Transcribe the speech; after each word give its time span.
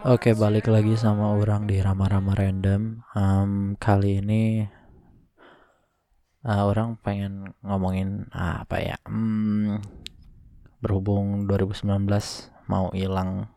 Oke 0.00 0.32
balik 0.32 0.72
lagi 0.72 0.96
sama 0.96 1.36
orang 1.36 1.68
di 1.68 1.76
Rama-Rama 1.76 2.32
Random. 2.32 3.04
Em, 3.12 3.76
Kali 3.76 4.24
ini 4.24 4.64
uh, 6.40 6.62
Orang 6.64 6.96
pengen 7.04 7.52
ngomongin 7.60 8.24
uh, 8.32 8.64
apa 8.64 8.80
ya? 8.80 8.96
Hmm, 9.04 9.76
Berhubung 10.80 11.44
2019 11.44 11.84
mau 12.64 12.88
hilang 12.96 13.52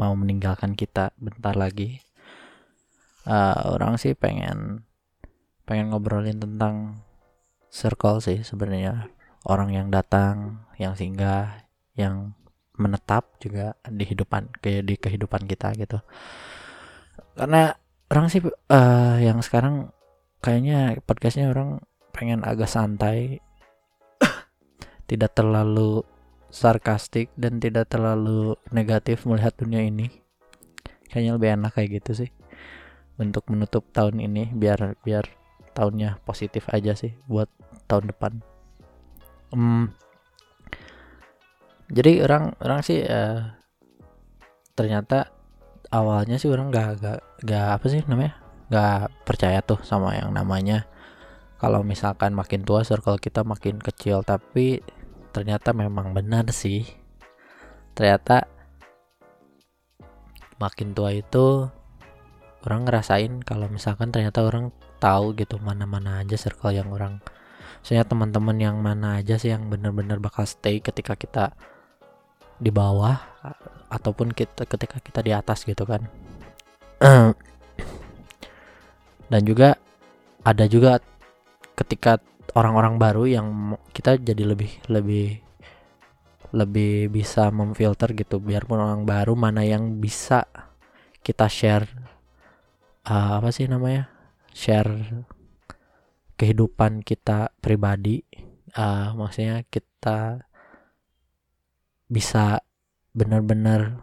Mau 0.00 0.16
meninggalkan 0.16 0.72
kita 0.72 1.12
bentar 1.20 1.52
lagi 1.52 2.00
uh, 3.28 3.76
Orang 3.76 4.00
sih 4.00 4.16
pengen 4.16 4.88
Pengen 5.68 5.92
ngobrolin 5.92 6.40
tentang 6.40 7.04
Circle 7.68 8.24
sih 8.24 8.40
sebenarnya. 8.40 9.12
Orang 9.44 9.68
yang 9.68 9.92
datang 9.92 10.64
Yang 10.80 11.04
singgah 11.04 11.68
Yang 11.92 12.32
menetap 12.74 13.38
juga 13.38 13.78
di 13.86 14.02
kehidupan 14.02 14.58
kayak 14.58 14.82
di 14.86 14.94
kehidupan 14.98 15.46
kita 15.46 15.74
gitu. 15.78 15.98
Karena 17.38 17.74
orang 18.10 18.26
sih 18.30 18.42
eh, 18.44 19.16
yang 19.22 19.38
sekarang 19.42 19.94
kayaknya 20.42 20.98
podcastnya 21.06 21.50
orang 21.50 21.82
pengen 22.14 22.42
agak 22.46 22.70
santai 22.70 23.42
tidak 25.10 25.34
terlalu 25.34 26.02
sarkastik 26.54 27.34
dan 27.34 27.58
tidak 27.58 27.90
terlalu 27.90 28.54
negatif 28.70 29.26
melihat 29.26 29.54
dunia 29.58 29.82
ini. 29.82 30.10
Kayaknya 31.10 31.32
lebih 31.38 31.50
enak 31.58 31.72
kayak 31.78 31.90
gitu 32.02 32.26
sih 32.26 32.30
untuk 33.14 33.46
menutup 33.46 33.86
tahun 33.94 34.18
ini 34.18 34.50
biar 34.50 34.98
biar 35.06 35.30
tahunnya 35.74 36.22
positif 36.22 36.66
aja 36.70 36.94
sih 36.94 37.14
buat 37.26 37.50
tahun 37.86 38.10
depan. 38.14 38.32
Hmm, 39.54 39.94
jadi 41.94 42.26
orang 42.26 42.58
orang 42.58 42.80
sih 42.82 43.00
eh, 43.06 43.40
ternyata 44.74 45.30
awalnya 45.94 46.36
sih 46.42 46.50
orang 46.50 46.74
gak, 46.74 46.98
gak, 46.98 47.20
gak 47.46 47.68
apa 47.78 47.86
sih 47.86 48.02
namanya 48.10 48.44
gak 48.72 49.12
percaya 49.22 49.62
tuh 49.62 49.80
sama 49.86 50.16
yang 50.18 50.34
namanya. 50.34 50.88
Kalau 51.62 51.80
misalkan 51.86 52.34
makin 52.36 52.66
tua 52.66 52.84
circle 52.84 53.16
kita 53.22 53.46
makin 53.46 53.80
kecil 53.80 54.26
tapi 54.26 54.82
ternyata 55.30 55.70
memang 55.72 56.12
benar 56.12 56.50
sih. 56.50 56.84
Ternyata 57.94 58.50
makin 60.58 60.92
tua 60.96 61.14
itu 61.14 61.70
orang 62.66 62.88
ngerasain 62.88 63.44
kalau 63.46 63.70
misalkan 63.70 64.10
ternyata 64.10 64.42
orang 64.42 64.72
tahu 64.98 65.36
gitu 65.36 65.60
mana-mana 65.60 66.24
aja 66.24 66.34
circle 66.34 66.72
yang 66.72 66.88
orang 66.90 67.20
Maksudnya 67.84 68.08
teman-teman 68.08 68.56
yang 68.56 68.76
mana 68.80 69.20
aja 69.20 69.36
sih 69.36 69.52
yang 69.52 69.68
bener-bener 69.68 70.16
bakal 70.16 70.48
stay 70.48 70.80
ketika 70.80 71.20
kita 71.20 71.52
di 72.64 72.72
bawah 72.72 73.12
ataupun 73.92 74.32
kita 74.32 74.64
ketika 74.64 74.96
kita 75.04 75.20
di 75.20 75.32
atas 75.36 75.68
gitu 75.68 75.84
kan. 75.84 76.08
Dan 79.30 79.42
juga 79.44 79.76
ada 80.40 80.64
juga 80.64 81.00
ketika 81.76 82.16
orang-orang 82.56 82.96
baru 82.96 83.24
yang 83.28 83.46
kita 83.92 84.16
jadi 84.16 84.44
lebih 84.48 84.72
lebih 84.88 85.44
lebih 86.54 87.10
bisa 87.10 87.50
memfilter 87.50 88.14
gitu. 88.16 88.40
Biarpun 88.40 88.78
orang 88.80 89.02
baru 89.04 89.34
mana 89.36 89.66
yang 89.66 89.98
bisa 89.98 90.46
kita 91.20 91.50
share 91.50 91.88
uh, 93.04 93.42
apa 93.42 93.50
sih 93.50 93.66
namanya? 93.66 94.08
Share 94.54 95.24
kehidupan 96.38 97.02
kita 97.02 97.50
pribadi. 97.58 98.22
Uh, 98.74 99.14
maksudnya 99.14 99.62
kita 99.70 100.42
bisa 102.14 102.62
benar-benar 103.10 103.98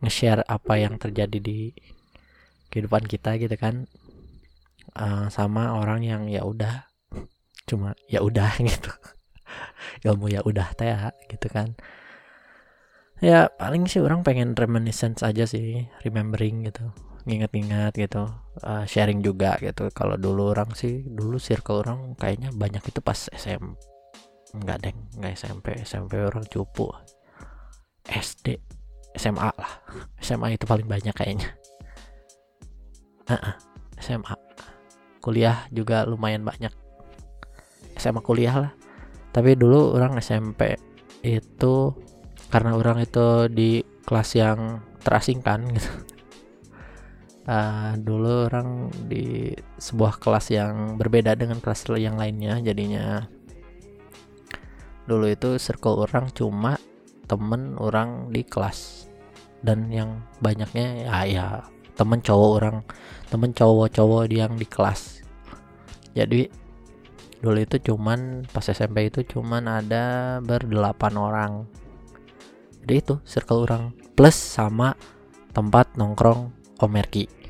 nge-share 0.00 0.40
apa 0.48 0.80
yang 0.80 0.96
terjadi 0.96 1.36
di 1.36 1.76
kehidupan 2.72 3.04
kita 3.04 3.36
gitu 3.36 3.52
kan. 3.60 3.84
Uh, 4.96 5.28
sama 5.28 5.76
orang 5.76 6.02
yang 6.02 6.22
ya 6.26 6.42
udah 6.42 6.88
cuma 7.68 7.92
ya 8.08 8.24
udah 8.24 8.56
gitu. 8.72 8.88
Ilmu 10.08 10.32
ya 10.32 10.40
udah 10.40 10.72
teh 10.72 10.88
ya, 10.88 11.12
gitu 11.28 11.52
kan. 11.52 11.76
Ya 13.20 13.52
paling 13.52 13.84
sih 13.84 14.00
orang 14.00 14.24
pengen 14.24 14.56
reminiscence 14.56 15.20
aja 15.20 15.44
sih 15.44 15.84
remembering 16.00 16.64
gitu 16.64 16.88
nginget-nginget 17.28 18.08
gitu 18.08 18.32
Uh, 18.60 18.84
sharing 18.84 19.24
juga 19.24 19.56
gitu. 19.64 19.88
Kalau 19.96 20.20
dulu 20.20 20.52
orang 20.52 20.76
sih 20.76 21.00
dulu 21.08 21.40
circle 21.40 21.80
orang 21.80 22.12
kayaknya 22.20 22.52
banyak 22.52 22.84
itu 22.92 23.00
pas 23.00 23.16
SM 23.32 23.89
enggak 24.56 24.78
deng 24.82 24.98
enggak 25.18 25.32
SMP 25.38 25.66
SMP 25.82 26.18
orang 26.20 26.44
cupu. 26.46 26.90
SD 28.06 28.58
SMA 29.14 29.50
lah. 29.54 29.72
SMA 30.18 30.54
itu 30.54 30.64
paling 30.66 30.86
banyak 30.86 31.14
kayaknya. 31.14 31.50
SMA 34.00 34.34
kuliah 35.20 35.68
juga 35.70 36.08
lumayan 36.08 36.42
banyak. 36.42 36.72
SMA 38.00 38.20
kuliah 38.24 38.56
lah. 38.68 38.72
Tapi 39.30 39.54
dulu 39.54 39.94
orang 39.94 40.18
SMP 40.18 40.74
itu 41.22 41.94
karena 42.50 42.74
orang 42.74 43.04
itu 43.04 43.46
di 43.52 43.84
kelas 44.02 44.30
yang 44.34 44.82
terasingkan 45.04 45.70
gitu. 45.76 45.90
Ah, 47.50 47.98
dulu 47.98 48.46
orang 48.46 48.94
di 49.10 49.50
sebuah 49.74 50.22
kelas 50.22 50.54
yang 50.54 50.94
berbeda 50.94 51.34
dengan 51.34 51.58
kelas 51.58 51.88
yang 51.98 52.14
lainnya 52.14 52.62
jadinya 52.62 53.26
dulu 55.10 55.26
itu 55.26 55.58
circle 55.58 56.06
orang 56.06 56.30
cuma 56.30 56.78
temen 57.26 57.74
orang 57.82 58.30
di 58.30 58.46
kelas. 58.46 59.10
Dan 59.60 59.90
yang 59.90 60.22
banyaknya 60.38 61.10
ya 61.10 61.18
ya 61.26 61.46
temen 61.98 62.22
cowok 62.22 62.50
orang 62.62 62.76
temen 63.28 63.50
cowok-cowok 63.50 64.30
yang 64.30 64.54
di 64.54 64.64
kelas. 64.64 65.26
Jadi 66.14 66.46
dulu 67.42 67.58
itu 67.58 67.76
cuman 67.82 68.46
pas 68.54 68.64
SMP 68.70 69.10
itu 69.10 69.26
cuman 69.26 69.66
ada 69.66 70.38
berdelapan 70.38 71.14
orang. 71.18 71.52
Jadi 72.86 72.94
itu 72.94 73.14
circle 73.26 73.66
orang 73.66 73.92
plus 74.14 74.38
sama 74.38 74.94
tempat 75.50 75.98
nongkrong 75.98 76.54
Omerki 76.80 77.40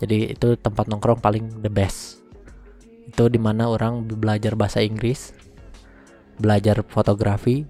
jadi 0.00 0.32
itu 0.32 0.56
tempat 0.56 0.88
nongkrong 0.88 1.20
paling 1.20 1.60
the 1.60 1.68
best. 1.68 2.24
Itu 3.04 3.28
di 3.28 3.36
mana 3.36 3.68
orang 3.68 4.08
belajar 4.08 4.56
bahasa 4.56 4.80
Inggris 4.80 5.36
belajar 6.40 6.80
fotografi 6.88 7.68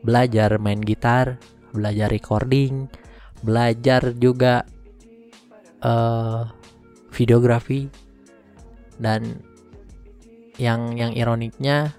belajar 0.00 0.56
main 0.56 0.80
gitar 0.80 1.36
belajar 1.76 2.08
recording 2.08 2.88
belajar 3.44 4.16
juga 4.16 4.64
eh 5.84 6.44
videografi. 7.16 7.88
Dan 8.96 9.40
yang 10.60 10.96
yang 10.96 11.12
ironiknya 11.16 11.96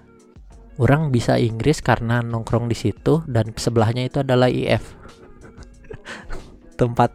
orang 0.78 1.10
bisa 1.10 1.38
Inggris 1.38 1.82
karena 1.82 2.22
nongkrong 2.22 2.70
di 2.70 2.74
situ 2.74 3.22
dan 3.26 3.54
sebelahnya 3.54 4.06
itu 4.06 4.22
adalah 4.22 4.50
IF 4.50 4.98
tempat 6.80 7.10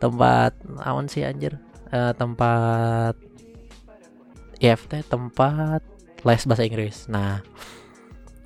tempat 0.00 0.56
awan 0.80 1.08
sih 1.08 1.24
anjir. 1.24 1.56
Eh, 1.88 2.12
tempat 2.16 3.16
IF 4.60 4.88
teh 4.92 5.00
tempat 5.04 5.80
les 6.24 6.42
bahasa 6.44 6.64
Inggris. 6.68 7.08
Nah 7.08 7.40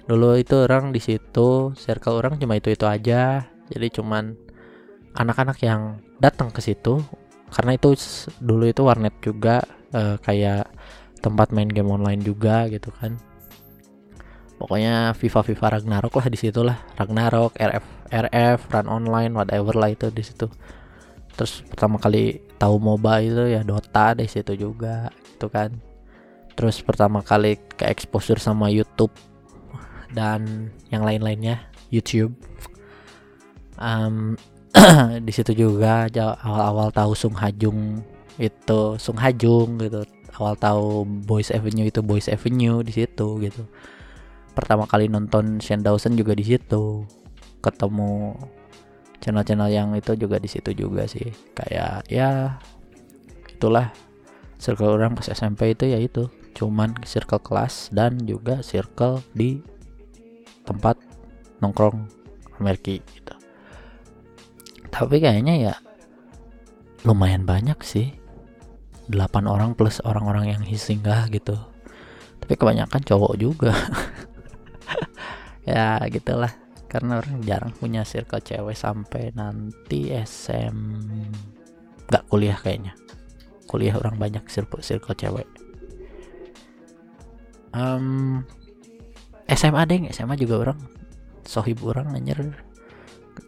dulu 0.06 0.34
itu 0.34 0.66
orang 0.66 0.90
di 0.90 0.98
situ 0.98 1.72
circle 1.78 2.18
orang 2.18 2.38
cuma 2.38 2.58
itu 2.58 2.74
itu 2.74 2.86
aja. 2.86 3.46
Jadi 3.70 3.88
cuman 3.94 4.34
anak-anak 5.16 5.58
yang 5.62 6.02
datang 6.18 6.50
ke 6.52 6.60
situ 6.64 7.00
karena 7.52 7.76
itu 7.76 7.92
dulu 8.40 8.64
itu 8.68 8.80
warnet 8.82 9.12
juga 9.20 9.60
eh, 9.92 10.16
kayak 10.20 10.66
tempat 11.22 11.54
main 11.54 11.70
game 11.70 11.92
online 11.92 12.24
juga 12.24 12.66
gitu 12.66 12.90
kan. 12.96 13.16
Pokoknya 14.58 15.10
FIFA 15.18 15.40
FIFA 15.42 15.66
Ragnarok 15.78 16.14
lah 16.22 16.26
di 16.30 16.38
situ 16.38 16.62
lah 16.62 16.78
Ragnarok 16.94 17.58
RF 17.58 17.84
RF 18.12 18.58
Run 18.70 18.86
Online 18.86 19.32
whatever 19.34 19.74
lah 19.74 19.90
itu 19.90 20.10
di 20.10 20.22
situ. 20.22 20.46
Terus 21.32 21.64
pertama 21.64 21.96
kali 21.96 22.38
tahu 22.60 22.76
MOBA 22.78 23.14
itu 23.24 23.44
ya 23.50 23.64
Dota 23.64 24.14
di 24.14 24.28
situ 24.28 24.54
juga 24.54 25.10
gitu 25.34 25.50
kan. 25.50 25.74
Terus 26.52 26.78
pertama 26.84 27.24
kali 27.24 27.56
ke 27.74 27.88
exposure 27.88 28.38
sama 28.38 28.68
YouTube 28.68 29.10
dan 30.12 30.70
yang 30.92 31.04
lain-lainnya 31.04 31.60
YouTube. 31.92 32.32
Em, 33.80 34.36
di 35.26 35.32
situ 35.32 35.52
juga 35.52 36.08
awal-awal 36.40 36.88
tahu 36.92 37.12
Sung 37.12 37.36
Hajung 37.36 38.00
itu 38.40 38.96
Sung 38.96 39.20
Hajung 39.20 39.76
gitu. 39.80 40.04
Awal 40.32 40.56
tahu 40.56 41.04
Boys 41.28 41.52
Avenue 41.52 41.84
itu 41.84 42.00
Boys 42.00 42.28
Avenue 42.32 42.80
di 42.80 42.92
situ 42.92 43.36
gitu. 43.44 43.68
Pertama 44.56 44.88
kali 44.88 45.08
nonton 45.08 45.60
Shane 45.60 45.84
Dawson 45.84 46.16
juga 46.16 46.32
di 46.32 46.44
situ. 46.44 47.04
Ketemu 47.60 48.36
channel-channel 49.20 49.70
yang 49.70 49.92
itu 49.92 50.16
juga 50.16 50.40
di 50.40 50.48
situ 50.48 50.72
juga 50.72 51.04
sih. 51.04 51.28
Kayak 51.52 52.08
ya 52.08 52.56
itulah 53.52 53.92
circle 54.56 54.96
orang 54.96 55.12
pas 55.12 55.28
SMP 55.28 55.76
itu 55.76 55.84
ya 55.88 56.00
itu. 56.00 56.32
Cuman 56.56 56.96
circle 57.04 57.40
kelas 57.44 57.92
dan 57.92 58.20
juga 58.24 58.64
circle 58.64 59.20
di 59.36 59.60
tempat 60.62 60.98
nongkrong 61.62 62.06
Amerika 62.58 62.98
gitu. 62.98 63.34
Tapi 64.92 65.16
kayaknya 65.18 65.54
ya 65.58 65.74
lumayan 67.06 67.46
banyak 67.46 67.78
sih. 67.82 68.14
8 69.10 69.50
orang 69.50 69.74
plus 69.74 69.98
orang-orang 70.06 70.54
yang 70.54 70.62
singgah 70.78 71.26
gitu. 71.28 71.58
Tapi 72.38 72.54
kebanyakan 72.54 73.02
cowok 73.02 73.34
juga. 73.36 73.74
Ya 75.62 76.02
gitulah. 76.10 76.50
Karena 76.90 77.22
orang 77.22 77.40
jarang 77.46 77.72
punya 77.72 78.04
circle 78.04 78.42
cewek 78.42 78.76
sampai 78.76 79.32
nanti 79.32 80.12
SM 80.12 80.76
nggak 82.10 82.24
kuliah 82.28 82.58
kayaknya. 82.58 82.92
Kuliah 83.64 83.96
orang 83.96 84.20
banyak 84.20 84.44
circle 84.50 84.84
circle 84.84 85.16
cewek. 85.16 85.48
Um, 87.72 88.44
SMA 89.50 89.82
deh 89.88 90.00
SMA 90.14 90.38
juga 90.38 90.62
orang 90.62 90.78
sohib 91.46 91.82
orang 91.82 92.14
anjir. 92.14 92.38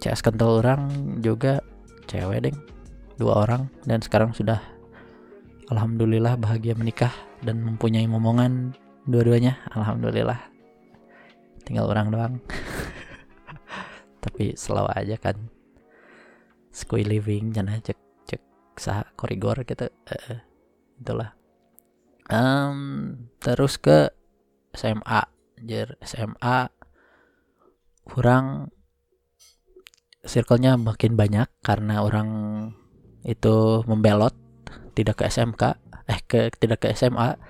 CS 0.01 0.25
kental 0.25 0.65
orang 0.65 0.91
juga 1.21 1.61
cewek 2.09 2.51
deh 2.51 2.57
dua 3.17 3.47
orang. 3.47 3.71
Dan 3.87 4.03
sekarang 4.03 4.35
sudah 4.35 4.59
alhamdulillah 5.71 6.37
bahagia 6.37 6.75
menikah 6.75 7.13
dan 7.45 7.63
mempunyai 7.63 8.07
momongan 8.09 8.75
dua-duanya. 9.07 9.61
Alhamdulillah. 9.73 10.41
Tinggal 11.65 11.89
orang 11.89 12.07
doang. 12.13 12.35
Tapi 14.25 14.57
selalu 14.59 14.91
aja 14.93 15.17
kan. 15.21 15.37
Squee 16.75 17.07
living 17.07 17.55
jangan 17.55 17.79
cek 17.79 17.99
cek 18.27 18.43
sah 18.77 19.07
korigor 19.15 19.63
gitu. 19.63 19.87
Uh, 20.11 20.43
itulah. 20.99 21.39
Um, 22.25 23.29
terus 23.37 23.77
ke 23.77 24.09
SMA 24.73 25.34
jer 25.65 25.97
SMA 26.05 26.69
kurang 28.05 28.71
circle-nya 30.25 30.77
makin 30.77 31.17
banyak 31.17 31.49
karena 31.61 32.05
orang 32.05 32.29
itu 33.25 33.85
membelot 33.89 34.37
tidak 34.93 35.21
ke 35.21 35.29
SMK 35.29 35.81
eh 36.05 36.21
ke 36.25 36.53
tidak 36.61 36.85
ke 36.85 36.93
SMA 36.93 37.41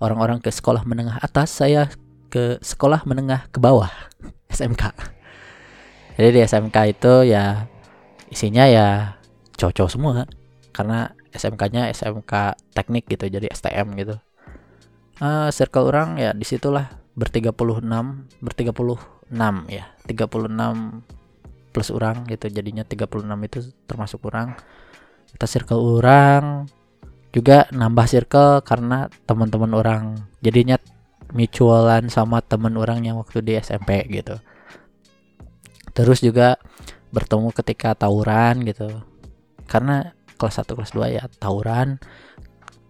orang-orang 0.00 0.40
ke 0.44 0.52
sekolah 0.52 0.84
menengah 0.84 1.16
atas 1.24 1.52
saya 1.52 1.88
ke 2.28 2.60
sekolah 2.60 3.08
menengah 3.08 3.48
ke 3.48 3.58
bawah 3.60 3.88
SMK 4.52 4.92
jadi 6.20 6.28
di 6.30 6.40
SMK 6.44 6.76
itu 6.92 7.14
ya 7.32 7.66
isinya 8.30 8.64
ya 8.68 9.18
cowok 9.58 9.90
semua 9.90 10.28
karena 10.74 11.14
SMK-nya 11.34 11.90
SMK 11.90 12.32
teknik 12.74 13.10
gitu 13.10 13.26
jadi 13.26 13.50
STM 13.50 13.94
gitu. 13.98 14.18
Uh, 15.22 15.50
circle 15.54 15.90
orang 15.90 16.18
ya 16.18 16.34
di 16.34 16.42
situlah 16.42 16.90
bertiga 17.14 17.54
puluh 17.54 17.78
enam 17.78 18.26
bertiga 18.42 18.70
puluh 18.74 18.98
enam 19.30 19.66
ya. 19.70 19.90
Tiga 20.06 20.26
puluh 20.26 20.50
enam 20.50 21.02
plus 21.74 21.90
orang 21.90 22.22
gitu 22.30 22.46
jadinya 22.46 22.86
36 22.86 23.26
itu 23.50 23.74
termasuk 23.90 24.22
orang 24.30 24.54
kita 25.34 25.50
circle 25.50 25.98
orang 25.98 26.70
juga 27.34 27.66
nambah 27.74 28.06
circle 28.06 28.62
karena 28.62 29.10
teman-teman 29.26 29.74
orang 29.74 30.02
jadinya 30.38 30.78
mutualan 31.34 32.06
sama 32.06 32.38
teman 32.46 32.78
orang 32.78 33.02
yang 33.02 33.18
waktu 33.18 33.42
di 33.42 33.58
SMP 33.58 34.06
gitu. 34.06 34.38
Terus 35.90 36.22
juga 36.22 36.62
bertemu 37.10 37.50
ketika 37.50 37.98
tawuran 37.98 38.62
gitu. 38.62 39.02
Karena 39.66 40.14
kelas 40.38 40.62
1 40.62 40.78
kelas 40.78 40.94
2 40.94 41.16
ya 41.18 41.26
tawuran. 41.42 41.98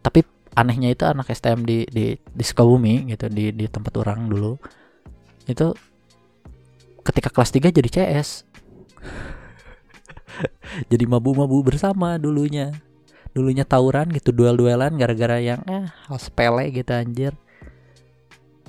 Tapi 0.05 0.21
anehnya 0.55 0.95
itu 0.95 1.05
anak 1.05 1.31
STM 1.31 1.67
di 1.67 1.87
di 1.91 2.15
di 2.15 2.45
Sukabumi 2.45 3.11
gitu 3.11 3.27
di 3.31 3.51
di 3.51 3.67
tempat 3.67 3.95
orang 3.99 4.31
dulu. 4.31 4.59
Itu 5.45 5.75
ketika 7.05 7.29
kelas 7.29 7.53
3 7.53 7.69
jadi 7.69 7.91
CS 7.91 8.49
jadi 10.91 11.05
mabu-mabu 11.05 11.61
bersama 11.63 12.17
dulunya. 12.17 12.73
Dulunya 13.35 13.67
tawuran 13.67 14.15
gitu 14.15 14.31
duel-duelan 14.31 14.95
gara-gara 14.95 15.43
yang 15.43 15.59
eh 15.67 15.91
hal 15.91 16.19
sepele 16.23 16.71
gitu 16.71 16.95
anjir. 16.95 17.35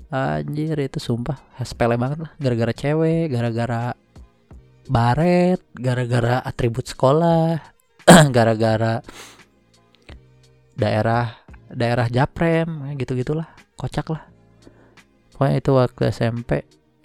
Anjir 0.09 0.73
itu 0.81 0.97
sumpah 0.97 1.37
sepele 1.61 2.01
banget 2.01 2.25
lah. 2.25 2.31
Gara-gara 2.41 2.73
cewek 2.73 3.29
gara-gara 3.29 3.93
baret 4.85 5.61
gara-gara 5.73 6.41
atribut 6.45 6.85
sekolah 6.85 7.57
gara-gara 8.35 9.01
daerah 10.77 11.44
daerah 11.71 12.07
Japrem 12.09 12.95
gitu 12.99 13.17
gitulah 13.17 13.49
kocak 13.75 14.07
lah. 14.11 14.23
Pokoknya 15.35 15.55
itu 15.59 15.71
waktu 15.75 16.01
SMP 16.15 16.51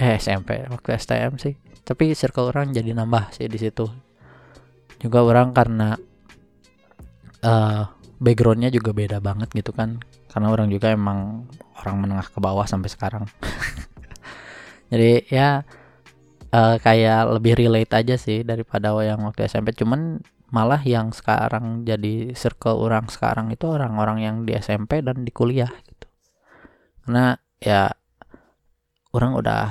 eh 0.01 0.17
SMP 0.17 0.65
waktu 0.71 0.89
STM 0.97 1.37
sih. 1.37 1.55
Tapi 1.83 2.15
circle 2.15 2.55
orang 2.55 2.71
jadi 2.71 2.95
nambah 2.95 3.35
sih 3.35 3.51
di 3.51 3.59
situ. 3.59 3.89
Juga 5.01 5.25
orang 5.25 5.51
karena 5.51 5.97
uh, 7.43 7.83
backgroundnya 8.21 8.71
juga 8.71 8.95
beda 8.95 9.19
banget 9.19 9.51
gitu 9.53 9.75
kan. 9.75 9.99
Karena 10.31 10.55
orang 10.55 10.71
juga 10.71 10.95
emang 10.95 11.51
orang 11.83 11.97
menengah 11.99 12.29
ke 12.31 12.39
bawah 12.39 12.65
sampai 12.69 12.89
sekarang. 12.93 13.27
Jadi 14.93 15.27
ya 15.33 15.67
uh, 16.55 16.77
kayak 16.79 17.41
lebih 17.41 17.59
relate 17.59 17.93
aja 17.95 18.15
sih 18.19 18.43
daripada 18.47 18.95
yang 19.03 19.23
waktu 19.27 19.47
SMP 19.47 19.75
cuman 19.75 20.23
malah 20.51 20.83
yang 20.83 21.15
sekarang 21.15 21.87
jadi 21.87 22.35
circle 22.35 22.83
orang 22.83 23.07
sekarang 23.07 23.55
itu 23.55 23.71
orang-orang 23.71 24.19
yang 24.23 24.37
di 24.43 24.59
SMP 24.59 25.03
dan 25.03 25.23
di 25.23 25.31
kuliah 25.31 25.71
gitu. 25.87 26.07
Karena 27.07 27.39
ya 27.63 27.95
orang 29.15 29.39
udah 29.39 29.63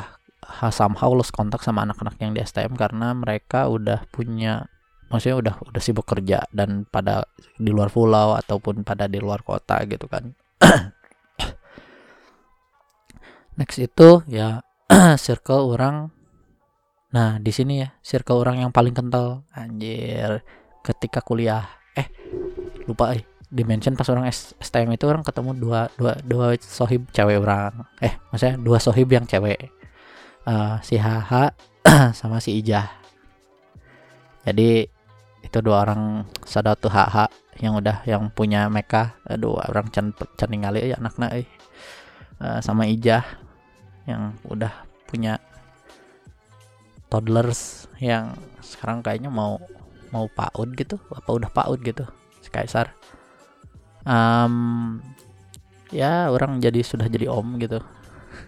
somehow 0.72 1.12
lost 1.12 1.36
kontak 1.36 1.62
sama 1.62 1.84
anak-anak 1.84 2.16
yang 2.20 2.32
di 2.32 2.40
STM 2.42 2.80
karena 2.80 3.14
mereka 3.14 3.68
udah 3.70 4.08
punya 4.10 4.66
maksudnya 5.12 5.38
udah 5.38 5.56
udah 5.68 5.82
sibuk 5.82 6.08
kerja 6.08 6.48
dan 6.56 6.88
pada 6.88 7.28
di 7.60 7.70
luar 7.70 7.92
pulau 7.92 8.40
ataupun 8.40 8.88
pada 8.88 9.12
di 9.12 9.20
luar 9.20 9.44
kota 9.44 9.84
gitu 9.84 10.08
kan. 10.08 10.32
Next 13.60 13.84
itu 13.84 14.24
ya 14.32 14.64
circle 15.26 15.76
orang. 15.76 16.16
Nah 17.10 17.42
di 17.42 17.52
sini 17.52 17.84
ya 17.84 17.92
circle 18.00 18.40
orang 18.40 18.64
yang 18.64 18.72
paling 18.72 18.96
kental. 18.96 19.44
Anjir 19.52 20.40
ketika 20.90 21.22
kuliah 21.22 21.70
eh 21.94 22.10
lupa 22.90 23.14
eh 23.14 23.22
dimension 23.50 23.98
pas 23.98 24.06
orang 24.14 24.30
STM 24.62 24.94
itu 24.94 25.10
orang 25.10 25.26
ketemu 25.26 25.58
dua 25.58 25.82
dua 25.98 26.14
dua 26.22 26.54
sohib 26.62 27.10
cewek 27.10 27.42
orang. 27.42 27.86
Eh 28.02 28.14
maksudnya 28.30 28.56
dua 28.62 28.78
sohib 28.78 29.10
yang 29.10 29.26
cewek. 29.26 29.74
Uh, 30.46 30.82
si 30.82 30.98
Haha 30.98 31.54
sama 32.20 32.38
si 32.42 32.58
Ijah. 32.62 32.90
Jadi 34.46 34.86
itu 35.46 35.58
dua 35.66 35.86
orang 35.86 36.26
sadatu 36.46 36.90
Haha 36.90 37.30
yang 37.60 37.76
udah 37.76 38.06
yang 38.08 38.32
punya 38.32 38.72
meka 38.72 39.20
dua 39.36 39.68
orang 39.68 39.92
can 39.92 40.16
can 40.40 40.48
ningali 40.48 40.90
ya 40.90 40.96
anaknya 40.96 41.44
eh. 41.44 41.48
uh, 42.40 42.64
sama 42.64 42.88
Ijah 42.88 43.26
yang 44.08 44.38
udah 44.48 44.72
punya 45.10 45.42
toddlers 47.12 47.90
yang 48.00 48.38
sekarang 48.64 49.02
kayaknya 49.04 49.34
mau 49.34 49.60
mau 50.10 50.28
PAUD 50.30 50.76
gitu 50.78 50.98
apa 51.14 51.30
udah 51.30 51.50
PAUD 51.50 51.80
gitu 51.86 52.06
si 52.42 52.50
Kaisar. 52.50 52.94
Um, 54.08 55.00
ya 55.94 56.32
orang 56.32 56.62
jadi 56.64 56.82
sudah 56.82 57.06
jadi 57.10 57.30
om 57.30 57.58
gitu. 57.62 57.82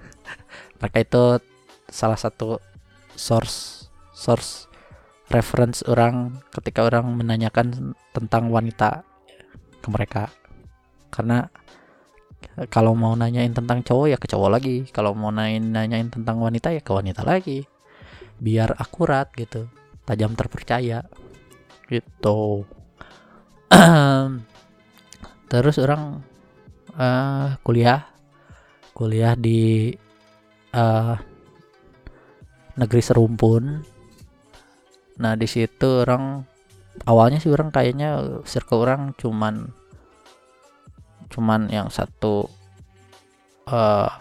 Mereka 0.79 0.97
itu 1.03 1.23
salah 1.91 2.17
satu 2.17 2.57
source 3.13 3.89
source 4.15 4.71
reference 5.31 5.83
orang 5.87 6.43
ketika 6.51 6.83
orang 6.87 7.07
menanyakan 7.15 7.95
tentang 8.11 8.51
wanita 8.51 9.03
ke 9.81 9.87
mereka. 9.89 10.31
Karena 11.11 11.47
kalau 12.67 12.97
mau 12.97 13.15
nanyain 13.15 13.53
tentang 13.53 13.83
cowok 13.83 14.07
ya 14.11 14.17
ke 14.19 14.27
cowok 14.27 14.49
lagi. 14.51 14.77
Kalau 14.91 15.15
mau 15.15 15.31
nanyain 15.31 15.63
nanyain 15.63 16.09
tentang 16.11 16.39
wanita 16.39 16.73
ya 16.75 16.81
ke 16.83 16.91
wanita 16.91 17.23
lagi. 17.23 17.63
Biar 18.41 18.75
akurat 18.75 19.29
gitu 19.37 19.69
tajam 20.05 20.33
terpercaya 20.33 21.05
gitu. 21.91 22.63
Terus 25.51 25.75
orang 25.83 26.23
uh, 26.95 27.59
kuliah. 27.67 28.07
Kuliah 28.95 29.35
di 29.35 29.91
uh, 30.71 31.15
negeri 32.79 33.01
Serumpun. 33.03 33.83
Nah 35.19 35.33
di 35.35 35.47
situ 35.51 36.07
orang 36.07 36.47
awalnya 37.03 37.43
sih 37.43 37.51
orang 37.51 37.69
kayaknya 37.69 38.41
circle 38.47 38.87
orang 38.87 39.11
cuman 39.19 39.69
cuman 41.31 41.71
yang 41.71 41.87
satu 41.87 42.47
uh, 43.67 44.11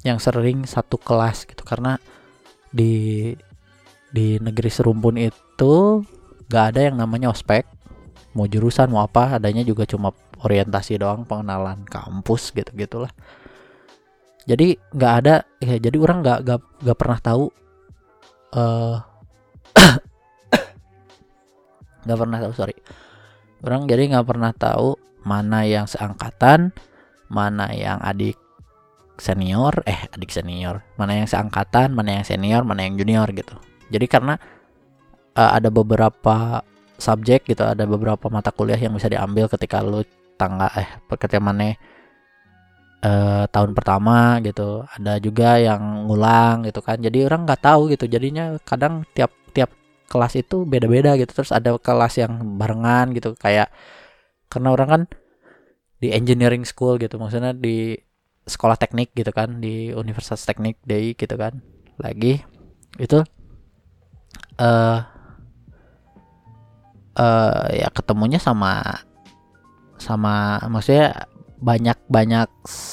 yang 0.00 0.16
sering 0.16 0.64
satu 0.64 0.96
kelas 0.96 1.44
gitu. 1.44 1.60
Karena 1.62 2.00
di 2.72 3.32
di 4.06 4.40
negeri 4.40 4.70
serumpun 4.72 5.20
itu 5.20 6.00
gak 6.50 6.74
ada 6.74 6.80
yang 6.90 6.96
namanya 6.98 7.30
ospek. 7.30 7.66
Mau 8.36 8.44
jurusan 8.44 8.92
mau 8.92 9.00
apa 9.00 9.40
adanya 9.40 9.64
juga 9.64 9.88
cuma 9.88 10.12
orientasi 10.44 11.00
doang 11.00 11.24
pengenalan 11.24 11.88
kampus 11.88 12.52
gitu 12.52 12.68
gitulah 12.76 13.08
jadi 14.46 14.78
nggak 14.94 15.14
ada 15.26 15.42
ya 15.58 15.74
jadi 15.82 15.98
orang 15.98 16.22
nggak 16.22 16.38
nggak 16.46 16.60
nggak 16.86 16.98
pernah 17.02 17.18
tahu 17.18 17.44
eh 18.54 18.96
nggak 22.06 22.18
pernah 22.22 22.38
tahu 22.38 22.52
sorry. 22.54 22.76
Orang 23.66 23.90
jadi 23.90 24.06
nggak 24.06 24.26
pernah 24.30 24.54
tahu 24.54 24.94
mana 25.26 25.66
yang 25.66 25.90
seangkatan 25.90 26.70
mana 27.26 27.74
yang 27.74 27.98
adik 27.98 28.38
senior 29.18 29.82
eh 29.82 30.06
adik 30.14 30.30
senior. 30.30 30.86
Mana 30.94 31.18
yang 31.18 31.26
seangkatan 31.26 31.90
mana 31.90 32.22
yang 32.22 32.24
senior 32.24 32.62
mana 32.62 32.86
yang 32.86 32.94
junior 32.94 33.26
gitu. 33.34 33.58
Jadi 33.90 34.06
karena 34.06 34.38
uh, 35.36 35.50
ada 35.56 35.68
beberapa 35.68 36.64
subjek 36.96 37.44
gitu 37.44 37.60
ada 37.60 37.84
beberapa 37.84 38.32
mata 38.32 38.48
kuliah 38.48 38.80
yang 38.80 38.96
bisa 38.96 39.12
diambil 39.12 39.52
ketika 39.52 39.84
lu 39.84 40.00
tangga 40.40 40.72
eh 40.76 40.88
ketika 41.12 41.40
mana 41.40 41.76
uh, 43.06 43.44
tahun 43.50 43.72
pertama 43.76 44.38
gitu. 44.44 44.84
Ada 44.86 45.18
juga 45.22 45.58
yang 45.60 46.08
ngulang 46.08 46.66
gitu 46.68 46.80
kan. 46.84 47.00
Jadi 47.00 47.26
orang 47.26 47.44
nggak 47.44 47.62
tahu 47.62 47.92
gitu. 47.92 48.04
Jadinya 48.08 48.56
kadang 48.62 49.04
tiap 49.12 49.32
tiap 49.52 49.72
kelas 50.10 50.38
itu 50.38 50.64
beda-beda 50.64 51.14
gitu. 51.18 51.32
Terus 51.32 51.52
ada 51.52 51.76
kelas 51.78 52.14
yang 52.20 52.32
barengan 52.60 53.12
gitu. 53.16 53.34
Kayak 53.38 53.72
karena 54.48 54.68
orang 54.72 54.88
kan 54.88 55.02
di 56.00 56.12
engineering 56.12 56.64
school 56.68 56.96
gitu. 57.00 57.16
Maksudnya 57.20 57.52
di 57.56 57.96
sekolah 58.46 58.78
teknik 58.78 59.12
gitu 59.16 59.30
kan. 59.34 59.58
Di 59.62 59.92
Universitas 59.92 60.44
Teknik 60.46 60.80
DI 60.86 61.16
gitu 61.18 61.34
kan. 61.38 61.60
Lagi 62.00 62.44
itu 62.96 63.20
eh 64.56 64.64
uh, 64.64 65.00
uh, 67.16 67.66
ya 67.72 67.88
ketemunya 67.90 68.38
sama 68.38 69.02
sama 69.96 70.60
maksudnya 70.68 71.26
banyak 71.56 71.96
banyak 72.12 72.48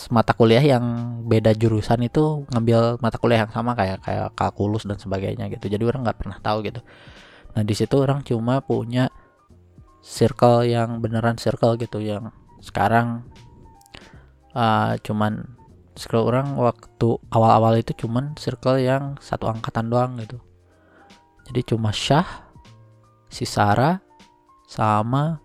mata 0.08 0.32
kuliah 0.32 0.64
yang 0.64 0.84
beda 1.28 1.52
jurusan 1.52 2.08
itu 2.08 2.48
ngambil 2.48 2.96
mata 3.04 3.20
kuliah 3.20 3.44
yang 3.44 3.52
sama 3.52 3.76
kayak 3.76 4.00
kayak 4.00 4.32
kalkulus 4.40 4.88
dan 4.88 4.96
sebagainya 4.96 5.52
gitu. 5.52 5.68
Jadi 5.68 5.84
orang 5.84 6.08
nggak 6.08 6.20
pernah 6.24 6.40
tahu 6.40 6.64
gitu. 6.64 6.80
Nah 7.54 7.64
di 7.68 7.76
situ 7.76 7.96
orang 8.00 8.24
cuma 8.24 8.64
punya 8.64 9.12
circle 10.00 10.64
yang 10.64 11.04
beneran 11.04 11.36
circle 11.36 11.76
gitu 11.76 12.00
yang 12.00 12.32
sekarang 12.64 13.28
uh, 14.56 14.96
cuman 15.04 15.60
circle 15.94 16.26
orang 16.26 16.56
waktu 16.56 17.20
awal-awal 17.36 17.76
itu 17.76 18.08
cuman 18.08 18.34
circle 18.40 18.80
yang 18.80 19.20
satu 19.20 19.52
angkatan 19.52 19.92
doang 19.92 20.16
gitu. 20.24 20.40
Jadi 21.52 21.76
cuma 21.76 21.92
Syah 21.92 22.48
si 23.28 23.44
Sarah 23.44 24.00
sama 24.74 25.38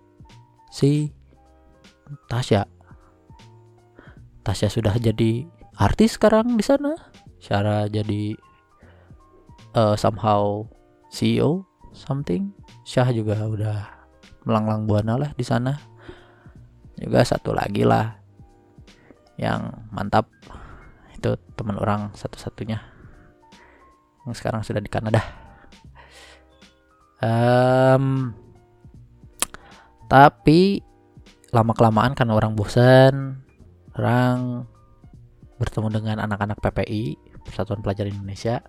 si 0.72 1.12
Tasya 2.32 2.64
Tasya 4.48 4.72
sudah 4.72 4.96
jadi 4.96 5.44
artis 5.76 6.16
sekarang 6.16 6.56
di 6.56 6.64
sana. 6.64 6.96
Syara 7.36 7.84
jadi 7.84 8.32
uh, 9.76 9.92
somehow 9.92 10.64
CEO 11.12 11.68
something. 11.92 12.56
Syah 12.88 13.12
juga 13.12 13.44
udah 13.44 13.84
melanglang 14.48 14.88
buana 14.88 15.20
lah 15.20 15.30
di 15.36 15.44
sana. 15.44 15.76
Juga 16.96 17.20
satu 17.28 17.52
lagi 17.52 17.84
lah 17.84 18.16
yang 19.36 19.68
mantap 19.92 20.32
itu 21.12 21.36
teman 21.52 21.76
orang 21.76 22.10
satu-satunya 22.16 22.80
yang 24.24 24.32
sekarang 24.32 24.64
sudah 24.64 24.80
di 24.80 24.88
Kanada. 24.88 25.20
Um, 27.20 28.32
tapi 30.08 30.82
lama 31.52 31.72
kelamaan 31.72 32.12
karena 32.16 32.36
orang 32.36 32.52
bosan 32.56 33.44
orang 33.96 34.64
bertemu 35.60 35.88
dengan 35.92 36.16
anak-anak 36.24 36.60
PPI 36.60 37.16
Persatuan 37.44 37.80
Pelajar 37.80 38.08
Indonesia 38.08 38.60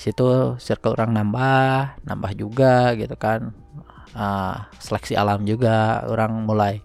di 0.00 0.08
situ 0.08 0.56
circle 0.56 0.96
orang 0.96 1.12
nambah 1.12 2.00
nambah 2.08 2.32
juga 2.32 2.96
gitu 2.96 3.20
kan. 3.20 3.52
Uh, 4.16 4.56
seleksi 4.80 5.12
alam 5.12 5.44
juga 5.44 6.02
orang 6.08 6.40
mulai 6.48 6.80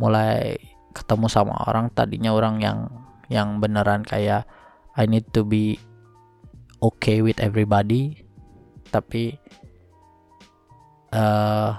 mulai 0.00 0.56
ketemu 0.96 1.28
sama 1.28 1.52
orang. 1.68 1.92
Tadinya 1.92 2.32
orang 2.32 2.64
yang 2.64 2.88
yang 3.28 3.60
beneran 3.60 4.08
kayak 4.08 4.48
I 4.96 5.04
need 5.04 5.28
to 5.36 5.44
be 5.44 5.76
okay 6.80 7.20
with 7.20 7.36
everybody. 7.44 8.24
Tapi 8.88 9.36
uh, 11.12 11.76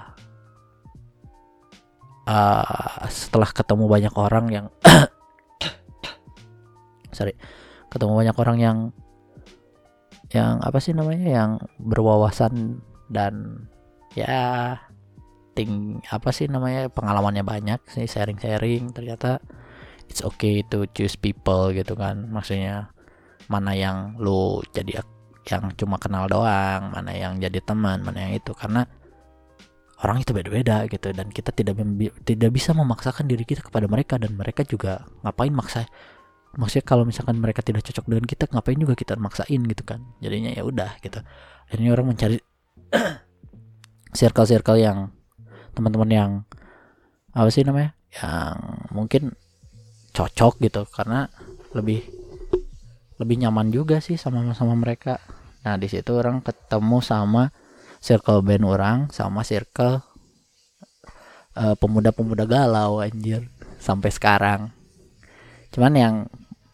uh, 2.26 3.06
setelah 3.08 3.50
ketemu 3.50 3.84
banyak 3.88 4.14
orang 4.14 4.46
yang 4.50 4.66
sorry 7.16 7.36
ketemu 7.92 8.12
banyak 8.12 8.36
orang 8.36 8.58
yang 8.58 8.78
yang 10.32 10.64
apa 10.64 10.80
sih 10.80 10.96
namanya 10.96 11.28
yang 11.28 11.50
berwawasan 11.76 12.80
dan 13.12 13.68
ya 14.16 14.80
ting 15.52 16.00
apa 16.08 16.32
sih 16.32 16.48
namanya 16.48 16.88
pengalamannya 16.88 17.44
banyak 17.44 17.80
sih 17.84 18.08
sharing-sharing 18.08 18.96
ternyata 18.96 19.44
it's 20.12 20.20
okay 20.20 20.60
to 20.68 20.84
choose 20.92 21.16
people 21.16 21.72
gitu 21.72 21.96
kan. 21.96 22.28
Maksudnya 22.28 22.92
mana 23.48 23.72
yang 23.72 24.20
lu 24.20 24.60
jadi 24.76 25.00
yang 25.48 25.72
cuma 25.74 25.98
kenal 25.98 26.30
doang 26.30 26.94
mana 26.94 27.10
yang 27.16 27.40
jadi 27.40 27.64
teman 27.64 28.04
mana 28.04 28.28
yang 28.28 28.32
itu. 28.36 28.52
Karena 28.52 28.84
orang 30.02 30.20
itu 30.20 30.34
beda-beda 30.34 30.84
gitu. 30.90 31.14
Dan 31.14 31.30
kita 31.30 31.54
tidak 31.54 31.78
tidak 32.26 32.50
bisa 32.50 32.74
memaksakan 32.74 33.30
diri 33.30 33.46
kita 33.46 33.62
kepada 33.62 33.86
mereka. 33.86 34.18
Dan 34.18 34.34
mereka 34.34 34.66
juga 34.66 35.06
ngapain 35.22 35.54
maksa? 35.54 35.86
Maksudnya 36.52 36.84
kalau 36.84 37.08
misalkan 37.08 37.40
mereka 37.40 37.64
tidak 37.64 37.86
cocok 37.88 38.04
dengan 38.12 38.26
kita 38.28 38.44
ngapain 38.52 38.76
juga 38.76 38.94
kita 38.98 39.16
maksain 39.16 39.60
gitu 39.64 39.82
kan? 39.86 40.04
Jadinya 40.20 40.52
ya 40.52 40.66
udah 40.66 41.00
gitu. 41.00 41.22
Akhirnya 41.70 41.90
orang 41.96 42.12
mencari 42.12 42.36
circle-circle 44.18 44.76
yang 44.76 45.08
teman-teman 45.72 46.10
yang 46.10 46.30
apa 47.32 47.48
sih 47.48 47.64
namanya? 47.64 47.96
Yang 48.12 48.52
mungkin 48.92 49.22
cocok 50.12 50.60
gitu. 50.60 50.84
Karena 50.92 51.30
lebih 51.72 52.04
lebih 53.16 53.36
nyaman 53.38 53.70
juga 53.70 54.02
sih 54.02 54.18
sama 54.18 54.52
sama 54.52 54.76
mereka. 54.76 55.22
Nah 55.62 55.78
di 55.78 55.86
situ 55.86 56.10
orang 56.12 56.42
ketemu 56.42 56.98
sama 57.00 57.48
circle 58.02 58.42
band 58.42 58.66
orang 58.66 58.98
sama 59.14 59.46
circle 59.46 60.02
uh, 61.54 61.74
pemuda-pemuda 61.78 62.44
galau 62.50 62.98
anjir 62.98 63.46
sampai 63.78 64.10
sekarang. 64.10 64.74
Cuman 65.70 65.94
yang 65.94 66.14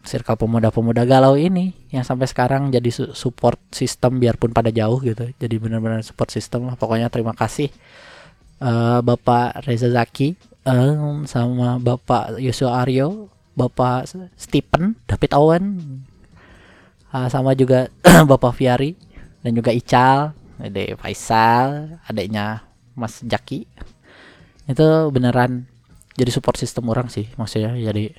circle 0.09 0.41
pemuda-pemuda 0.41 1.05
galau 1.05 1.37
ini 1.37 1.77
yang 1.93 2.01
sampai 2.01 2.25
sekarang 2.25 2.73
jadi 2.73 3.13
support 3.13 3.61
sistem 3.77 4.17
biarpun 4.17 4.57
pada 4.57 4.73
jauh 4.73 4.97
gitu 5.05 5.29
jadi 5.37 5.55
benar-benar 5.61 6.01
support 6.01 6.33
sistem 6.33 6.73
lah. 6.73 6.81
Pokoknya 6.81 7.13
terima 7.13 7.37
kasih 7.37 7.69
uh, 8.65 9.05
Bapak 9.05 9.69
Reza 9.69 9.93
Zaki 9.93 10.33
um, 10.65 11.29
sama 11.29 11.77
Bapak 11.77 12.41
Yusuf 12.41 12.73
Aryo 12.73 13.29
Bapak 13.53 14.09
Stephen 14.39 14.97
David 15.05 15.37
Owen 15.37 15.65
uh, 17.13 17.29
sama 17.29 17.53
juga 17.53 17.93
Bapak 18.31 18.57
Fiari 18.57 18.97
dan 19.43 19.53
juga 19.55 19.71
Ical 19.75 20.38
Ade 20.59 20.99
Faisal 20.99 21.99
adiknya 22.07 22.67
Mas 22.99 23.23
Jaki. 23.23 23.67
Itu 24.69 25.09
beneran 25.15 25.71
jadi 26.19 26.31
support 26.35 26.59
sistem 26.59 26.91
orang 26.91 27.07
sih 27.09 27.31
maksudnya 27.39 27.79
jadi 27.79 28.11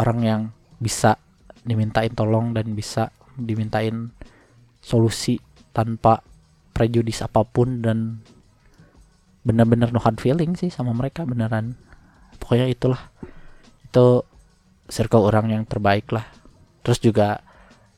orang 0.00 0.18
yang 0.24 0.40
bisa 0.80 1.20
dimintain 1.62 2.10
tolong 2.16 2.56
dan 2.56 2.72
bisa 2.72 3.12
dimintain 3.36 4.10
solusi 4.82 5.38
tanpa 5.70 6.24
prejudis 6.72 7.22
apa 7.22 7.44
pun 7.44 7.84
dan 7.84 8.24
bener-bener 9.42 9.90
no 9.90 10.00
hard 10.02 10.18
feeling 10.18 10.54
sih 10.54 10.70
sama 10.70 10.94
mereka 10.94 11.26
beneran. 11.26 11.76
Pokoknya 12.38 12.66
itulah. 12.66 13.12
Itu 13.86 14.26
circle 14.88 15.28
orang 15.28 15.52
yang 15.52 15.62
terbaik 15.68 16.10
lah. 16.10 16.26
Terus 16.82 16.98
juga 16.98 17.42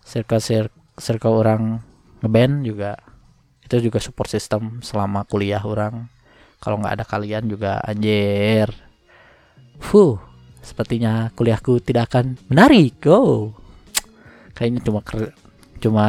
circle 0.04 0.40
circle, 0.40 0.74
circle 1.00 1.34
orang 1.40 1.80
ngeband 2.20 2.64
juga 2.64 3.00
itu 3.74 3.90
juga 3.90 3.98
support 3.98 4.30
system 4.30 4.78
selama 4.78 5.26
kuliah 5.26 5.58
orang. 5.66 6.06
Kalau 6.62 6.78
nggak 6.78 6.94
ada 7.02 7.04
kalian 7.04 7.50
juga 7.50 7.82
anjir. 7.82 8.70
Fuh 9.82 10.16
sepertinya 10.64 11.28
kuliahku 11.34 11.82
tidak 11.82 12.14
akan 12.14 12.38
menarik 12.46 13.02
go. 13.02 13.52
Kayaknya 14.54 14.80
cuma 14.86 15.00
cuma 15.82 16.06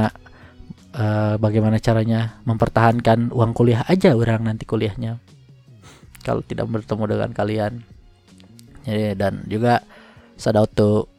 uh, 0.93 1.35
bagaimana 1.41 1.81
caranya 1.81 2.39
mempertahankan 2.45 3.33
uang 3.33 3.51
kuliah 3.51 3.83
aja 3.89 4.13
orang 4.13 4.45
nanti 4.45 4.63
kuliahnya. 4.63 5.17
Kalau 6.21 6.45
tidak 6.45 6.69
bertemu 6.69 7.03
dengan 7.09 7.31
kalian. 7.33 7.73
Jadi 8.85 9.17
dan 9.17 9.41
juga 9.49 9.81
shout 10.37 10.53
out 10.53 10.69
to 10.77 11.09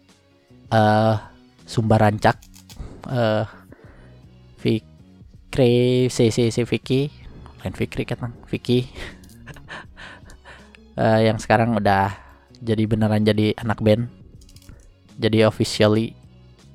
uh, 0.70 1.18
Sumba 1.66 1.98
Rancak. 1.98 2.38
Uh, 3.06 3.44
Fikri 5.46 6.10
si 6.10 6.34
si 6.34 6.50
si 6.50 6.62
Vicky. 6.66 7.06
Lain 7.62 7.72
Fikri 7.72 8.02
kan 8.02 8.34
Vicky. 8.50 8.90
Uh, 10.98 11.22
yang 11.30 11.38
sekarang 11.38 11.72
udah 11.78 12.12
jadi 12.58 12.82
beneran 12.84 13.22
jadi 13.22 13.54
anak 13.62 13.78
band. 13.78 14.10
Jadi 15.16 15.46
officially 15.46 16.12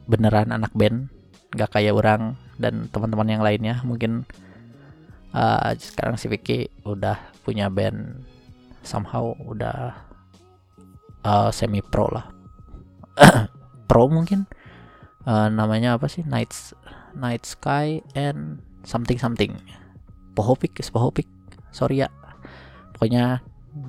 beneran 0.07 0.55
anak 0.55 0.71
band. 0.71 1.11
Gak 1.51 1.77
kayak 1.77 1.93
orang 1.93 2.39
dan 2.57 2.87
teman-teman 2.89 3.27
yang 3.27 3.43
lainnya 3.43 3.83
mungkin. 3.83 4.23
Uh, 5.35 5.75
sekarang 5.77 6.15
si 6.15 6.31
Vicky 6.31 6.71
udah 6.87 7.19
punya 7.43 7.67
band. 7.67 8.23
Somehow 8.87 9.35
udah 9.45 9.93
uh, 11.27 11.53
semi 11.53 11.83
pro 11.83 12.07
lah. 12.09 12.25
Pro 13.91 14.07
mungkin. 14.07 14.47
Uh, 15.27 15.51
namanya 15.51 15.99
apa 15.99 16.07
sih? 16.07 16.25
Nights 16.25 16.73
Night 17.15 17.43
Sky 17.43 18.01
and 18.15 18.61
something 18.83 19.17
something. 19.17 19.57
Pohopik 20.33 20.77
Pohopik. 20.79 21.27
Sorry 21.71 22.03
ya. 22.03 22.09
Pokoknya 22.95 23.43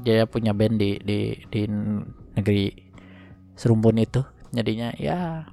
dia 0.07 0.27
punya 0.27 0.55
band 0.55 0.79
di 0.79 0.99
di 1.03 1.35
di 1.51 1.63
negeri 2.39 2.71
serumpun 3.59 3.99
itu. 3.99 4.23
Jadinya 4.53 4.93
ya. 4.99 5.47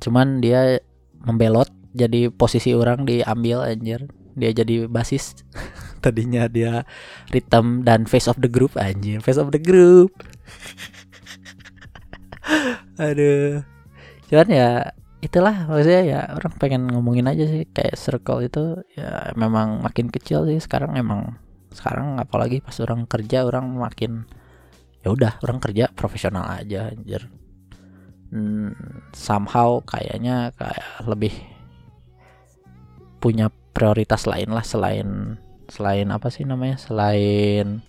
Cuman 0.00 0.40
dia 0.40 0.80
membelot 1.20 1.68
jadi 1.92 2.32
posisi 2.32 2.72
orang 2.72 3.04
diambil 3.04 3.66
anjir. 3.66 4.08
Dia 4.38 4.54
jadi 4.54 4.88
basis. 4.88 5.44
Tadinya 6.04 6.48
dia 6.48 6.88
rhythm 7.28 7.84
dan 7.84 8.08
face 8.08 8.24
of 8.30 8.40
the 8.40 8.48
group 8.48 8.72
anjir. 8.80 9.20
Face 9.20 9.36
of 9.36 9.52
the 9.52 9.60
group. 9.60 10.14
Aduh 13.00 13.64
cuman 14.30 14.48
ya 14.48 14.94
itulah 15.20 15.68
maksudnya 15.68 16.02
ya 16.06 16.20
orang 16.32 16.54
pengen 16.56 16.82
ngomongin 16.88 17.28
aja 17.28 17.44
sih 17.44 17.68
kayak 17.68 17.98
circle 17.98 18.40
itu 18.40 18.80
ya 18.96 19.34
memang 19.36 19.84
makin 19.84 20.08
kecil 20.08 20.48
sih 20.48 20.62
sekarang 20.62 20.96
emang 20.96 21.36
sekarang 21.74 22.16
apalagi 22.16 22.64
pas 22.64 22.78
orang 22.80 23.04
kerja 23.04 23.44
orang 23.44 23.76
makin 23.76 24.24
ya 25.00 25.08
udah 25.12 25.32
orang 25.44 25.58
kerja 25.60 25.88
profesional 25.92 26.44
aja 26.48 26.92
anjir. 26.92 27.28
Hmm, 28.30 28.70
somehow 29.10 29.82
kayaknya 29.82 30.54
kayak 30.54 31.02
lebih 31.02 31.34
punya 33.18 33.50
prioritas 33.74 34.24
lain 34.24 34.54
lah 34.54 34.62
selain 34.62 35.36
selain 35.66 36.06
apa 36.14 36.30
sih 36.30 36.46
namanya 36.46 36.78
selain 36.78 37.82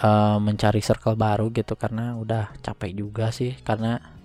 uh, 0.00 0.40
mencari 0.40 0.80
circle 0.80 1.20
baru 1.20 1.52
gitu 1.52 1.76
karena 1.76 2.16
udah 2.16 2.56
capek 2.64 2.96
juga 2.96 3.28
sih 3.28 3.52
karena 3.60 4.15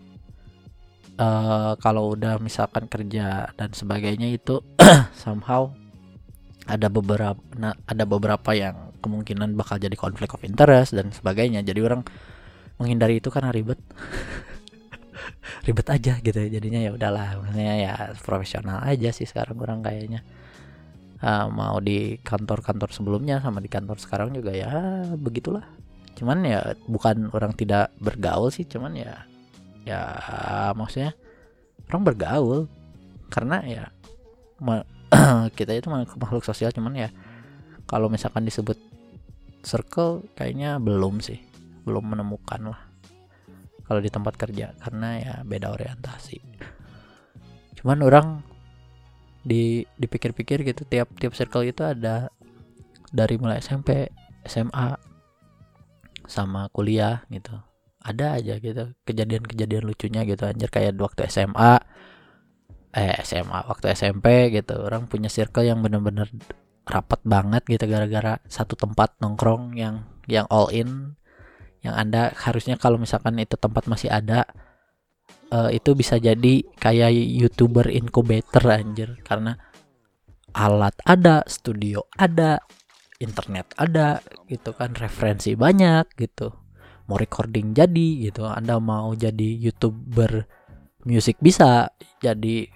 uh, 1.22 1.74
kalau 1.78 2.18
udah 2.18 2.42
misalkan 2.42 2.90
kerja 2.90 3.54
dan 3.54 3.70
sebagainya 3.72 4.34
itu 4.34 4.66
somehow 5.22 5.70
ada 6.66 6.90
beberapa 6.90 7.38
nah, 7.58 7.78
ada 7.86 8.04
beberapa 8.06 8.51
yang 8.54 8.94
kemungkinan 9.01 9.58
bakal 9.58 9.82
jadi 9.82 9.94
konflik 9.98 10.34
of 10.34 10.46
interest 10.46 10.94
dan 10.94 11.10
sebagainya. 11.10 11.66
Jadi 11.66 11.80
orang 11.82 12.01
menghindari 12.78 13.18
itu 13.22 13.30
karena 13.34 13.50
ribet. 13.54 13.82
Ribet 15.66 15.88
aja 15.94 16.18
gitu 16.18 16.38
jadinya 16.38 16.82
ya 16.82 16.90
udahlah 16.94 17.38
maksudnya 17.38 17.75
ya 17.78 17.94
profesional 18.25 18.82
aja 18.82 19.13
sih 19.13 19.30
sekarang 19.30 19.58
kurang 19.58 19.80
kayaknya. 19.86 20.25
Uh, 21.22 21.46
mau 21.54 21.78
di 21.78 22.18
kantor-kantor 22.25 22.90
sebelumnya 22.90 23.38
sama 23.46 23.62
di 23.62 23.70
kantor 23.70 24.01
sekarang 24.01 24.34
juga 24.34 24.54
ya 24.54 25.06
begitulah. 25.18 25.66
Cuman 26.18 26.46
ya 26.46 26.74
bukan 26.90 27.30
orang 27.34 27.54
tidak 27.54 27.94
bergaul 28.01 28.50
sih 28.50 28.66
cuman 28.66 28.98
ya 28.98 29.30
ya 29.88 30.01
maksudnya 30.75 31.15
orang 31.89 32.03
bergaul. 32.03 32.61
Karena 33.31 33.63
ya 33.63 33.87
kita 35.57 35.72
itu 35.75 35.87
makhluk 35.91 36.44
sosial 36.44 36.72
cuman 36.72 36.96
ya 36.96 37.09
kalau 37.87 38.07
misalkan 38.07 38.48
disebut 38.48 38.79
circle 39.63 40.25
kayaknya 40.35 40.77
belum 40.77 41.20
sih. 41.24 41.39
Belum 41.87 42.05
menemukan 42.05 42.75
lah. 42.75 42.81
Kalau 43.87 44.00
di 44.00 44.07
tempat 44.07 44.39
kerja 44.39 44.72
karena 44.79 45.09
ya 45.20 45.35
beda 45.44 45.74
orientasi. 45.74 46.39
Cuman 47.81 48.00
orang 48.05 48.27
di 49.41 49.81
dipikir-pikir 49.98 50.61
gitu 50.61 50.85
tiap 50.85 51.09
tiap 51.17 51.33
circle 51.33 51.65
itu 51.65 51.81
ada 51.81 52.29
dari 53.09 53.35
mulai 53.41 53.57
SMP 53.57 54.13
SMA 54.46 54.96
sama 56.29 56.70
kuliah 56.70 57.25
gitu 57.33 57.57
ada 58.01 58.37
aja 58.37 58.57
gitu 58.57 58.94
kejadian-kejadian 59.05 59.83
lucunya 59.85 60.22
gitu 60.25 60.44
anjir 60.50 60.70
kayak 60.74 60.98
waktu 60.98 61.29
SMA 61.29 61.81
eh 62.92 63.16
SMA 63.24 63.59
waktu 63.72 63.94
SMP 63.96 64.51
gitu 64.51 64.75
orang 64.81 65.07
punya 65.07 65.31
circle 65.31 65.64
yang 65.64 65.79
bener-bener 65.79 66.27
rapat 66.83 67.22
banget 67.24 67.64
gitu 67.70 67.85
gara-gara 67.87 68.42
satu 68.50 68.75
tempat 68.75 69.16
nongkrong 69.22 69.77
yang 69.77 70.03
yang 70.27 70.50
all 70.50 70.68
in 70.74 71.16
yang 71.81 71.98
anda 71.98 72.33
harusnya 72.37 72.77
kalau 72.77 73.01
misalkan 73.01 73.37
itu 73.42 73.57
tempat 73.57 73.90
masih 73.90 74.14
ada 74.14 74.46
uh, 75.50 75.70
itu 75.70 75.98
bisa 75.98 76.18
jadi 76.18 76.64
kayak 76.79 77.11
youtuber 77.14 77.90
incubator 77.90 78.64
anjir. 78.70 79.18
Karena 79.25 79.57
alat 80.53 80.96
ada 81.07 81.48
studio 81.48 82.05
ada 82.20 82.59
internet 83.24 83.72
ada 83.79 84.20
gitu 84.51 84.75
kan 84.75 84.92
referensi 85.00 85.55
banyak 85.55 86.11
gitu 86.20 86.51
mau 87.05 87.18
recording 87.18 87.74
jadi 87.74 88.29
gitu. 88.29 88.46
Anda 88.46 88.77
mau 88.77 89.14
jadi 89.16 89.57
youtuber 89.57 90.46
musik 91.05 91.37
bisa 91.42 91.90
jadi 92.22 92.70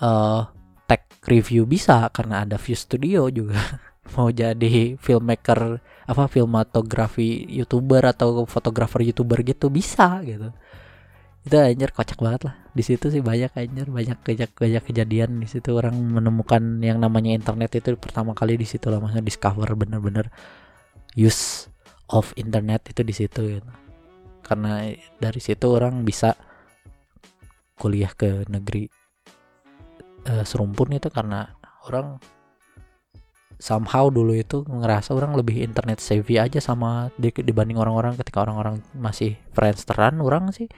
uh, 0.00 0.44
tech 0.84 1.08
review 1.26 1.64
bisa 1.64 2.08
karena 2.12 2.44
ada 2.44 2.56
view 2.60 2.76
studio 2.76 3.28
juga. 3.32 3.58
Mau 4.14 4.30
jadi 4.30 4.94
filmmaker 5.02 5.82
apa 6.06 6.30
filmatografi 6.30 7.42
youtuber 7.50 8.06
atau 8.06 8.46
fotografer 8.46 9.02
youtuber 9.02 9.42
gitu 9.42 9.66
bisa 9.66 10.22
gitu. 10.22 10.54
Itu 11.42 11.58
anjir 11.58 11.90
kocak 11.90 12.22
banget 12.22 12.46
lah. 12.46 12.54
Di 12.70 12.86
situ 12.86 13.10
sih 13.10 13.18
banyak 13.18 13.50
anjir 13.58 13.90
banyak 13.90 14.22
banyak 14.22 14.50
banyak 14.54 14.82
kejadian 14.86 15.42
di 15.42 15.50
situ. 15.50 15.74
Orang 15.74 15.98
menemukan 15.98 16.78
yang 16.86 17.02
namanya 17.02 17.34
internet 17.34 17.82
itu 17.82 17.98
pertama 17.98 18.30
kali 18.30 18.54
di 18.54 18.66
situ 18.66 18.86
lah. 18.86 19.02
Maksudnya 19.02 19.26
discover 19.26 19.74
bener-bener. 19.74 20.30
Use 21.18 21.66
of 22.10 22.30
internet 22.38 22.86
itu 22.86 23.02
di 23.02 23.14
situ 23.14 23.40
gitu. 23.58 23.72
karena 24.46 24.94
dari 25.18 25.40
situ 25.42 25.66
orang 25.66 26.06
bisa 26.06 26.38
kuliah 27.76 28.10
ke 28.14 28.46
negeri 28.46 28.86
uh, 30.30 30.44
serumpun 30.46 30.96
itu 30.96 31.10
karena 31.10 31.50
orang 31.86 32.18
somehow 33.56 34.12
dulu 34.12 34.36
itu 34.36 34.62
ngerasa 34.68 35.16
orang 35.16 35.32
lebih 35.36 35.64
internet 35.64 35.98
savvy 35.98 36.36
aja 36.36 36.60
sama 36.60 37.08
dibanding 37.16 37.80
orang-orang 37.80 38.16
ketika 38.20 38.44
orang-orang 38.44 38.84
masih 38.92 39.40
friendsteran 39.56 40.20
orang 40.20 40.52
sih. 40.52 40.68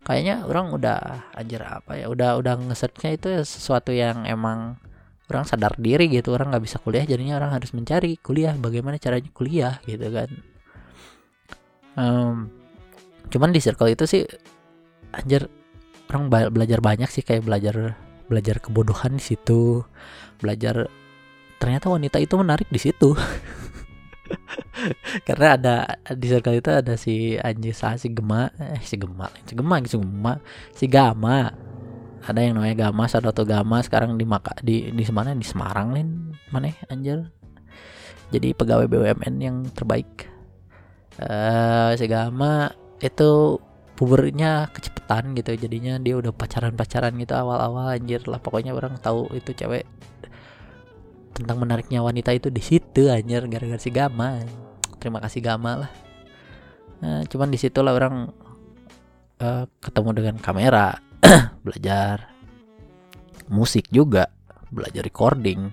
Kayaknya 0.00 0.48
orang 0.48 0.74
udah 0.74 0.98
anjir 1.36 1.60
apa 1.60 2.00
ya 2.00 2.08
udah 2.08 2.40
udah 2.40 2.56
ngesetnya 2.66 3.14
itu 3.14 3.28
sesuatu 3.44 3.92
yang 3.94 4.24
emang 4.26 4.80
orang 5.30 5.44
sadar 5.46 5.78
diri 5.78 6.10
gitu. 6.10 6.34
Orang 6.34 6.50
nggak 6.50 6.64
bisa 6.66 6.82
kuliah 6.82 7.06
jadinya 7.06 7.38
orang 7.38 7.54
harus 7.54 7.70
mencari 7.76 8.18
kuliah 8.18 8.56
bagaimana 8.58 8.98
caranya 8.98 9.30
kuliah 9.30 9.78
gitu 9.86 10.10
kan 10.10 10.49
um, 12.00 12.48
cuman 13.28 13.52
di 13.52 13.60
circle 13.60 13.92
itu 13.92 14.08
sih 14.08 14.24
anjir 15.12 15.52
orang 16.08 16.32
belajar 16.50 16.80
banyak 16.80 17.12
sih 17.12 17.20
kayak 17.20 17.44
belajar 17.44 18.00
belajar 18.26 18.58
kebodohan 18.58 19.20
di 19.20 19.22
situ 19.22 19.84
belajar 20.40 20.88
ternyata 21.60 21.92
wanita 21.92 22.16
itu 22.16 22.34
menarik 22.40 22.66
di 22.72 22.80
situ. 22.80 23.12
Karena 25.28 25.60
ada 25.60 25.76
di 26.16 26.26
circle 26.30 26.56
itu 26.56 26.70
ada 26.72 26.96
si 26.96 27.36
Anji 27.36 27.76
Sa 27.76 28.00
si 28.00 28.08
Gema 28.08 28.48
eh 28.56 28.80
si 28.80 28.96
Gema 28.96 29.28
si 29.44 29.52
Gema 29.52 29.76
si 29.84 29.96
Gema 30.00 30.34
si 30.72 30.84
Gama. 30.88 31.52
Ada 32.24 32.40
yang 32.40 32.56
namanya 32.56 32.88
Gama 32.88 33.04
atau 33.04 33.44
Gama 33.44 33.84
sekarang 33.84 34.16
di 34.16 34.24
Maka 34.24 34.56
di 34.64 34.88
di 34.88 35.04
mana? 35.12 35.36
Di 35.36 35.44
Semarang 35.44 35.92
nih 35.92 36.06
mana 36.48 36.72
anjir? 36.88 37.28
Jadi 38.30 38.54
pegawai 38.54 38.86
BUMN 38.86 39.34
yang 39.42 39.56
terbaik 39.74 40.29
uh, 41.20 41.92
si 41.94 42.06
Gama 42.08 42.72
itu 43.00 43.60
pubernya 43.96 44.72
kecepetan 44.72 45.36
gitu 45.36 45.56
jadinya 45.60 46.00
dia 46.00 46.16
udah 46.16 46.32
pacaran 46.32 46.72
pacaran 46.72 47.12
gitu 47.20 47.36
awal-awal 47.36 47.92
anjir 47.92 48.24
lah 48.24 48.40
pokoknya 48.40 48.72
orang 48.72 48.96
tahu 48.96 49.28
itu 49.36 49.52
cewek 49.52 49.84
tentang 51.36 51.60
menariknya 51.60 52.00
wanita 52.00 52.32
itu 52.36 52.48
di 52.52 52.60
situ 52.60 53.08
anjir 53.08 53.44
gara-gara 53.48 53.80
si 53.80 53.88
Gama. 53.88 54.40
Terima 55.00 55.24
kasih 55.24 55.40
Gama 55.40 55.86
lah. 55.86 55.92
Nah, 57.00 57.24
cuman 57.24 57.48
di 57.48 57.56
lah 57.56 57.94
orang 57.96 58.28
uh, 59.40 59.64
ketemu 59.80 60.10
dengan 60.12 60.36
kamera 60.36 61.00
belajar 61.64 62.28
musik 63.48 63.88
juga 63.88 64.28
belajar 64.68 65.00
recording 65.00 65.72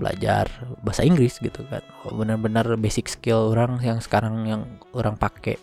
belajar 0.00 0.48
bahasa 0.80 1.04
Inggris 1.04 1.36
gitu 1.36 1.60
kan. 1.68 1.84
Benar-benar 2.08 2.80
basic 2.80 3.12
skill 3.12 3.52
orang 3.52 3.76
yang 3.84 4.00
sekarang 4.00 4.48
yang 4.48 4.62
orang 4.96 5.20
pakai. 5.20 5.60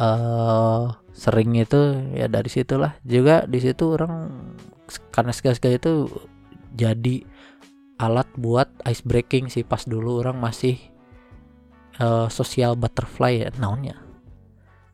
Uh, 0.00 0.88
sering 1.12 1.52
itu 1.60 2.00
ya 2.16 2.26
dari 2.26 2.48
situlah. 2.48 2.96
Juga 3.04 3.44
di 3.44 3.60
situ 3.60 3.92
orang 3.92 4.32
karena 5.12 5.32
skill-skill 5.36 5.76
itu 5.76 5.92
jadi 6.72 7.22
alat 8.00 8.26
buat 8.40 8.72
ice 8.88 9.04
breaking 9.04 9.52
sih 9.52 9.62
pas 9.62 9.84
dulu 9.84 10.24
orang 10.24 10.40
masih 10.40 10.80
uh, 12.00 12.26
social 12.32 12.74
butterfly 12.74 13.46
ya 13.46 13.48
naonnya 13.60 13.94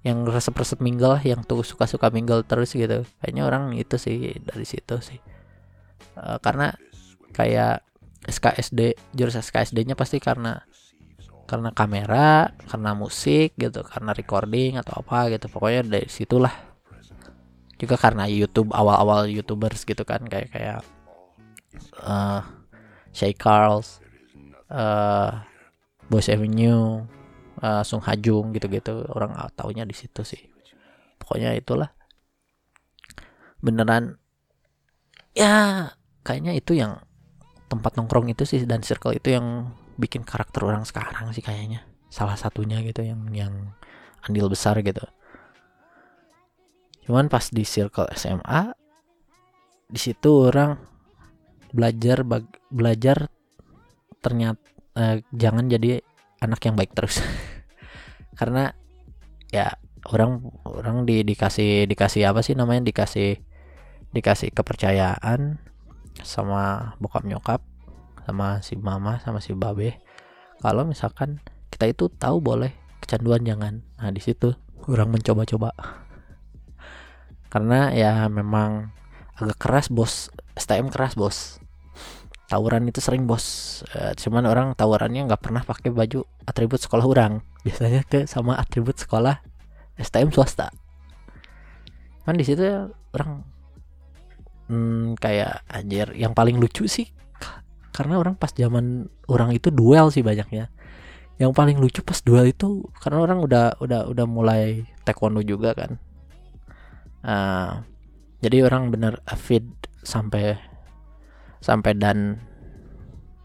yang 0.07 0.22
resep-resep 0.28 0.78
mingle 0.78 1.18
yang 1.26 1.42
tuh 1.42 1.66
suka-suka 1.66 2.09
mingle 2.14 2.46
terus 2.46 2.72
gitu. 2.72 3.02
Kayaknya 3.20 3.42
orang 3.44 3.64
itu 3.74 3.98
sih 3.98 4.38
dari 4.40 4.64
situ 4.64 4.96
sih. 5.02 5.18
Uh, 6.14 6.38
karena 6.38 6.74
kayak 7.35 7.83
SKSD 8.29 8.95
jurus 9.17 9.41
SKSD-nya 9.41 9.97
pasti 9.97 10.21
karena 10.21 10.61
karena 11.49 11.73
kamera, 11.73 12.53
karena 12.69 12.93
musik 12.93 13.57
gitu, 13.57 13.81
karena 13.81 14.12
recording 14.12 14.77
atau 14.77 15.01
apa 15.01 15.33
gitu. 15.33 15.49
Pokoknya 15.49 15.81
dari 15.88 16.09
situlah. 16.12 16.53
Juga 17.81 17.97
karena 17.97 18.29
YouTube 18.29 18.69
awal-awal 18.77 19.33
YouTubers 19.33 19.88
gitu 19.88 20.05
kan 20.05 20.29
kayak 20.29 20.53
kayak 20.53 20.85
uh, 22.05 22.45
Shay 23.17 23.33
Carls, 23.33 24.05
uh, 24.69 25.41
Boss 26.12 26.29
Avenue, 26.29 27.09
uh, 27.64 27.81
Sung 27.81 28.05
Hajung 28.05 28.53
gitu-gitu. 28.53 29.09
Orang 29.09 29.33
taunya 29.57 29.88
di 29.88 29.97
situ 29.97 30.21
sih. 30.29 30.43
Pokoknya 31.17 31.57
itulah. 31.57 31.97
Beneran 33.64 34.21
ya 35.33 35.88
kayaknya 36.27 36.53
itu 36.59 36.77
yang 36.77 37.08
tempat 37.68 38.00
nongkrong 38.00 38.33
itu 38.33 38.48
sih 38.48 38.64
dan 38.64 38.81
circle 38.81 39.12
itu 39.12 39.37
yang 39.37 39.76
bikin 40.00 40.24
karakter 40.24 40.64
orang 40.64 40.88
sekarang 40.88 41.31
sih 41.37 41.44
kayaknya. 41.44 41.85
Salah 42.09 42.35
satunya 42.40 42.81
gitu 42.81 43.04
yang 43.04 43.28
yang 43.31 43.54
andil 44.24 44.48
besar 44.48 44.81
gitu. 44.81 45.04
Cuman 47.04 47.28
pas 47.28 47.44
di 47.52 47.64
circle 47.64 48.09
SMA 48.16 48.72
di 49.88 50.00
situ 50.00 50.48
orang 50.48 50.76
belajar 51.72 52.24
belajar 52.68 53.28
ternyata 54.20 54.61
eh, 54.96 55.24
jangan 55.33 55.68
jadi 55.68 56.00
anak 56.40 56.61
yang 56.64 56.74
baik 56.76 56.96
terus. 56.96 57.20
Karena 58.38 58.72
ya 59.52 59.76
orang 60.09 60.44
orang 60.64 61.04
di 61.04 61.24
dikasih 61.24 61.85
dikasih 61.88 62.28
apa 62.28 62.40
sih 62.40 62.57
namanya? 62.57 62.88
Dikasih 62.88 63.40
dikasih 64.12 64.52
kepercayaan 64.57 65.61
sama 66.22 66.94
bokap 66.98 67.26
nyokap 67.26 67.61
sama 68.28 68.61
si 68.61 68.76
mama 68.76 69.16
sama 69.24 69.40
si 69.40 69.57
babe. 69.57 69.96
Kalau 70.61 70.85
misalkan 70.85 71.40
kita 71.72 71.88
itu 71.88 72.12
tahu 72.12 72.44
boleh 72.44 72.76
kecanduan 73.00 73.40
jangan. 73.40 73.81
Nah 73.96 74.12
di 74.12 74.20
situ 74.20 74.52
kurang 74.85 75.14
mencoba-coba. 75.14 75.72
Karena 77.48 77.96
ya 77.96 78.28
memang 78.28 78.92
agak 79.40 79.57
keras 79.57 79.88
bos. 79.88 80.28
STM 80.59 80.92
keras 80.92 81.16
bos. 81.16 81.57
Tawuran 82.52 82.85
itu 82.88 83.00
sering 83.00 83.24
bos. 83.24 83.81
E, 83.88 84.12
cuman 84.20 84.44
orang 84.44 84.76
tawurannya 84.76 85.24
nggak 85.24 85.40
pernah 85.40 85.64
pakai 85.64 85.88
baju 85.88 86.28
atribut 86.44 86.85
sekolah 86.85 87.09
orang. 87.09 87.40
Biasanya 87.64 88.04
ke 88.04 88.28
sama 88.28 88.61
atribut 88.61 89.00
sekolah 89.00 89.40
STM 89.96 90.28
swasta. 90.37 90.68
Kan 92.28 92.37
di 92.37 92.44
situ 92.44 92.61
orang 93.16 93.44
hmm, 94.68 95.16
kayak 95.18 95.64
anjir 95.68 96.12
yang 96.14 96.33
paling 96.37 96.61
lucu 96.61 96.87
sih 96.87 97.09
karena 97.98 98.14
orang 98.14 98.38
pas 98.38 98.54
zaman 98.54 99.11
orang 99.26 99.50
itu 99.50 99.74
duel 99.74 100.14
sih 100.14 100.22
banyaknya. 100.22 100.70
Yang 101.35 101.50
paling 101.50 101.83
lucu 101.83 101.98
pas 102.07 102.22
duel 102.22 102.54
itu 102.54 102.87
karena 103.02 103.26
orang 103.26 103.42
udah 103.42 103.74
udah 103.83 104.07
udah 104.07 104.26
mulai 104.31 104.87
taekwondo 105.02 105.42
juga 105.42 105.74
kan. 105.74 105.98
Uh, 107.26 107.83
jadi 108.38 108.70
orang 108.70 108.94
bener 108.94 109.18
avid 109.26 109.66
sampai 110.07 110.54
sampai 111.59 111.98
dan 111.98 112.38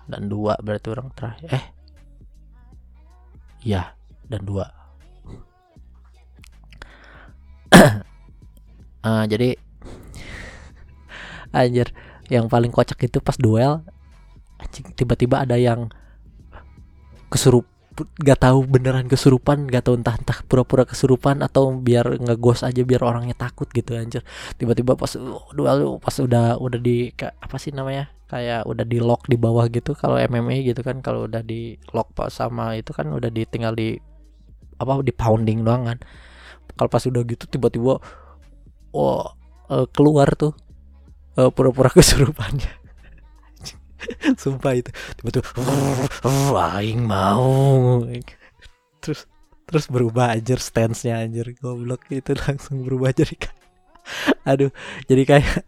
dan 0.06 0.30
dua 0.30 0.54
berarti 0.62 0.88
orang 0.94 1.10
terakhir. 1.18 1.50
Eh 1.50 1.66
ya 3.66 3.98
dan 4.30 4.46
dua. 4.46 4.70
Uh, 9.02 9.26
jadi 9.34 9.58
anjir. 11.54 11.94
Yang 12.28 12.50
paling 12.50 12.72
kocak 12.74 13.00
itu 13.06 13.22
pas 13.22 13.38
duel 13.38 13.86
anjing 14.60 14.88
tiba-tiba 14.96 15.44
ada 15.44 15.60
yang 15.60 15.92
kesurup 17.28 17.68
gak 18.26 18.42
tahu 18.42 18.66
beneran 18.66 19.06
kesurupan 19.06 19.70
gak 19.70 19.86
tahu 19.86 20.02
entah 20.02 20.18
entah 20.18 20.42
pura-pura 20.50 20.82
kesurupan 20.82 21.46
atau 21.46 21.70
biar 21.78 22.18
ngegos 22.18 22.66
aja 22.66 22.82
biar 22.82 23.06
orangnya 23.06 23.38
takut 23.38 23.70
gitu 23.70 23.94
anjir. 23.94 24.26
Tiba-tiba 24.58 24.98
pas 24.98 25.14
uh, 25.14 25.46
duel 25.54 26.02
pas 26.02 26.16
udah 26.18 26.58
udah 26.58 26.80
di 26.82 27.14
apa 27.22 27.56
sih 27.62 27.70
namanya 27.70 28.10
kayak 28.26 28.66
udah 28.66 28.82
di 28.82 28.98
lock 28.98 29.30
di 29.30 29.38
bawah 29.38 29.70
gitu 29.70 29.94
kalau 29.94 30.18
MMA 30.18 30.74
gitu 30.74 30.82
kan 30.82 31.06
kalau 31.06 31.30
udah 31.30 31.46
di 31.46 31.78
lock 31.94 32.18
pas 32.18 32.34
sama 32.34 32.74
itu 32.74 32.90
kan 32.90 33.14
udah 33.14 33.30
ditinggal 33.30 33.78
di 33.78 34.02
apa 34.82 35.06
di 35.06 35.14
pounding 35.14 35.62
doang 35.62 35.86
kan. 35.86 35.98
Kalau 36.74 36.90
pas 36.90 37.04
udah 37.06 37.22
gitu 37.30 37.46
tiba-tiba 37.46 38.02
oh 38.94 39.22
uh, 39.70 39.86
keluar 39.94 40.34
tuh 40.34 40.58
uh, 41.38 41.50
pura-pura 41.50 41.90
kesurupannya. 41.98 42.84
Sumpah 44.42 44.74
itu. 44.76 44.92
Tiba-tiba 45.20 45.48
aing 46.80 47.04
mau. 47.04 48.04
Terus 49.00 49.28
terus 49.64 49.86
berubah 49.88 50.36
aja 50.36 50.60
stance-nya 50.60 51.24
anjir. 51.24 51.56
Goblok 51.58 52.08
itu 52.12 52.36
langsung 52.46 52.84
berubah 52.84 53.16
jadi 53.16 53.36
aduh 54.44 54.68
jadi 55.08 55.24
kayak 55.24 55.64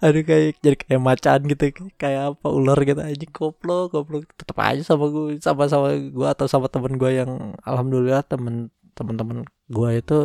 aduh 0.00 0.24
kayak 0.24 0.56
jadi 0.64 0.76
kayak 0.80 1.02
macan 1.04 1.44
gitu 1.52 1.64
kayak 2.00 2.32
apa 2.32 2.48
ular 2.48 2.80
gitu 2.80 3.00
aja 3.04 3.26
goblok 3.28 3.92
goblok. 3.92 4.24
Tetap 4.36 4.56
aja 4.64 4.82
sama 4.84 5.12
gue 5.12 5.36
sama 5.40 5.68
sama 5.68 5.92
gue 5.92 6.28
atau 6.28 6.46
sama 6.48 6.66
temen 6.72 6.96
gue 6.96 7.10
yang 7.12 7.52
alhamdulillah 7.64 8.24
temen 8.24 8.72
teman-teman 8.96 9.44
gue 9.68 9.90
itu 10.00 10.18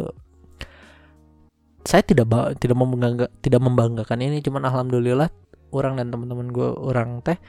saya 1.89 2.05
tidak 2.05 2.29
tidak 2.61 2.77
membangga 2.77 3.25
tidak 3.41 3.65
membanggakan 3.65 4.21
ini 4.21 4.45
cuman 4.45 4.69
alhamdulillah 4.69 5.33
orang 5.73 5.97
dan 5.97 6.13
teman-teman 6.13 6.53
gue 6.53 6.69
orang 6.69 7.25
teh 7.25 7.41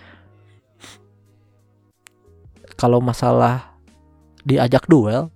kalau 2.81 3.05
masalah 3.05 3.77
diajak 4.41 4.89
duel 4.89 5.29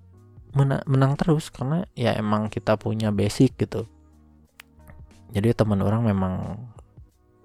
menang, 0.57 0.81
menang 0.89 1.13
terus 1.21 1.53
karena 1.53 1.85
ya 1.93 2.17
emang 2.17 2.49
kita 2.49 2.81
punya 2.81 3.13
basic 3.13 3.61
gitu. 3.61 3.85
Jadi 5.37 5.53
teman 5.53 5.85
orang 5.85 6.09
memang 6.09 6.57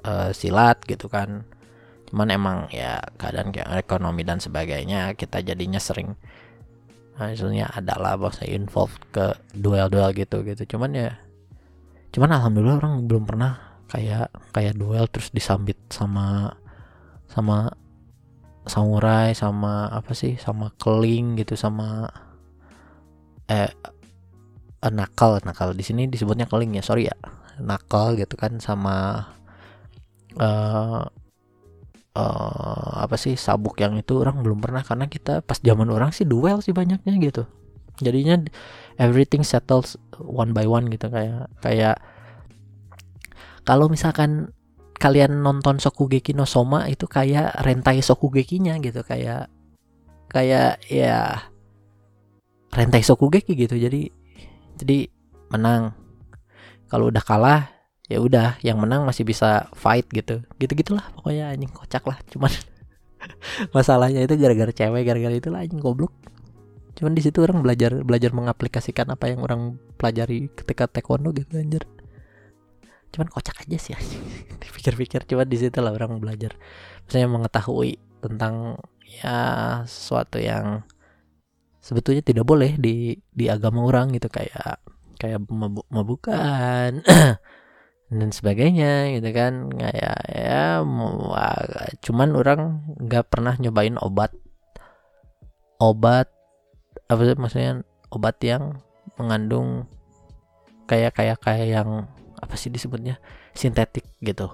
uh, 0.07 0.31
silat 0.31 0.79
gitu 0.87 1.11
kan. 1.11 1.43
Cuman 2.07 2.31
emang 2.31 2.57
ya 2.71 3.03
keadaan 3.19 3.51
kayak 3.51 3.83
ekonomi 3.83 4.23
dan 4.23 4.39
sebagainya 4.39 5.19
kita 5.19 5.43
jadinya 5.43 5.81
sering 5.83 6.15
hasilnya 7.19 7.67
adalah 7.75 8.15
bahasa 8.15 8.47
involved 8.47 9.03
ke 9.11 9.35
duel-duel 9.51 10.15
gitu 10.15 10.39
gitu 10.47 10.63
cuman 10.75 10.95
ya 10.95 11.11
cuman 12.09 12.29
alhamdulillah 12.41 12.77
orang 12.81 13.05
belum 13.05 13.23
pernah 13.29 13.81
kayak 13.89 14.29
kayak 14.53 14.77
duel 14.77 15.05
terus 15.09 15.33
disambit 15.33 15.77
sama 15.89 16.53
sama 17.29 17.73
samurai 18.69 19.33
sama 19.33 19.89
apa 19.89 20.13
sih 20.13 20.37
sama 20.37 20.69
keling 20.77 21.41
gitu 21.41 21.57
sama 21.57 22.05
eh, 23.49 23.69
eh 24.79 24.93
nakal 24.93 25.41
nakal. 25.43 25.73
Di 25.73 25.83
sini 25.83 26.05
disebutnya 26.05 26.45
keling 26.45 26.77
ya 26.77 26.83
sorry 26.85 27.09
ya. 27.09 27.17
Nakal 27.59 28.15
gitu 28.15 28.39
kan 28.39 28.61
sama 28.63 29.27
uh, 30.39 31.03
uh, 32.15 32.91
apa 33.03 33.15
sih 33.19 33.35
sabuk 33.35 33.75
yang 33.83 33.99
itu 33.99 34.21
orang 34.21 34.39
belum 34.45 34.63
pernah. 34.63 34.85
Karena 34.85 35.09
kita 35.09 35.43
pas 35.43 35.59
zaman 35.59 35.89
orang 35.91 36.15
sih 36.15 36.23
duel 36.23 36.63
sih 36.63 36.71
banyaknya 36.71 37.13
gitu. 37.19 37.43
Jadinya 37.99 38.47
everything 38.95 39.43
settles 39.43 39.99
one 40.21 40.51
by 40.51 40.67
one 40.67 40.91
gitu 40.91 41.07
kayak 41.07 41.47
kayak 41.63 41.97
kalau 43.63 43.87
misalkan 43.87 44.51
kalian 44.99 45.39
nonton 45.39 45.79
Sokugeki 45.79 46.35
no 46.35 46.43
Soma 46.43 46.91
itu 46.91 47.07
kayak 47.07 47.55
rentai 47.63 48.03
Sokugeki-nya 48.03 48.83
gitu 48.83 48.99
kayak 49.07 49.47
kayak 50.27 50.83
ya 50.91 51.49
rentai 52.75 53.01
Sokugeki 53.01 53.55
gitu. 53.55 53.75
Jadi 53.79 54.11
jadi 54.77 55.07
menang. 55.49 55.95
Kalau 56.89 57.13
udah 57.13 57.21
kalah 57.21 57.69
ya 58.09 58.17
udah 58.17 58.57
yang 58.65 58.81
menang 58.81 59.05
masih 59.05 59.23
bisa 59.23 59.69
fight 59.73 60.05
gitu. 60.11 60.43
Gitu 60.59 60.71
gitulah 60.75 61.05
pokoknya 61.15 61.53
anjing 61.53 61.71
kocak 61.71 62.03
lah 62.09 62.17
cuman 62.29 62.51
masalahnya 63.75 64.25
itu 64.25 64.35
gara-gara 64.35 64.73
cewek 64.73 65.03
gara-gara 65.05 65.35
itu 65.37 65.49
lah 65.53 65.61
anjing 65.61 65.77
goblok 65.77 66.13
cuman 66.99 67.15
di 67.15 67.23
situ 67.23 67.39
orang 67.39 67.63
belajar 67.63 68.03
belajar 68.03 68.35
mengaplikasikan 68.35 69.07
apa 69.15 69.31
yang 69.31 69.39
orang 69.39 69.79
pelajari 69.95 70.51
ketika 70.51 70.83
taekwondo 70.91 71.31
gitu 71.31 71.55
anjir. 71.55 71.87
Cuman 73.15 73.31
kocak 73.31 73.63
aja 73.63 73.79
sih 73.79 73.95
dipikir-pikir 74.61 75.23
cuman 75.23 75.47
di 75.47 75.55
situ 75.55 75.79
lah 75.79 75.95
orang 75.95 76.19
belajar. 76.19 76.59
Saya 77.07 77.31
mengetahui 77.31 77.95
tentang 78.19 78.83
ya 79.07 79.39
sesuatu 79.87 80.43
yang 80.43 80.83
sebetulnya 81.79 82.19
tidak 82.19 82.43
boleh 82.43 82.75
di 82.75 83.15
di 83.31 83.47
agama 83.47 83.87
orang 83.87 84.11
gitu. 84.11 84.27
Kayak 84.27 84.83
kayak 85.15 85.39
mabuk 85.47 85.87
mabukan 85.87 86.99
dan 88.11 88.29
sebagainya 88.35 89.15
gitu 89.15 89.29
kan. 89.31 89.71
Kayak 89.71 90.19
ya 90.27 90.83
cuman 92.03 92.35
orang 92.35 92.83
nggak 92.99 93.31
pernah 93.31 93.55
nyobain 93.55 93.95
obat 94.03 94.35
obat 95.79 96.27
apa 97.09 97.21
sih 97.25 97.35
maksudnya 97.35 97.81
obat 98.13 98.37
yang 98.45 98.77
mengandung 99.17 99.89
kayak 100.85 101.17
kayak 101.17 101.37
kayak 101.41 101.67
yang 101.81 102.05
apa 102.37 102.53
sih 102.55 102.69
disebutnya? 102.69 103.17
Sintetik 103.57 104.05
gitu. 104.21 104.47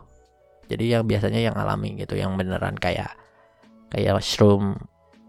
Jadi 0.65 0.97
yang 0.97 1.03
biasanya 1.05 1.43
yang 1.51 1.55
alami 1.59 1.93
gitu 1.99 2.17
yang 2.17 2.33
beneran 2.39 2.79
kayak 2.79 3.13
kayak 3.93 4.17
mushroom 4.17 4.79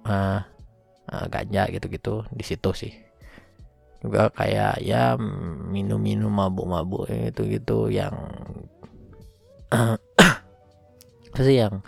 uh, 0.08 0.40
uh, 1.10 1.26
ganja 1.28 1.68
gitu-gitu 1.68 2.24
di 2.32 2.44
situ 2.46 2.70
sih. 2.72 2.92
Juga 4.00 4.30
kayak 4.30 4.80
ya 4.80 5.18
minum-minum 5.68 6.30
mabuk-mabuk 6.30 7.10
itu 7.10 7.42
gitu 7.58 7.90
yang 7.90 8.14
apa 11.36 11.42
sih 11.42 11.58
yang 11.58 11.82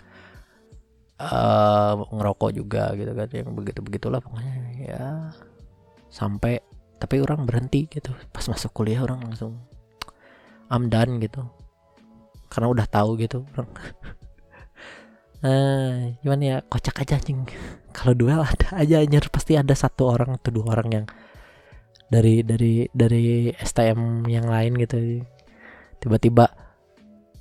uh, 1.17 1.93
ngerokok 2.11 2.51
juga 2.53 2.91
gitu 2.93 3.11
kan 3.15 3.27
yang 3.31 3.49
begitu 3.55 3.79
begitulah 3.81 4.19
pokoknya 4.21 4.68
ya. 4.79 5.35
Sampai 6.09 6.63
tapi 6.99 7.23
orang 7.23 7.47
berhenti 7.47 7.87
gitu. 7.87 8.11
Pas 8.29 8.43
masuk 8.45 8.75
kuliah 8.75 9.01
orang 9.01 9.23
langsung 9.23 9.55
I'm 10.67 10.91
done 10.91 11.17
gitu. 11.23 11.47
Karena 12.51 12.67
udah 12.69 12.85
tahu 12.85 13.17
gitu 13.17 13.47
orang. 13.55 13.71
Eh 15.39 16.19
gimana 16.19 16.43
ya 16.43 16.57
kocak 16.67 16.99
aja 16.99 17.15
anjing. 17.15 17.47
Kalau 17.95 18.11
duel 18.11 18.43
ada 18.43 18.75
aja 18.75 18.99
anjir. 18.99 19.23
Pasti 19.31 19.55
ada 19.55 19.71
satu 19.71 20.11
orang 20.11 20.35
atau 20.35 20.51
dua 20.51 20.75
orang 20.75 20.89
yang 20.91 21.05
dari 22.11 22.43
dari 22.43 22.91
dari 22.91 23.47
STM 23.55 24.27
yang 24.27 24.51
lain 24.51 24.75
gitu. 24.75 25.23
Tiba-tiba 26.03 26.43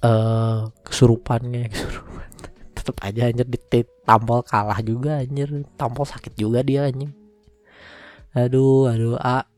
uh, 0.06 0.70
kesurupannya 0.86 1.66
kesurupan. 1.74 2.30
Tetap 2.78 3.02
aja 3.02 3.34
anjir 3.34 3.50
ditampol 3.50 4.46
kalah 4.46 4.78
juga 4.78 5.18
anjir. 5.18 5.66
Tampol 5.74 6.06
sakit 6.06 6.38
juga 6.38 6.62
dia 6.62 6.86
anjing 6.86 7.17
aduh 8.46 8.86
aduh 8.92 9.16
a 9.18 9.48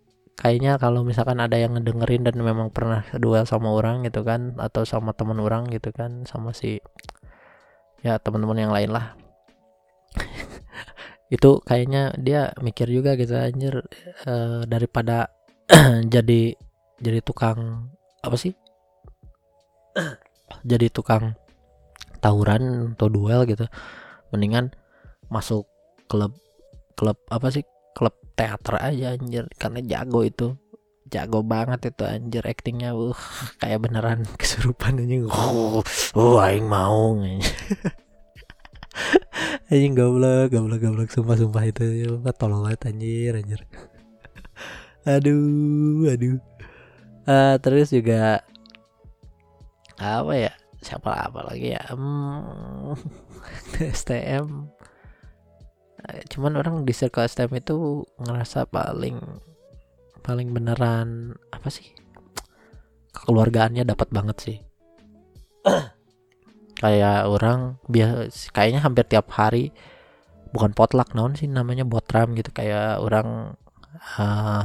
kayaknya 0.40 0.80
kalau 0.80 1.04
misalkan 1.04 1.36
ada 1.36 1.60
yang 1.60 1.76
ngedengerin 1.76 2.24
dan 2.24 2.40
memang 2.40 2.72
pernah 2.72 3.04
duel 3.20 3.44
sama 3.44 3.68
orang 3.76 4.08
gitu 4.08 4.24
kan 4.24 4.56
atau 4.56 4.88
sama 4.88 5.12
teman 5.12 5.36
orang 5.36 5.68
gitu 5.68 5.92
kan 5.92 6.24
sama 6.24 6.56
si 6.56 6.80
ya 8.00 8.16
teman-teman 8.16 8.56
yang 8.56 8.72
lain 8.72 8.90
lah. 8.96 9.12
Itu 11.34 11.60
kayaknya 11.62 12.16
dia 12.16 12.56
mikir 12.64 12.88
juga 12.88 13.14
gitu 13.20 13.36
anjir 13.36 13.84
uh, 14.24 14.64
daripada 14.64 15.28
jadi 16.14 16.56
jadi 17.00 17.20
tukang 17.20 17.92
apa 18.24 18.36
sih? 18.40 18.56
Jadi 20.66 20.92
tukang 20.92 21.38
tawuran 22.20 22.92
atau 22.92 23.08
duel 23.08 23.48
gitu 23.48 23.64
mendingan 24.34 24.74
masuk 25.32 25.64
klub 26.10 26.36
klub 26.98 27.16
apa 27.32 27.48
sih? 27.48 27.64
Klub 27.96 28.12
teater 28.40 28.80
aja 28.80 29.20
anjir. 29.20 29.44
Karena 29.60 29.84
jago 29.84 30.24
itu. 30.24 30.56
Jago 31.10 31.42
banget 31.44 31.92
itu 31.92 32.04
anjir 32.08 32.44
actingnya. 32.48 32.96
Uh 32.96 33.12
kayak 33.60 33.84
beneran 33.84 34.24
kesurupan 34.40 35.04
aja 35.04 35.28
oh, 35.28 35.84
oh 36.16 36.36
aing 36.40 36.64
mau 36.64 37.12
anjing. 39.68 39.92
Goblok 39.92 40.48
goblok 40.48 40.80
goblok. 40.80 41.12
Sumpah 41.12 41.36
sumpah 41.36 41.68
itu 41.68 41.84
ya 41.84 42.32
tolong 42.32 42.64
banget 42.64 42.88
anjir 42.88 43.36
anjir. 43.36 43.60
Aduh 45.04 46.08
aduh. 46.08 46.40
Uh, 47.28 47.60
terus 47.60 47.92
juga 47.92 48.40
apa 50.00 50.32
ya? 50.32 50.52
Siapa 50.80 51.12
apa 51.12 51.44
lagi 51.44 51.76
ya? 51.76 51.84
Hmm, 51.92 52.96
STM 53.76 54.79
cuman 56.30 56.56
orang 56.60 56.82
di 56.88 56.92
circle 56.96 57.26
STM 57.26 57.60
itu 57.60 58.04
ngerasa 58.20 58.68
paling 58.68 59.20
paling 60.20 60.52
beneran 60.52 61.34
apa 61.50 61.68
sih? 61.72 61.90
Kekeluargaannya 63.10 63.84
dapat 63.88 64.08
banget 64.12 64.36
sih. 64.40 64.56
Kayak 66.80 67.28
orang 67.28 67.76
biasa 67.92 68.48
kayaknya 68.56 68.80
hampir 68.80 69.04
tiap 69.04 69.28
hari 69.36 69.68
bukan 70.56 70.72
potluck 70.72 71.12
non 71.12 71.36
sih 71.36 71.44
namanya 71.44 71.84
botram 71.84 72.32
gitu. 72.32 72.48
Kayak 72.56 73.04
orang 73.04 73.58
uh, 74.16 74.64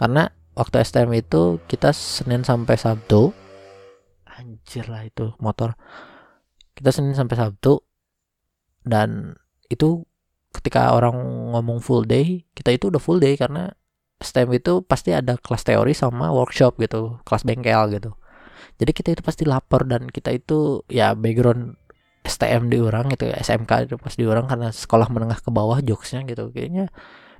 karena 0.00 0.32
waktu 0.56 0.80
STM 0.80 1.12
itu 1.20 1.60
kita 1.68 1.92
Senin 1.92 2.48
sampai 2.48 2.80
Sabtu. 2.80 3.36
Anjir 4.24 4.88
lah 4.88 5.04
itu 5.04 5.36
motor. 5.42 5.76
Kita 6.72 6.94
Senin 6.94 7.12
sampai 7.12 7.36
Sabtu 7.36 7.82
dan 8.88 9.36
itu 9.68 10.07
ketika 10.58 10.90
orang 10.92 11.14
ngomong 11.54 11.78
full 11.78 12.02
day 12.02 12.42
kita 12.52 12.74
itu 12.74 12.90
udah 12.90 12.98
full 12.98 13.22
day 13.22 13.38
karena 13.38 13.70
STEM 14.18 14.50
itu 14.50 14.82
pasti 14.82 15.14
ada 15.14 15.38
kelas 15.38 15.62
teori 15.62 15.94
sama 15.94 16.34
workshop 16.34 16.82
gitu, 16.82 17.22
kelas 17.22 17.46
bengkel 17.46 17.86
gitu. 17.94 18.10
Jadi 18.78 18.90
kita 18.90 19.08
itu 19.14 19.22
pasti 19.22 19.46
lapar 19.46 19.86
dan 19.86 20.10
kita 20.10 20.34
itu 20.34 20.82
ya 20.90 21.14
background 21.14 21.78
STM 22.26 22.66
di 22.70 22.82
orang 22.82 23.10
gitu, 23.14 23.30
SMK 23.30 23.72
itu 23.86 23.94
pas 23.94 24.14
di 24.14 24.26
orang 24.26 24.50
karena 24.50 24.74
sekolah 24.74 25.06
menengah 25.10 25.38
ke 25.38 25.50
bawah 25.54 25.78
jokesnya 25.78 26.26
gitu. 26.26 26.50
Kayaknya 26.50 26.90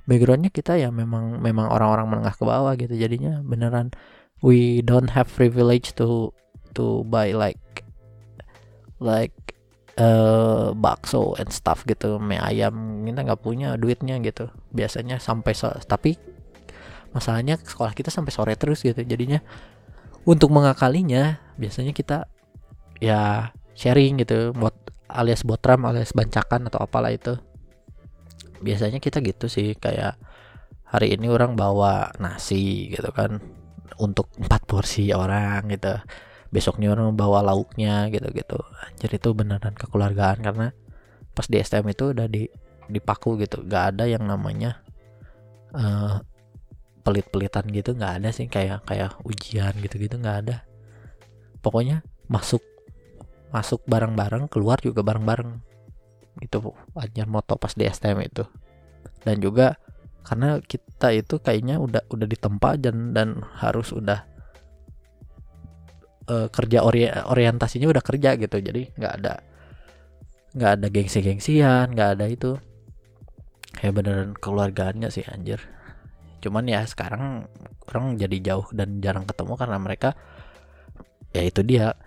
backgroundnya 0.07 0.51
kita 0.55 0.79
ya 0.79 0.87
memang 0.89 1.43
memang 1.43 1.67
orang-orang 1.67 2.07
menengah 2.07 2.35
ke 2.35 2.43
bawah 2.47 2.73
gitu. 2.79 2.95
Jadinya 2.95 3.43
beneran 3.43 3.91
we 4.39 4.79
don't 4.79 5.11
have 5.11 5.27
privilege 5.27 5.91
to 5.99 6.31
to 6.71 7.03
buy 7.11 7.35
like 7.35 7.83
like 9.03 9.58
uh, 9.99 10.71
bakso 10.73 11.35
and 11.35 11.51
stuff 11.51 11.83
gitu 11.83 12.17
mie 12.17 12.39
ayam 12.39 13.03
kita 13.03 13.27
nggak 13.27 13.41
punya 13.43 13.75
duitnya 13.75 14.17
gitu. 14.23 14.49
Biasanya 14.71 15.19
sampai 15.19 15.53
so 15.53 15.69
tapi 15.85 16.15
masalahnya 17.11 17.59
sekolah 17.59 17.93
kita 17.93 18.09
sampai 18.09 18.31
sore 18.31 18.53
terus 18.55 18.85
gitu 18.85 19.01
jadinya 19.01 19.41
untuk 20.29 20.53
mengakalinya 20.53 21.41
biasanya 21.57 21.91
kita 21.91 22.29
ya 23.01 23.51
sharing 23.73 24.21
gitu 24.21 24.53
buat 24.53 24.75
alias 25.09 25.41
botram 25.41 25.83
alias 25.85 26.15
bancakan 26.15 26.71
atau 26.71 26.79
apalah 26.81 27.11
itu. 27.11 27.35
Biasanya 28.59 28.99
kita 28.99 29.23
gitu 29.23 29.47
sih 29.47 29.75
kayak 29.75 30.19
hari 30.89 31.15
ini 31.15 31.29
orang 31.29 31.53
bawa 31.53 32.11
nasi 32.17 32.89
gitu 32.91 33.13
kan 33.13 33.39
untuk 34.01 34.31
empat 34.39 34.65
porsi 34.65 35.11
orang 35.13 35.69
gitu 35.69 35.95
besoknya 36.49 36.93
orang 36.93 37.13
bawa 37.13 37.45
lauknya 37.45 38.09
gitu 38.09 38.25
gitu 38.33 38.57
jadi 38.97 39.21
itu 39.21 39.29
beneran 39.37 39.77
kekeluargaan 39.77 40.41
karena 40.41 40.73
pas 41.33 41.47
di 41.47 41.61
STM 41.61 41.87
itu 41.93 42.11
udah 42.11 42.27
di 42.27 42.49
dipaku 42.89 43.37
gitu. 43.39 43.63
Gak 43.63 43.95
ada 43.95 44.09
yang 44.09 44.25
namanya 44.25 44.81
uh, 45.71 46.19
pelit-pelitan 47.05 47.69
gitu. 47.69 47.95
Nggak 47.95 48.13
ada 48.19 48.29
sih 48.33 48.49
kayak 48.49 48.83
kayak 48.83 49.15
ujian 49.23 49.71
gitu-gitu 49.79 50.17
nggak 50.19 50.37
ada. 50.45 50.57
Pokoknya 51.63 52.03
masuk 52.27 52.65
masuk 53.53 53.85
bareng-bareng 53.85 54.49
keluar 54.49 54.81
juga 54.81 55.05
bareng-bareng. 55.05 55.61
Itu 56.43 56.75
aja 56.97 57.23
moto 57.29 57.55
pas 57.55 57.71
di 57.77 57.85
STM 57.87 58.25
itu. 58.25 58.43
Dan 59.23 59.39
juga 59.39 59.77
karena 60.25 60.59
kita 60.61 61.15
itu 61.15 61.39
kayaknya 61.39 61.79
udah 61.79 62.03
udah 62.11 62.27
ditempa 62.27 62.77
dan 62.77 63.15
dan 63.15 63.41
harus 63.57 63.89
udah 63.95 64.28
uh, 66.29 66.47
kerja 66.53 66.85
ori 66.85 67.09
orientasinya 67.09 67.89
udah 67.89 68.03
kerja 68.05 68.37
gitu. 68.37 68.57
Jadi 68.61 68.93
nggak 68.95 69.13
ada 69.21 69.33
nggak 70.49 70.71
ada 70.79 70.87
gengsi-gengsian 70.89 71.91
nggak 71.93 72.09
ada 72.17 72.25
itu. 72.29 72.55
Kayak 73.73 73.93
beneran 74.01 74.31
keluarganya 74.37 75.09
sih 75.09 75.25
anjir. 75.25 75.61
Cuman 76.39 76.65
ya 76.69 76.85
sekarang 76.87 77.49
orang 77.89 78.15
jadi 78.15 78.53
jauh 78.53 78.67
dan 78.71 79.01
jarang 79.03 79.25
ketemu 79.27 79.53
karena 79.57 79.77
mereka 79.81 80.09
ya 81.33 81.43
itu 81.43 81.65
dia. 81.65 81.97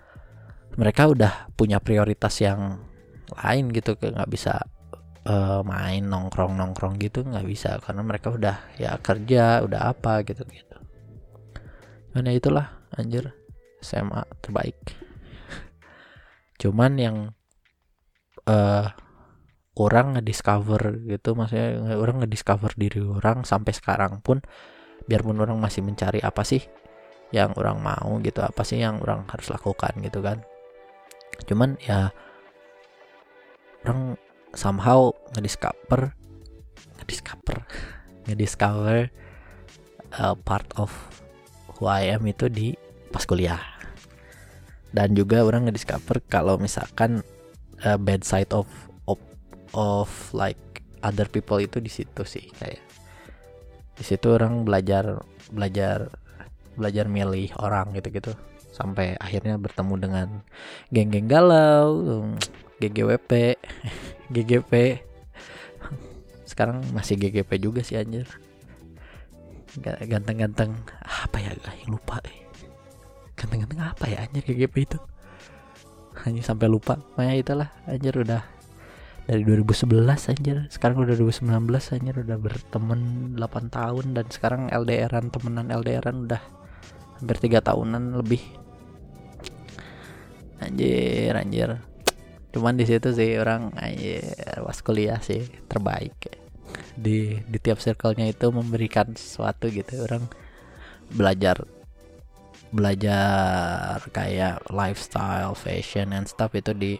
Mereka 0.73 1.05
udah 1.13 1.53
punya 1.53 1.77
prioritas 1.77 2.41
yang 2.41 2.81
lain 3.29 3.69
gitu 3.69 3.93
nggak 3.93 4.25
bisa 4.25 4.57
uh, 5.29 5.61
main 5.61 6.01
nongkrong 6.01 6.57
nongkrong 6.57 6.97
gitu 6.97 7.21
nggak 7.21 7.45
bisa. 7.45 7.77
Karena 7.77 8.01
mereka 8.01 8.33
udah 8.33 8.55
ya 8.81 8.97
kerja 8.97 9.61
udah 9.61 9.93
apa 9.93 10.25
gitu 10.25 10.41
gitu. 10.49 10.77
Mana 12.13 12.33
itulah 12.33 12.89
anjir 12.93 13.42
SMA 13.83 14.23
terbaik. 14.41 14.79
Cuman 16.57 16.95
yang 16.95 17.17
uh, 18.47 18.87
orang 19.73 20.17
ngediscover 20.17 21.01
gitu 21.09 21.33
maksudnya 21.33 21.97
orang 21.97 22.21
ngediscover 22.23 22.71
diri 22.77 23.01
orang 23.01 23.41
sampai 23.41 23.73
sekarang 23.73 24.21
pun 24.21 24.39
biarpun 25.09 25.41
orang 25.41 25.57
masih 25.57 25.81
mencari 25.81 26.21
apa 26.21 26.45
sih 26.45 26.61
yang 27.33 27.51
orang 27.57 27.81
mau 27.81 28.21
gitu 28.21 28.45
apa 28.45 28.61
sih 28.61 28.77
yang 28.77 29.01
orang 29.01 29.25
harus 29.27 29.49
lakukan 29.49 29.91
gitu 30.05 30.21
kan. 30.21 30.45
Cuman 31.49 31.75
ya 31.81 32.13
orang 33.83 34.15
somehow 34.53 35.09
ngediscover 35.33 36.13
ngediscover 37.01 37.57
ngediscover 38.29 39.09
uh, 40.21 40.37
part 40.45 40.69
of 40.77 40.93
who 41.75 41.89
I 41.89 42.13
am 42.13 42.29
itu 42.29 42.45
di 42.47 42.77
pas 43.09 43.25
kuliah 43.25 43.72
dan 44.93 45.17
juga 45.17 45.41
orang 45.41 45.67
ngediscover 45.67 46.21
kalau 46.29 46.61
misalkan 46.61 47.25
uh, 47.81 47.97
bad 47.97 48.21
side 48.21 48.53
of 48.53 48.69
of 49.09 49.17
of 49.73 50.09
like 50.37 50.61
other 51.01 51.25
people 51.25 51.57
itu 51.57 51.81
di 51.81 51.89
situ 51.89 52.21
sih 52.23 52.45
kayak. 52.61 52.79
Di 53.93 54.03
situ 54.05 54.29
orang 54.29 54.65
belajar 54.65 55.25
belajar 55.49 56.13
belajar 56.77 57.05
milih 57.09 57.49
orang 57.57 57.93
gitu-gitu. 57.97 58.37
Sampai 58.73 59.17
akhirnya 59.17 59.57
bertemu 59.57 59.93
dengan 60.01 60.27
geng-geng 60.89 61.29
galau 61.29 61.93
GGWP 62.81 63.57
GGP 64.33 64.73
sekarang 66.51 66.81
masih 66.93 67.17
GGP 67.17 67.49
juga 67.61 67.81
sih 67.81 67.97
anjir. 67.97 68.29
Ganteng-ganteng. 69.81 70.73
Apa 71.01 71.41
ya 71.41 71.53
yang 71.81 71.97
lupa 71.97 72.21
eh 72.25 72.42
ganteng-ganteng 73.33 73.81
apa 73.81 74.05
ya 74.09 74.25
anjir 74.25 74.45
GGP 74.45 74.75
itu 74.85 74.99
hanya 76.21 76.41
sampai 76.45 76.69
lupa. 76.69 77.01
Makanya 77.17 77.35
itulah 77.35 77.69
anjir 77.89 78.13
udah 78.13 78.45
dari 79.25 79.41
2011 79.43 80.31
anjir. 80.31 80.57
Sekarang 80.69 81.01
udah 81.01 81.15
2019 81.17 81.95
anjir 81.95 82.15
udah 82.21 82.37
berteman 82.37 82.99
8 83.35 83.73
tahun. 83.73 84.05
Dan 84.13 84.25
sekarang 84.29 84.69
LDRan 84.69 85.33
temenan 85.33 85.73
LDRan 85.73 86.29
udah 86.29 86.41
hampir 87.19 87.37
tiga 87.41 87.59
tahunan 87.65 88.19
lebih. 88.21 88.43
Anjir 90.61 91.33
anjir. 91.33 91.81
Cuman 92.53 92.77
di 92.77 92.85
situ 92.85 93.09
sih 93.11 93.41
orang 93.41 93.73
anjir 93.73 94.21
pas 94.61 94.77
kuliah 94.85 95.17
sih 95.19 95.41
terbaik. 95.65 96.13
Di 96.93 97.41
di 97.41 97.57
tiap 97.57 97.81
circle-nya 97.81 98.29
itu 98.29 98.47
memberikan 98.53 99.17
sesuatu 99.17 99.67
gitu. 99.73 100.05
Orang 100.05 100.29
belajar 101.09 101.65
belajar 102.73 104.01
kayak 104.09 104.65
lifestyle 104.73 105.53
fashion 105.53 106.09
and 106.09 106.25
stuff 106.25 106.51
itu 106.57 106.73
di 106.73 106.97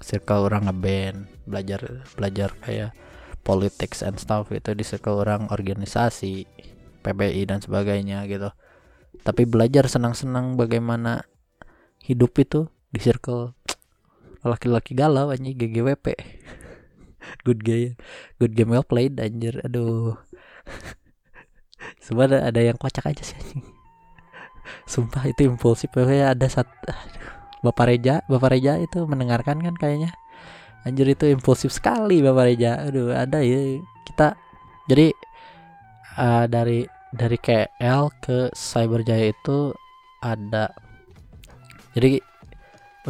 circle 0.00 0.46
orang 0.46 0.70
ngeband 0.70 1.28
belajar 1.44 2.06
belajar 2.14 2.54
kayak 2.62 2.94
politics 3.42 4.06
and 4.06 4.16
stuff 4.22 4.48
itu 4.54 4.70
di 4.72 4.86
circle 4.86 5.20
orang 5.20 5.50
organisasi 5.50 6.46
PBI 7.02 7.42
dan 7.50 7.58
sebagainya 7.58 8.24
gitu. 8.30 8.54
Tapi 9.20 9.44
belajar 9.44 9.90
senang-senang 9.90 10.54
bagaimana 10.54 11.26
hidup 12.00 12.38
itu 12.38 12.70
di 12.94 13.02
circle 13.02 13.58
laki-laki 14.40 14.96
galau 14.96 15.28
anjing 15.28 15.52
GGWP 15.52 16.16
good 17.44 17.60
game 17.60 17.92
good 18.40 18.56
game 18.56 18.72
well 18.72 18.86
played 18.86 19.18
anjir 19.20 19.58
aduh. 19.66 20.16
Ada, 22.10 22.50
ada 22.50 22.60
yang 22.60 22.74
kocak 22.74 23.06
aja 23.06 23.22
sih 23.22 23.38
anjing 23.38 23.79
sumpah 24.86 25.24
itu 25.28 25.46
impulsif. 25.46 25.90
Pokoknya 25.92 26.34
ada 26.34 26.46
satu 26.46 26.70
Bapak 27.60 27.92
Reja 27.92 28.24
Bapak 28.24 28.56
Reja 28.56 28.80
itu 28.80 29.04
mendengarkan 29.04 29.60
kan 29.60 29.74
kayaknya? 29.76 30.16
Anjir 30.80 31.04
itu 31.12 31.28
impulsif 31.28 31.70
sekali 31.72 32.24
Bapak 32.24 32.44
Reja. 32.48 32.80
Aduh 32.88 33.12
ada 33.12 33.44
ya 33.44 33.80
kita 34.08 34.34
jadi 34.88 35.12
uh, 36.16 36.44
dari 36.48 36.88
dari 37.10 37.38
KL 37.38 38.02
ke 38.22 38.54
Cyberjaya 38.54 39.34
itu 39.34 39.74
ada 40.22 40.70
jadi 41.90 42.22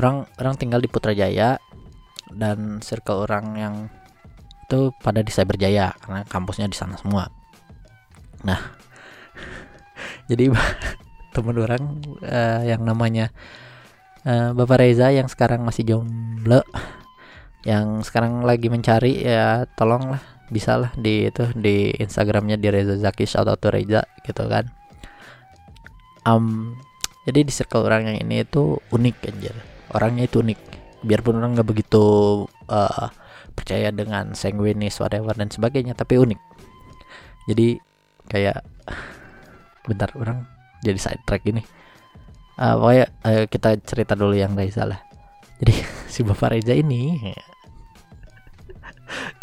orang 0.00 0.24
orang 0.40 0.54
tinggal 0.56 0.80
di 0.80 0.88
Putrajaya 0.88 1.60
dan 2.32 2.80
circle 2.80 3.26
orang 3.26 3.46
yang 3.58 3.74
itu 4.64 4.94
pada 5.02 5.20
di 5.20 5.34
Cyberjaya 5.34 5.92
karena 5.98 6.22
kampusnya 6.24 6.70
di 6.70 6.78
sana 6.78 6.94
semua. 6.96 7.28
Nah 8.46 8.60
jadi 10.30 10.48
teman 11.30 11.56
orang 11.58 11.84
uh, 12.22 12.62
yang 12.66 12.82
namanya 12.82 13.30
uh, 14.26 14.52
Bapak 14.54 14.82
Reza 14.82 15.10
yang 15.14 15.30
sekarang 15.30 15.62
masih 15.62 15.86
jomblo 15.86 16.62
yang 17.68 18.00
sekarang 18.00 18.40
lagi 18.40 18.72
mencari 18.72 19.20
ya 19.20 19.68
tolonglah 19.76 20.20
bisa 20.50 20.80
lah 20.80 20.90
di 20.98 21.30
itu 21.30 21.46
di 21.54 21.94
Instagramnya 21.94 22.58
di 22.58 22.68
Reza 22.72 22.98
Zaki 22.98 23.28
out 23.38 23.60
to 23.62 23.68
Reza 23.70 24.02
gitu 24.26 24.50
kan. 24.50 24.66
Um, 26.26 26.76
jadi 27.24 27.46
di 27.46 27.52
circle 27.54 27.86
orang 27.86 28.10
yang 28.10 28.18
ini 28.26 28.42
itu 28.42 28.80
unik 28.90 29.16
anjir. 29.30 29.54
Orangnya 29.94 30.26
itu 30.26 30.42
unik. 30.42 30.60
Biarpun 31.06 31.38
orang 31.38 31.54
nggak 31.54 31.68
begitu 31.68 32.04
uh, 32.68 33.08
percaya 33.54 33.94
dengan 33.94 34.34
sanguinis 34.34 34.98
whatever 34.98 35.32
dan 35.38 35.48
sebagainya 35.48 35.94
tapi 35.94 36.18
unik. 36.18 36.40
Jadi 37.46 37.78
kayak 38.26 38.66
bentar 39.86 40.10
orang 40.18 40.59
jadi 40.80 40.98
side 40.98 41.22
track 41.24 41.44
ini. 41.48 41.62
Uh, 42.60 42.76
pokoknya 42.76 43.06
uh, 43.24 43.44
kita 43.48 43.70
cerita 43.80 44.12
dulu 44.12 44.36
yang 44.36 44.52
Reza 44.52 44.84
lah. 44.84 45.00
Jadi 45.60 45.72
si 46.12 46.20
bapak 46.24 46.56
Reza 46.56 46.76
ini 46.76 47.16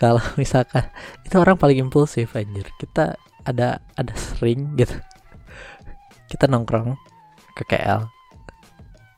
kalau 0.02 0.22
misalkan 0.38 0.86
itu 1.26 1.36
orang 1.38 1.58
paling 1.58 1.82
impulsif 1.82 2.38
anjir. 2.38 2.70
Kita 2.78 3.18
ada 3.46 3.82
ada 3.98 4.14
sering 4.18 4.78
gitu. 4.78 4.94
Kita 6.28 6.50
nongkrong 6.50 6.98
ke 7.58 7.64
KL 7.66 8.18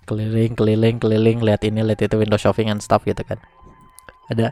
keliling 0.09 0.57
keliling 0.57 0.97
keliling 0.97 1.37
lihat 1.45 1.61
ini 1.61 1.85
lihat 1.85 2.01
itu 2.01 2.17
window 2.17 2.39
shopping 2.39 2.73
and 2.73 2.81
stuff 2.81 3.05
gitu 3.05 3.21
kan. 3.21 3.37
Ada 4.33 4.49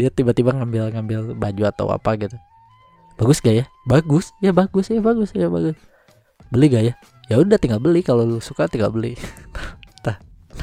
dia 0.00 0.08
tiba-tiba 0.08 0.56
ngambil 0.56 0.96
ngambil 0.96 1.20
baju 1.36 1.62
atau 1.68 1.86
apa 1.92 2.16
gitu. 2.16 2.36
Bagus 3.14 3.44
gak 3.44 3.54
ya? 3.54 3.64
Bagus 3.84 4.32
ya 4.40 4.50
bagus 4.50 4.88
ya 4.88 4.98
bagus 5.04 5.30
ya 5.36 5.46
bagus 5.52 5.76
beli 6.52 6.66
gak 6.70 6.84
ya? 6.84 6.94
Ya 7.28 7.36
udah 7.40 7.56
tinggal 7.56 7.80
beli. 7.80 8.04
Kalau 8.04 8.26
lu 8.26 8.38
suka 8.38 8.68
tinggal 8.68 8.92
beli. 8.92 9.16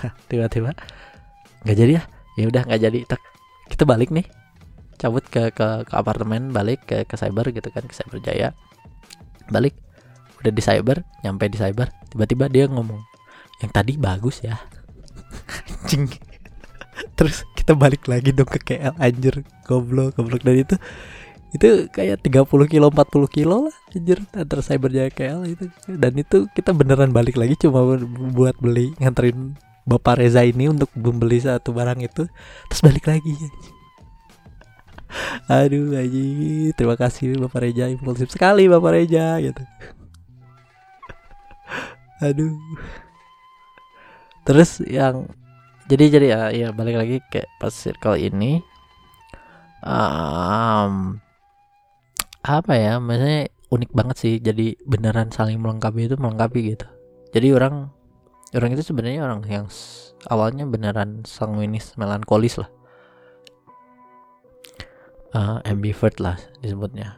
Nah, 0.02 0.18
tiba-tiba 0.26 0.74
nggak 1.62 1.78
jadi 1.78 1.92
ya? 2.00 2.04
Ya 2.40 2.46
udah 2.50 2.62
nggak 2.66 2.82
jadi. 2.82 3.00
Tak 3.06 3.22
kita 3.70 3.84
balik 3.86 4.10
nih. 4.10 4.26
Cabut 4.98 5.22
ke 5.26 5.54
ke, 5.54 5.86
ke 5.86 5.94
apartemen 5.94 6.50
balik 6.50 6.86
ke 6.90 7.06
ke 7.06 7.16
cyber 7.18 7.50
gitu 7.54 7.70
kan 7.70 7.86
ke 7.86 7.94
cyber 7.94 8.18
jaya. 8.22 8.58
Balik 9.54 9.78
udah 10.42 10.52
di 10.54 10.62
cyber 10.64 11.06
nyampe 11.22 11.46
di 11.54 11.58
cyber. 11.62 11.94
Tiba-tiba 12.10 12.50
dia 12.50 12.66
ngomong 12.66 13.02
yang 13.62 13.70
tadi 13.70 14.00
bagus 14.00 14.42
ya. 14.42 14.58
Anjing. 15.86 16.10
Terus 17.14 17.46
kita 17.54 17.78
balik 17.78 18.10
lagi 18.10 18.34
dong 18.34 18.50
ke 18.50 18.58
KL 18.62 18.98
anjir. 18.98 19.46
Goblok 19.70 20.18
goblok. 20.18 20.42
Dari 20.42 20.66
itu 20.66 20.76
itu 21.52 21.92
kayak 21.92 22.24
30 22.24 22.48
kilo 22.72 22.88
40 22.92 23.28
kilo 23.28 23.56
lah 23.68 23.76
anjir 23.92 24.24
antar 24.32 24.64
cyber 24.64 24.90
jaya 24.92 25.12
KL 25.12 25.44
itu. 25.48 25.66
Dan 25.88 26.16
itu 26.16 26.48
kita 26.56 26.72
beneran 26.72 27.12
balik 27.12 27.36
lagi 27.36 27.60
cuma 27.60 27.84
buat 28.32 28.56
beli 28.60 28.96
nganterin 29.00 29.60
Bapak 29.84 30.22
Reza 30.22 30.46
ini 30.46 30.70
untuk 30.70 30.88
membeli 30.94 31.42
satu 31.42 31.74
barang 31.74 32.00
itu 32.06 32.30
terus 32.70 32.82
balik 32.86 33.10
lagi 33.10 33.34
aduh 35.52 35.92
aja 35.92 36.24
terima 36.72 36.96
kasih 36.96 37.36
bapak 37.36 37.68
Reja 37.68 37.92
impulsif 37.92 38.32
sekali 38.32 38.72
bapak 38.72 38.96
Reja 38.96 39.44
gitu. 39.44 39.60
Aduh. 42.22 42.54
Terus 44.46 44.78
yang 44.86 45.26
jadi 45.90 46.06
jadi 46.14 46.28
ya, 46.30 46.42
ya 46.54 46.68
balik 46.70 46.96
lagi 47.02 47.18
ke 47.34 47.50
pas 47.58 47.74
circle 47.74 48.18
ini. 48.18 48.62
Um, 49.82 51.18
apa 52.42 52.74
ya 52.74 52.98
maksudnya 52.98 53.54
unik 53.72 53.92
banget 53.94 54.18
sih 54.18 54.34
jadi 54.42 54.76
beneran 54.84 55.30
saling 55.30 55.62
melengkapi 55.62 56.10
itu 56.10 56.18
melengkapi 56.18 56.76
gitu. 56.76 56.88
Jadi 57.32 57.48
orang 57.56 57.88
orang 58.52 58.70
itu 58.76 58.84
sebenarnya 58.84 59.24
orang 59.24 59.42
yang 59.48 59.66
awalnya 60.28 60.68
beneran 60.68 61.24
sanguinis 61.24 61.96
melankolis 61.96 62.60
lah. 62.60 62.70
Uh, 65.32 65.64
ambivert 65.64 66.20
lah 66.20 66.36
disebutnya. 66.60 67.16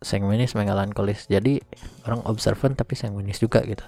Sanguinis 0.00 0.56
melankolis. 0.56 1.28
Jadi 1.28 1.60
orang 2.08 2.24
observant 2.24 2.72
tapi 2.72 2.96
sanguinis 2.96 3.42
juga 3.42 3.60
gitu. 3.68 3.84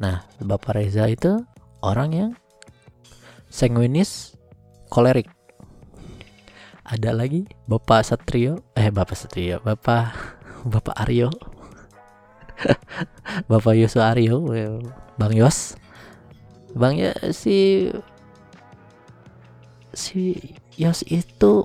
Nah 0.00 0.24
bapak 0.40 0.80
Reza 0.80 1.04
itu 1.10 1.36
orang 1.84 2.10
yang 2.16 2.30
sanguinis 3.52 4.38
kolerik 4.88 5.28
ada 6.88 7.12
lagi? 7.12 7.44
Bapak 7.68 8.00
Satrio? 8.00 8.64
Eh 8.72 8.88
bapak 8.88 9.16
Satrio 9.16 9.60
bapak 9.60 10.16
bapak 10.72 10.96
Aryo. 11.04 11.28
Bapak 13.50 13.78
Yosu 13.78 14.02
Aryo 14.02 14.42
bang 15.14 15.34
Yos. 15.36 15.78
Bang 16.74 16.98
ya 16.98 17.14
si 17.30 17.86
si 19.94 20.34
Yos 20.74 21.06
itu 21.06 21.62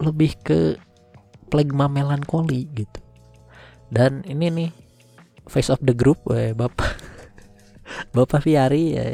lebih 0.00 0.32
ke 0.40 0.80
plegma 1.52 1.92
melankoli 1.92 2.64
gitu. 2.72 3.00
Dan 3.92 4.24
ini 4.24 4.48
nih 4.48 4.70
face 5.44 5.68
of 5.68 5.82
the 5.84 5.92
group 5.92 6.24
eh, 6.32 6.56
bapak 6.56 6.96
bapak 8.16 8.40
Fiari 8.40 8.96
ya, 8.96 9.04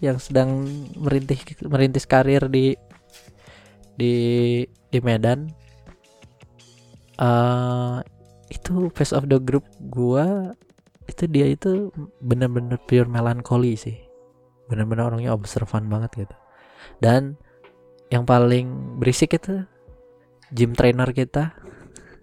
yang 0.00 0.16
sedang 0.16 0.64
merintis 0.96 1.42
merintis 1.68 2.08
karir 2.08 2.48
di 2.48 2.72
di 3.98 4.14
di 4.92 5.00
Medan. 5.00 5.48
Eh 7.16 7.98
itu 8.52 8.92
face 8.92 9.16
of 9.16 9.26
the 9.32 9.40
group 9.40 9.64
gua 9.88 10.52
itu 11.08 11.24
dia 11.24 11.48
itu 11.48 11.88
bener-bener 12.20 12.76
pure 12.84 13.08
melancholy 13.08 13.74
sih. 13.74 13.96
Bener-bener 14.68 15.08
orangnya 15.08 15.32
observan 15.32 15.88
banget 15.88 16.28
gitu. 16.28 16.36
Dan 17.00 17.40
yang 18.12 18.28
paling 18.28 19.00
berisik 19.00 19.34
itu 19.40 19.64
gym 20.52 20.76
trainer 20.76 21.08
kita 21.10 21.56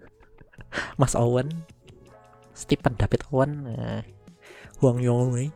Mas 1.00 1.18
Owen. 1.18 1.50
Stephen 2.54 2.92
David 2.94 3.24
Owen 3.32 3.52
eh, 3.72 4.04
Huang 4.84 5.00
Yongwei 5.00 5.48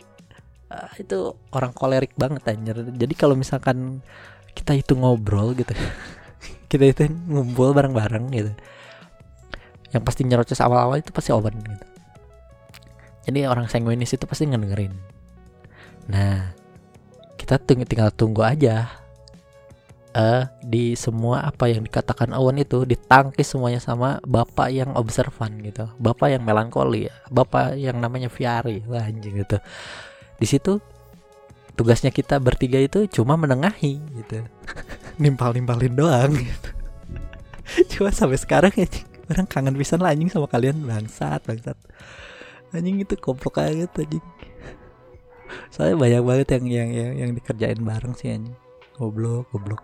Ah, 0.75 0.91
itu 0.99 1.39
orang 1.55 1.71
kolerik 1.71 2.17
banget 2.19 2.43
anjir. 2.51 2.77
Jadi 2.83 3.15
kalau 3.15 3.39
misalkan 3.39 4.03
kita 4.59 4.75
itu 4.75 4.99
ngobrol 4.99 5.55
gitu 5.55 5.71
kita 6.67 6.85
itu 6.91 7.03
ngumpul 7.29 7.73
bareng-bareng 7.73 8.25
gitu. 8.35 8.53
Yang 9.95 10.03
pasti 10.03 10.23
nyerocos 10.27 10.61
awal-awal 10.61 10.99
itu 10.99 11.11
pasti 11.15 11.31
Owen 11.31 11.55
gitu. 11.61 11.87
Jadi 13.25 13.41
orang 13.49 13.71
sanguinis 13.71 14.13
itu 14.13 14.25
pasti 14.29 14.45
ngedengerin. 14.49 14.93
Nah 16.13 16.53
kita 17.41 17.61
tunggu 17.61 17.85
tinggal 17.89 18.11
tunggu 18.13 18.43
aja 18.45 18.89
eh 20.15 20.47
di 20.63 20.95
semua 20.95 21.43
apa 21.43 21.67
yang 21.67 21.83
dikatakan 21.83 22.31
Owen 22.39 22.63
itu 22.63 22.87
ditangkis 22.87 23.51
semuanya 23.51 23.83
sama 23.83 24.23
bapak 24.23 24.71
yang 24.71 24.95
observan 24.95 25.59
gitu. 25.63 25.91
Bapak 25.99 26.39
yang 26.39 26.43
melankoli 26.47 27.11
bapak 27.33 27.75
yang 27.75 27.99
namanya 27.99 28.31
Fiari. 28.31 28.83
Wah, 28.87 29.03
anjing 29.03 29.43
gitu 29.43 29.59
di 30.39 30.47
situ 30.47 30.83
tugasnya 31.75 32.11
kita 32.11 32.39
bertiga 32.43 32.79
itu 32.79 33.07
cuma 33.11 33.39
menengahi 33.39 33.99
gitu 34.23 34.43
nimpal 35.19 35.55
nimpalin 35.55 35.95
doang. 35.95 36.33
Gitu 36.35 36.71
cuma 37.97 38.13
sampai 38.13 38.39
sekarang 38.39 38.73
ya 38.77 38.87
orang 39.33 39.49
kangen 39.49 39.77
pisan 39.77 40.01
lah 40.05 40.13
anjing 40.13 40.29
sama 40.29 40.47
kalian. 40.49 40.85
Bangsat 40.85 41.45
bangsat. 41.45 41.79
Anjing 42.75 43.01
itu 43.01 43.15
goblok 43.19 43.63
aja 43.63 43.87
anjing. 43.89 44.25
Saya 45.71 45.95
banyak 45.95 46.23
banget 46.23 46.49
yang 46.59 46.65
yang 46.67 46.91
yang, 46.91 47.13
yang 47.19 47.31
dikerjain 47.33 47.81
bareng 47.81 48.15
sih 48.19 48.35
anjing. 48.35 48.57
Goblok 48.95 49.49
goblok. 49.51 49.83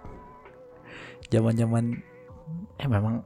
Zaman 1.30 1.54
zaman 1.56 1.84
eh 2.82 2.88
memang 2.88 3.22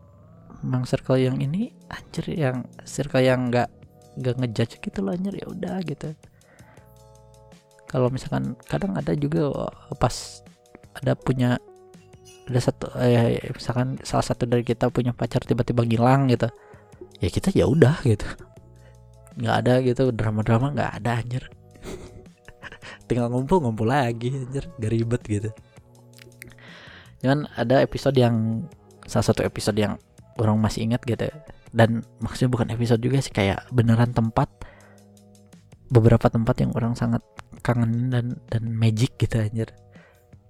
memang 0.64 0.84
circle 0.88 1.20
yang 1.20 1.40
ini 1.40 1.72
anjir 1.88 2.24
yang 2.32 2.64
circle 2.84 3.24
yang 3.24 3.48
nggak 3.48 3.68
nggak 4.20 4.34
ngejudge 4.38 4.74
gitu 4.80 4.98
loh 5.02 5.12
anjir. 5.16 5.34
Ya 5.34 5.46
udah 5.50 5.76
gitu. 5.82 6.14
Kalau 7.90 8.10
misalkan 8.10 8.58
kadang 8.66 8.98
ada 8.98 9.14
juga 9.14 9.50
uh, 9.50 9.94
pas 9.98 10.42
ada 10.98 11.14
punya 11.14 11.58
ada 12.44 12.60
satu 12.60 12.92
eh, 13.00 13.40
misalkan 13.56 13.96
salah 14.04 14.24
satu 14.24 14.44
dari 14.44 14.60
kita 14.60 14.92
punya 14.92 15.16
pacar 15.16 15.40
tiba-tiba 15.40 15.84
ngilang 15.84 16.28
gitu. 16.28 16.48
Ya 17.20 17.28
kita 17.32 17.48
ya 17.56 17.64
udah 17.64 18.04
gitu. 18.04 18.26
Nggak 19.40 19.54
ada 19.64 19.74
gitu 19.80 20.02
drama-drama 20.12 20.76
nggak 20.76 20.90
ada 21.00 21.10
anjir. 21.24 21.44
Tinggal 23.08 23.32
ngumpul 23.32 23.64
ngumpul 23.64 23.88
lagi 23.88 24.28
anjir. 24.28 24.68
Gak 24.76 24.92
ribet 24.92 25.22
gitu. 25.24 25.50
Cuman 27.24 27.48
ada 27.56 27.80
episode 27.80 28.16
yang 28.20 28.68
salah 29.08 29.24
satu 29.24 29.40
episode 29.40 29.80
yang 29.80 29.96
orang 30.36 30.60
masih 30.60 30.84
ingat 30.84 31.00
gitu. 31.08 31.32
Dan 31.72 32.04
maksudnya 32.20 32.52
bukan 32.52 32.68
episode 32.76 33.00
juga 33.00 33.24
sih 33.24 33.32
kayak 33.32 33.72
beneran 33.72 34.12
tempat. 34.12 34.52
Beberapa 35.88 36.28
tempat 36.28 36.60
yang 36.60 36.76
orang 36.76 36.92
sangat 36.92 37.24
kangen 37.64 38.12
dan 38.12 38.36
dan 38.52 38.68
magic 38.68 39.16
gitu 39.16 39.40
anjir 39.40 39.72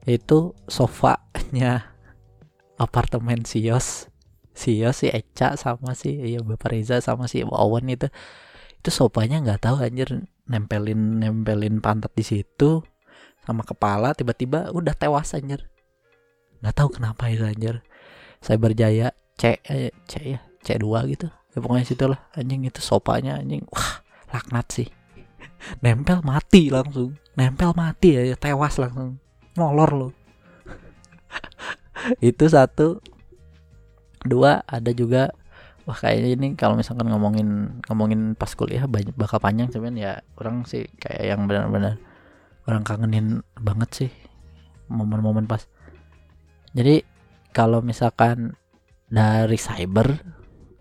itu 0.04 0.52
sofanya 0.68 1.96
apartemen 2.84 3.44
Sios 3.48 4.12
Sios 4.54 5.02
si 5.02 5.10
Eca 5.10 5.58
sama 5.58 5.98
si 5.98 6.14
ya 6.14 6.38
Bapak 6.38 6.70
Reza 6.70 7.02
sama 7.02 7.26
si 7.26 7.42
Owen 7.42 7.90
itu. 7.90 8.06
Itu 8.78 8.94
sofanya 8.94 9.42
nggak 9.42 9.66
tahu 9.66 9.82
anjir. 9.82 10.30
Nempelin 10.46 11.18
nempelin 11.18 11.82
pantat 11.82 12.14
di 12.14 12.22
situ 12.22 12.84
sama 13.42 13.66
kepala 13.66 14.14
tiba-tiba 14.14 14.70
udah 14.70 14.94
tewas 14.94 15.34
anjir. 15.34 15.66
Nggak 16.62 16.74
tahu 16.78 16.88
kenapa 16.94 17.26
itu 17.34 17.42
anjir. 17.42 17.82
Saya 18.38 18.62
berjaya 18.62 19.10
C 19.34 19.58
eh, 19.66 19.90
C 20.06 20.38
ya 20.38 20.40
C2 20.62 20.86
gitu. 21.18 21.26
Ya 21.26 21.58
pokoknya 21.58 21.84
situ 21.84 22.06
lah 22.06 22.22
anjing 22.38 22.62
itu 22.62 22.78
sopanya 22.78 23.42
anjing. 23.42 23.66
Wah 23.74 24.06
laknat 24.30 24.70
sih. 24.70 24.88
Nempel 25.82 26.22
mati 26.22 26.70
langsung. 26.70 27.18
Nempel 27.34 27.74
mati 27.74 28.14
ya 28.14 28.38
tewas 28.38 28.78
langsung 28.78 29.23
molor 29.54 29.90
lo 29.94 30.08
itu 32.24 32.44
satu. 32.46 33.00
Dua 34.24 34.64
ada 34.64 34.88
juga 34.96 35.28
wah 35.84 35.96
kayaknya 35.96 36.28
ini 36.32 36.46
kalau 36.56 36.80
misalkan 36.80 37.12
ngomongin 37.12 37.80
ngomongin 37.84 38.32
pas 38.32 38.48
kuliah 38.56 38.88
banyak 38.88 39.12
bakal 39.12 39.36
panjang 39.36 39.68
cuman 39.68 40.00
ya 40.00 40.24
orang 40.40 40.64
sih 40.64 40.88
kayak 40.96 41.28
yang 41.28 41.44
benar-benar 41.44 42.00
orang 42.64 42.80
kangenin 42.88 43.44
banget 43.60 43.90
sih 43.92 44.10
momen-momen 44.88 45.44
pas. 45.44 45.68
Jadi 46.72 47.04
kalau 47.52 47.84
misalkan 47.84 48.56
dari 49.12 49.60
cyber 49.60 50.24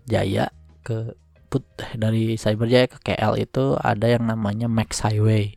jaya 0.08 0.48
ke 0.80 1.12
put 1.54 1.62
dari 1.94 2.34
Cyberjaya 2.34 2.90
ke 2.90 2.98
KL 2.98 3.38
itu 3.38 3.78
ada 3.78 4.10
yang 4.10 4.26
namanya 4.26 4.66
Max 4.66 5.06
Highway 5.06 5.54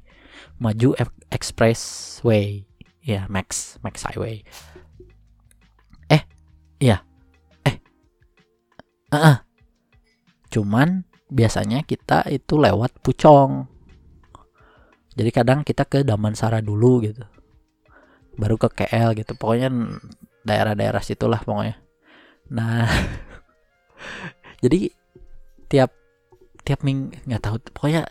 maju 0.61 0.93
expressway 1.33 2.69
ya 3.07 3.23
Max 3.31 3.79
Max 3.79 4.03
Highway. 4.03 4.43
Eh 6.11 6.21
iya. 6.83 6.99
Eh. 7.63 7.79
Uh 9.07 9.15
-uh. 9.15 9.37
cuman 10.47 11.07
biasanya 11.31 11.87
kita 11.87 12.27
itu 12.27 12.59
lewat 12.59 12.99
Pucong. 12.99 13.67
Jadi 15.15 15.29
kadang 15.31 15.63
kita 15.63 15.87
ke 15.87 16.03
Damansara 16.03 16.59
dulu 16.59 17.03
gitu. 17.07 17.23
Baru 18.35 18.59
ke 18.59 18.67
KL 18.69 19.15
gitu. 19.15 19.33
Pokoknya 19.39 19.71
daerah-daerah 20.43 20.99
situlah 20.99 21.39
pokoknya. 21.39 21.79
Nah 22.51 22.87
jadi 24.63 24.91
tiap 25.71 25.95
tiap 26.63 26.83
ming 26.83 27.15
nggak 27.23 27.43
tahu 27.43 27.55
pokoknya 27.71 28.03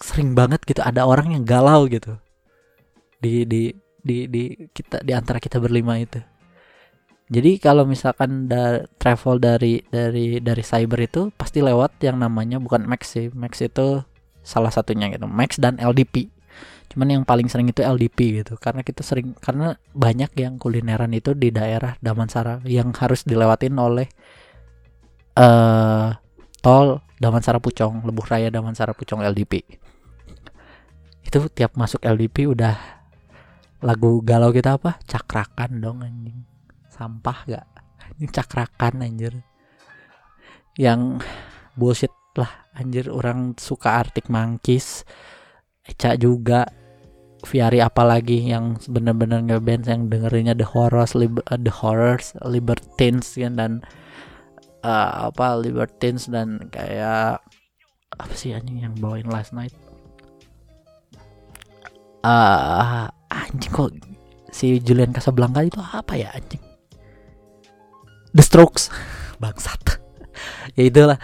sering 0.00 0.36
banget 0.36 0.60
gitu. 0.68 0.84
Ada 0.84 1.08
orang 1.08 1.32
yang 1.32 1.44
galau 1.48 1.88
gitu. 1.88 2.20
Di 3.20 3.44
di 3.44 3.72
di 4.00 4.26
di 4.26 4.68
kita 4.72 5.04
di 5.04 5.12
antara 5.14 5.38
kita 5.38 5.60
berlima 5.62 5.96
itu. 6.00 6.20
Jadi 7.30 7.62
kalau 7.62 7.86
misalkan 7.86 8.50
da, 8.50 8.82
travel 8.98 9.38
dari 9.38 9.78
dari 9.86 10.42
dari 10.42 10.62
cyber 10.66 10.98
itu 10.98 11.30
pasti 11.38 11.62
lewat 11.62 12.02
yang 12.02 12.18
namanya 12.18 12.58
bukan 12.58 12.82
Max 12.90 13.14
sih. 13.14 13.30
Max 13.30 13.62
itu 13.62 14.02
salah 14.42 14.74
satunya 14.74 15.06
gitu. 15.14 15.30
Max 15.30 15.60
dan 15.62 15.78
LDP 15.78 16.30
cuman 16.90 17.06
yang 17.06 17.22
paling 17.22 17.46
sering 17.46 17.70
itu 17.70 17.86
LDP 17.86 18.42
gitu. 18.42 18.58
Karena 18.58 18.82
kita 18.82 19.06
sering 19.06 19.38
karena 19.38 19.78
banyak 19.94 20.34
yang 20.34 20.58
kulineran 20.58 21.14
itu 21.14 21.38
di 21.38 21.54
daerah 21.54 21.94
Damansara 22.02 22.58
yang 22.66 22.90
harus 22.98 23.22
dilewatin 23.22 23.78
oleh 23.78 24.10
eh 25.38 25.46
uh, 25.46 26.10
tol 26.58 27.06
Damansara 27.22 27.62
Pucong, 27.62 28.02
Lebuh 28.02 28.26
Raya 28.26 28.50
Damansara 28.50 28.90
Pucong 28.90 29.22
LDP. 29.22 29.62
Itu 31.22 31.46
tiap 31.54 31.78
masuk 31.78 32.02
LDP 32.02 32.50
udah 32.50 32.99
lagu 33.80 34.20
galau 34.20 34.52
kita 34.52 34.76
apa? 34.76 35.00
Cakrakan 35.04 35.80
dong 35.80 36.04
anjing. 36.04 36.44
Sampah 36.88 37.38
gak? 37.48 37.66
Ini 38.20 38.28
cakrakan 38.36 39.04
anjir. 39.04 39.34
Yang 40.76 41.24
bullshit 41.74 42.12
lah 42.36 42.70
anjir 42.76 43.10
orang 43.10 43.56
suka 43.56 44.00
Arctic 44.00 44.28
Monkeys. 44.28 45.04
Eca 45.84 46.14
juga 46.14 46.68
Viari 47.40 47.80
apalagi 47.80 48.52
yang 48.52 48.76
bener-bener 48.84 49.40
ngeband 49.40 49.88
yang 49.88 50.12
dengerinnya 50.12 50.52
The 50.52 50.68
Horrors, 50.68 51.16
Lib 51.16 51.40
The 51.48 51.72
Horrors, 51.72 52.36
Libertines 52.44 53.32
kan 53.32 53.56
dan 53.56 53.72
uh, 54.84 55.32
apa 55.32 55.56
Libertines 55.56 56.28
dan 56.28 56.68
kayak 56.68 57.40
apa 58.20 58.34
sih 58.36 58.52
anjing 58.52 58.84
yang 58.84 58.92
bawain 59.00 59.24
last 59.24 59.56
night 59.56 59.72
uh, 62.24 63.08
anjing 63.50 63.72
kok 63.74 63.90
si 64.50 64.78
Julian 64.82 65.14
Casablanca 65.14 65.62
itu 65.62 65.78
apa 65.78 66.14
ya 66.14 66.30
anjing? 66.34 66.62
The 68.34 68.42
Strokes. 68.42 68.90
Bangsat. 69.42 69.80
Ya 70.78 70.86
itulah. 70.86 71.18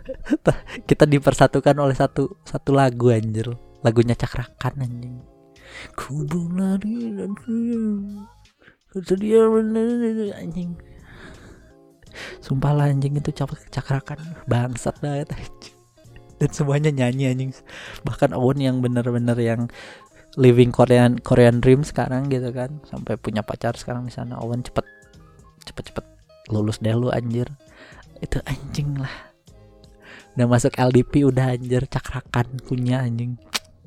Kita 0.88 1.04
dipersatukan 1.06 1.72
oleh 1.78 1.94
satu 1.94 2.42
satu 2.44 2.74
lagu 2.74 3.08
anjir. 3.14 3.46
Lagunya 3.80 4.18
cakrakan 4.18 4.74
anjing. 4.84 5.16
Ku 5.94 6.26
lari 6.52 7.14
dan 7.14 7.32
dia 9.16 10.34
anjing. 10.36 10.76
Sumpah 12.42 12.74
lah 12.74 12.86
anjing 12.90 13.16
itu 13.16 13.30
cakrakan. 13.70 14.18
Bangsat 14.50 14.98
banget 14.98 15.30
anjing. 15.32 15.76
Dan 16.42 16.50
semuanya 16.50 16.90
nyanyi 16.90 17.24
anjing. 17.30 17.52
Bahkan 18.02 18.34
Owen 18.34 18.60
yang 18.60 18.76
bener-bener 18.82 19.38
yang 19.38 19.70
living 20.40 20.72
Korean 20.72 21.20
Korean 21.20 21.60
dream 21.60 21.84
sekarang 21.84 22.32
gitu 22.32 22.48
kan. 22.50 22.80
Sampai 22.88 23.20
punya 23.20 23.44
pacar 23.44 23.76
sekarang 23.76 24.08
di 24.08 24.12
sana. 24.16 24.40
Owen 24.40 24.64
cepet 24.64 24.88
cepet-cepet 25.68 26.02
lulus 26.48 26.80
deh 26.80 26.96
lu 26.96 27.12
anjir. 27.12 27.52
Itu 28.24 28.40
anjing 28.48 28.96
lah. 28.96 29.12
Udah 30.34 30.48
masuk 30.48 30.72
LDP 30.80 31.28
udah 31.28 31.52
anjir. 31.52 31.84
Cakrakan 31.84 32.56
punya 32.64 33.04
anjing. 33.04 33.36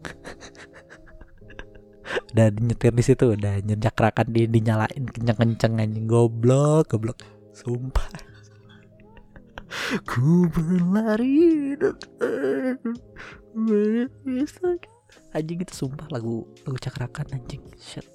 Udah 2.34 2.50
nyetir 2.54 2.94
di 2.94 3.02
situ 3.06 3.34
udah 3.34 3.58
anjir. 3.58 3.78
Cakrakan 3.78 4.30
di 4.30 4.46
dinyalain 4.46 5.06
kenceng-kenceng 5.10 5.82
anjing. 5.82 6.06
Goblok 6.06 6.94
goblok. 6.94 7.18
Sumpah. 7.54 8.06
Ku 10.10 10.46
berlari 10.54 11.74
anjing 15.34 15.60
itu 15.62 15.74
sumpah 15.74 16.08
lagu 16.14 16.46
lagu 16.66 16.78
cakrakan 16.78 17.28
anjing. 17.34 17.64
Shit. 17.78 18.06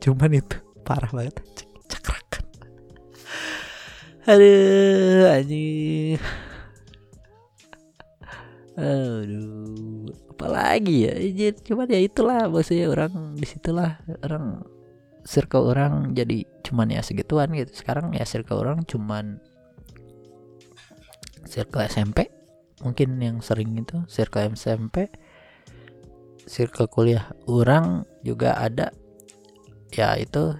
Cuman 0.00 0.32
itu 0.36 0.56
parah 0.82 1.10
banget 1.12 1.40
anjing. 1.40 1.70
Cakrakan. 1.88 2.44
Aduh 4.28 5.24
anjing. 5.28 6.20
Aduh 8.74 10.10
apalagi 10.34 11.08
ya? 11.08 11.12
Anjir 11.14 11.54
cuman 11.62 11.86
ya 11.88 12.00
itulah 12.02 12.50
maksudnya 12.50 12.90
orang 12.90 13.38
di 13.38 13.46
situlah 13.46 14.02
orang 14.24 14.66
circle 15.24 15.72
orang 15.72 16.12
jadi 16.12 16.44
cuman 16.66 16.92
ya 16.92 17.00
segituan 17.00 17.48
gitu. 17.54 17.72
Sekarang 17.72 18.12
ya 18.12 18.26
circle 18.28 18.60
orang 18.60 18.84
cuman 18.84 19.40
circle 21.48 21.86
SMP 21.86 22.28
mungkin 22.82 23.16
yang 23.22 23.38
sering 23.38 23.78
itu 23.78 24.02
circle 24.10 24.52
SMP 24.52 25.06
circle 26.46 26.88
kuliah 26.88 27.32
orang 27.48 28.04
juga 28.24 28.56
ada. 28.56 28.92
Ya 29.94 30.18
itu 30.18 30.58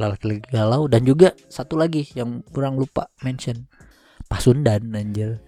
laki 0.00 0.40
galau. 0.48 0.88
Dan 0.88 1.04
juga 1.04 1.36
satu 1.52 1.76
lagi 1.76 2.06
yang 2.16 2.40
kurang 2.50 2.80
lupa 2.80 3.12
mention. 3.20 3.68
Pasundan 4.30 4.94
anjir. 4.94 5.42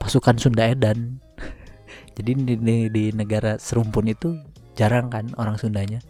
Pasukan 0.00 0.40
Sunda 0.40 0.66
Edan. 0.70 1.20
Jadi 2.16 2.30
di, 2.34 2.54
di, 2.56 2.76
di 2.88 3.04
negara 3.12 3.60
serumpun 3.60 4.08
itu 4.08 4.34
jarang 4.74 5.12
kan 5.12 5.30
orang 5.36 5.60
Sundanya. 5.60 6.00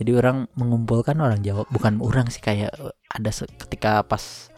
Jadi 0.00 0.10
orang 0.18 0.50
mengumpulkan 0.58 1.14
orang 1.22 1.40
Jawa. 1.44 1.68
Bukan 1.70 2.02
orang 2.02 2.28
sih 2.32 2.42
kayak 2.42 2.74
ada 3.12 3.30
ketika 3.30 4.02
pas 4.02 4.50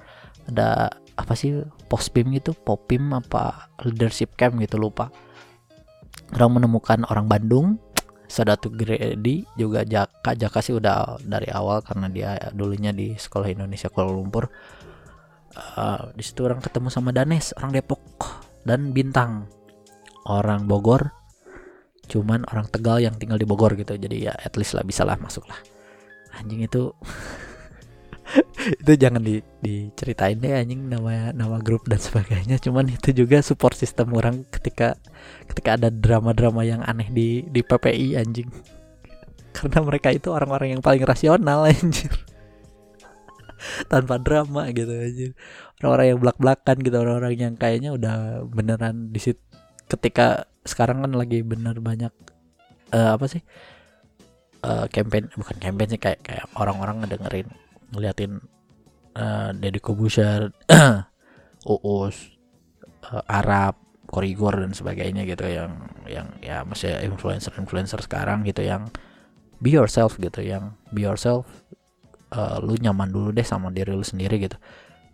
ada 0.49 0.89
apa 1.15 1.35
sih 1.37 1.63
pospim 1.91 2.33
gitu? 2.33 2.57
Popim 2.57 3.13
apa 3.13 3.69
leadership 3.85 4.35
camp 4.39 4.57
gitu 4.63 4.81
lupa 4.81 5.13
orang 6.33 6.63
menemukan 6.63 7.05
orang 7.13 7.29
Bandung 7.29 7.77
Sadatu 8.25 8.73
Gredi 8.73 9.45
juga 9.55 9.85
Jaka 9.85 10.33
Jaka 10.33 10.59
sih 10.65 10.75
udah 10.75 11.21
dari 11.21 11.53
awal 11.53 11.85
karena 11.85 12.09
dia 12.09 12.31
dulunya 12.57 12.91
di 12.91 13.15
sekolah 13.15 13.53
Indonesia 13.53 13.93
Kuala 13.93 14.11
Lumpur. 14.11 14.49
Uh, 15.55 16.11
di 16.19 16.25
situ 16.27 16.43
orang 16.43 16.59
ketemu 16.59 16.91
sama 16.91 17.15
Danes 17.15 17.55
orang 17.55 17.77
Depok 17.77 18.03
dan 18.65 18.91
Bintang. 18.97 19.47
Orang 20.25 20.65
Bogor 20.65 21.13
cuman 22.09 22.49
orang 22.49 22.69
Tegal 22.73 23.05
yang 23.05 23.15
tinggal 23.21 23.37
di 23.37 23.45
Bogor 23.45 23.77
gitu. 23.77 23.95
Jadi 23.95 24.25
ya 24.25 24.33
at 24.33 24.57
least 24.57 24.73
lah 24.73 24.83
bisa 24.83 25.05
lah 25.05 25.21
masuk 25.21 25.45
lah 25.45 25.61
anjing 26.41 26.67
itu 26.67 26.91
itu 28.83 28.93
jangan 28.99 29.23
di, 29.23 29.41
diceritain 29.63 30.39
deh 30.39 30.53
anjing 30.55 30.91
nama 30.91 31.31
nama 31.31 31.57
grup 31.63 31.87
dan 31.87 32.01
sebagainya. 32.01 32.59
Cuman 32.59 32.91
itu 32.91 33.15
juga 33.15 33.41
support 33.41 33.79
sistem 33.79 34.15
orang 34.15 34.43
ketika 34.51 34.99
ketika 35.51 35.79
ada 35.79 35.89
drama-drama 35.91 36.67
yang 36.67 36.81
aneh 36.85 37.09
di 37.11 37.47
di 37.49 37.61
PPI 37.63 38.19
anjing. 38.19 38.51
Karena 39.55 39.81
mereka 39.87 40.11
itu 40.11 40.35
orang-orang 40.35 40.79
yang 40.79 40.83
paling 40.83 41.03
rasional 41.07 41.67
anjir. 41.71 42.11
Tanpa 43.93 44.19
drama 44.19 44.69
gitu 44.75 44.91
anjir. 44.91 45.31
Orang-orang 45.81 46.07
yang 46.11 46.19
belak-belakan 46.21 46.77
gitu 46.83 46.97
orang-orang 46.99 47.33
yang 47.39 47.55
kayaknya 47.55 47.91
udah 47.95 48.45
beneran 48.51 49.15
di 49.15 49.21
situ 49.23 49.41
ketika 49.85 50.49
sekarang 50.65 51.05
kan 51.05 51.13
lagi 51.13 51.45
bener 51.45 51.77
banyak 51.79 52.11
uh, 52.91 53.15
apa 53.15 53.27
sih? 53.29 53.45
Uh, 54.65 54.89
campaign 54.89 55.29
bukan 55.37 55.61
campaign 55.61 55.93
sih 55.93 56.01
kayak 56.01 56.25
kayak 56.25 56.49
orang-orang 56.57 57.05
ngedengerin 57.05 57.53
ngeliatin 57.95 58.43
uh, 59.15 59.55
Deddy 59.55 59.79
Kobusier, 59.79 60.51
Uus, 61.71 62.17
uh, 63.09 63.25
Arab, 63.31 63.79
Korigor 64.11 64.61
dan 64.61 64.77
sebagainya 64.77 65.25
gitu 65.25 65.49
yang 65.49 65.73
yang 66.05 66.29
ya 66.45 66.63
masih 66.67 66.93
influencer-influencer 67.07 68.05
sekarang 68.05 68.45
gitu 68.45 68.61
yang 68.61 68.91
be 69.63 69.73
yourself 69.73 70.21
gitu 70.21 70.45
yang 70.45 70.77
be 70.93 71.07
yourself 71.07 71.49
uh, 72.35 72.61
lu 72.61 72.77
nyaman 72.77 73.09
dulu 73.09 73.33
deh 73.33 73.47
sama 73.47 73.73
diri 73.73 73.95
lu 73.95 74.05
sendiri 74.05 74.37
gitu. 74.43 74.59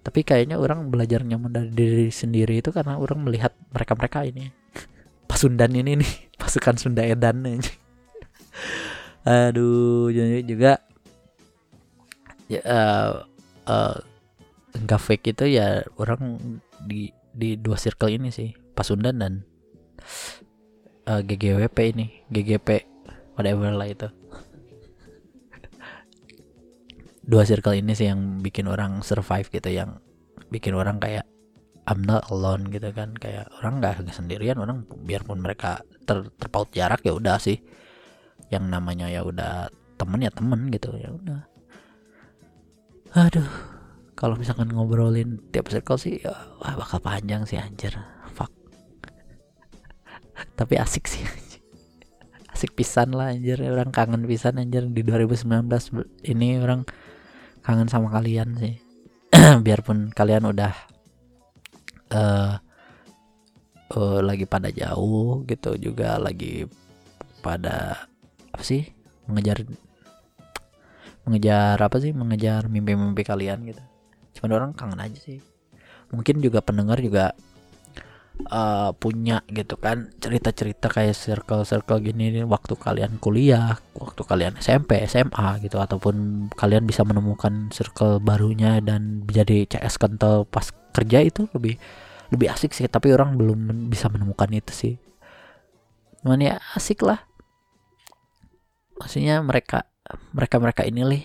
Tapi 0.00 0.24
kayaknya 0.24 0.56
orang 0.56 0.88
belajar 0.88 1.20
nyaman 1.20 1.52
dari 1.52 1.70
diri 1.70 2.08
sendiri 2.08 2.64
itu 2.64 2.72
karena 2.72 2.96
orang 2.96 3.20
melihat 3.20 3.52
mereka-mereka 3.70 4.24
ini. 4.26 4.48
Pasundan 5.30 5.70
ini 5.76 6.00
nih 6.00 6.12
pasukan 6.40 6.80
Sunda 6.80 7.04
Edan 7.04 7.44
aja 7.44 7.70
aduh 9.28 10.08
juga 10.42 10.80
ya 12.50 12.60
uh, 12.66 13.10
uh, 13.70 13.96
nggak 14.74 15.02
fake 15.02 15.38
itu 15.38 15.54
ya 15.54 15.86
orang 16.02 16.58
di 16.82 17.14
di 17.30 17.54
dua 17.54 17.78
circle 17.78 18.10
ini 18.10 18.34
sih. 18.34 18.50
Pasundan 18.74 19.22
dan 19.22 19.46
uh, 21.06 21.22
GGWP 21.22 21.78
ini. 21.94 22.06
GGP 22.30 22.68
whatever 23.38 23.70
lah 23.70 23.86
itu. 23.86 24.10
Dua 27.30 27.46
circle 27.46 27.78
ini 27.78 27.94
sih 27.94 28.10
yang 28.10 28.42
bikin 28.42 28.66
orang 28.66 29.06
survive 29.06 29.46
gitu 29.52 29.70
yang 29.70 30.02
bikin 30.50 30.74
orang 30.74 30.98
kayak 30.98 31.28
I'm 31.86 32.02
not 32.02 32.26
alone 32.34 32.66
gitu 32.74 32.90
kan. 32.90 33.14
Kayak 33.14 33.46
orang 33.62 33.78
nggak 33.78 34.10
sendirian 34.10 34.58
orang 34.58 34.82
biarpun 35.06 35.38
mereka 35.38 35.86
ter, 36.08 36.26
terpaut 36.40 36.72
jarak 36.74 37.06
ya 37.06 37.14
udah 37.14 37.38
sih. 37.38 37.62
Yang 38.50 38.64
namanya 38.66 39.06
ya 39.06 39.22
udah 39.22 39.70
temen 40.00 40.24
ya 40.24 40.32
temen 40.32 40.72
gitu 40.72 40.96
ya 40.96 41.12
udah 41.12 41.49
aduh 43.14 43.50
kalau 44.14 44.36
misalkan 44.36 44.68
ngobrolin 44.68 45.40
tiap 45.48 45.72
circle 45.72 45.96
sih 45.96 46.20
ya, 46.20 46.36
wah 46.60 46.76
bakal 46.76 47.00
panjang 47.00 47.48
sih 47.48 47.56
anjir. 47.56 47.96
Fuck. 48.36 48.52
Tapi 50.60 50.76
asik 50.76 51.08
sih 51.08 51.24
asik 52.60 52.76
pisan 52.76 53.16
lah 53.16 53.32
anjir. 53.32 53.56
Orang 53.64 53.88
kangen 53.88 54.28
pisan 54.28 54.60
anjir. 54.60 54.84
Di 54.84 55.00
2019 55.00 55.64
ini 56.28 56.60
orang 56.60 56.84
kangen 57.64 57.88
sama 57.88 58.12
kalian 58.12 58.60
sih. 58.60 58.76
Biarpun 59.64 60.12
kalian 60.12 60.44
udah 60.44 60.72
uh, 62.12 62.60
uh, 63.96 64.20
lagi 64.20 64.44
pada 64.44 64.68
jauh 64.68 65.48
gitu 65.48 65.80
juga 65.80 66.20
lagi 66.20 66.68
pada 67.40 68.04
apa 68.52 68.60
sih 68.60 68.84
mengejar 69.24 69.64
mengejar 71.28 71.76
apa 71.76 71.96
sih 72.00 72.12
mengejar 72.14 72.66
mimpi-mimpi 72.66 73.22
kalian 73.22 73.64
gitu 73.68 73.82
cuma 74.38 74.56
orang 74.56 74.72
kangen 74.72 75.00
aja 75.00 75.18
sih 75.18 75.38
mungkin 76.10 76.42
juga 76.42 76.64
pendengar 76.64 76.98
juga 76.98 77.36
uh, 78.48 78.90
punya 78.96 79.44
gitu 79.52 79.76
kan 79.76 80.08
cerita-cerita 80.16 80.88
kayak 80.88 81.12
circle-circle 81.12 82.00
gini 82.00 82.40
waktu 82.46 82.74
kalian 82.78 83.20
kuliah, 83.20 83.76
waktu 83.92 84.22
kalian 84.24 84.56
SMP, 84.56 85.04
SMA 85.04 85.60
gitu 85.60 85.76
ataupun 85.76 86.48
kalian 86.56 86.88
bisa 86.88 87.04
menemukan 87.04 87.68
circle 87.74 88.22
barunya 88.22 88.80
dan 88.80 89.28
jadi 89.28 89.68
CS 89.68 90.00
kental 90.00 90.48
pas 90.48 90.72
kerja 90.96 91.20
itu 91.20 91.44
lebih 91.52 91.76
lebih 92.30 92.46
asik 92.48 92.72
sih 92.72 92.86
tapi 92.86 93.10
orang 93.12 93.34
belum 93.36 93.90
bisa 93.90 94.08
menemukan 94.08 94.48
itu 94.54 94.72
sih. 94.72 94.94
Cuman 96.22 96.40
ya 96.40 96.54
asik 96.76 97.04
lah. 97.04 97.26
Maksudnya 99.00 99.40
mereka 99.40 99.88
mereka-mereka 100.34 100.86
inilah 100.86 101.22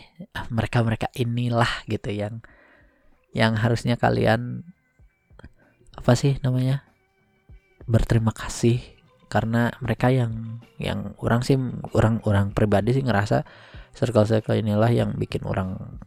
mereka-mereka 0.49 1.07
inilah 1.17 1.69
gitu 1.89 2.09
yang 2.11 2.41
yang 3.35 3.57
harusnya 3.59 3.99
kalian 3.99 4.63
apa 5.95 6.11
sih 6.15 6.39
namanya 6.41 6.83
berterima 7.85 8.31
kasih. 8.31 8.81
Karena 9.25 9.73
mereka 9.81 10.13
yang 10.13 10.63
yang 10.79 11.17
orang 11.19 11.41
sih 11.41 11.57
orang 11.97 12.21
orang 12.23 12.53
pribadi 12.53 12.95
sih 12.95 13.03
ngerasa 13.03 13.43
circle 13.91 14.27
circle 14.27 14.55
inilah 14.55 14.91
yang 14.93 15.17
bikin 15.17 15.43
orang 15.43 15.99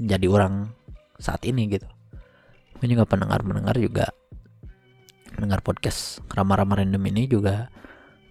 jadi 0.00 0.26
orang 0.26 0.74
saat 1.20 1.44
ini 1.46 1.70
gitu. 1.70 1.86
Ini 2.82 2.98
juga 2.98 3.06
pendengar 3.06 3.46
pendengar 3.46 3.76
juga 3.78 4.10
mendengar 5.38 5.62
podcast 5.62 6.22
ramah-ramah 6.30 6.82
random 6.82 7.04
ini 7.10 7.26
juga 7.26 7.70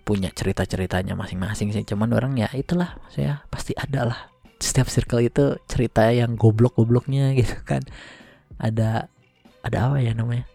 punya 0.04 0.30
cerita-ceritanya 0.30 1.16
masing-masing 1.16 1.72
sih. 1.72 1.84
Cuman 1.88 2.12
orang 2.12 2.36
ya 2.36 2.52
itulah 2.54 3.00
saya 3.10 3.44
pasti 3.48 3.72
ada 3.76 4.08
lah. 4.08 4.20
Setiap 4.60 4.88
circle 4.88 5.24
itu 5.24 5.60
cerita 5.68 6.08
yang 6.12 6.36
goblok-gobloknya 6.36 7.32
gitu 7.40 7.56
kan. 7.64 7.82
Ada 8.60 9.08
ada 9.64 9.78
apa 9.90 9.98
ya 10.04 10.12
namanya? 10.14 10.46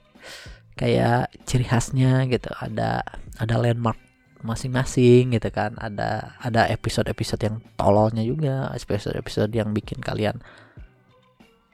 Kayak 0.79 1.33
ciri 1.49 1.67
khasnya 1.67 2.29
gitu. 2.29 2.53
Ada 2.61 3.03
ada 3.41 3.55
landmark 3.57 3.99
masing-masing 4.45 5.35
gitu 5.35 5.49
kan. 5.51 5.75
Ada 5.81 6.39
ada 6.39 6.69
episode-episode 6.69 7.43
yang 7.43 7.57
tololnya 7.75 8.23
juga. 8.23 8.69
Episode-episode 8.77 9.51
yang 9.57 9.73
bikin 9.73 9.99
kalian 10.05 10.39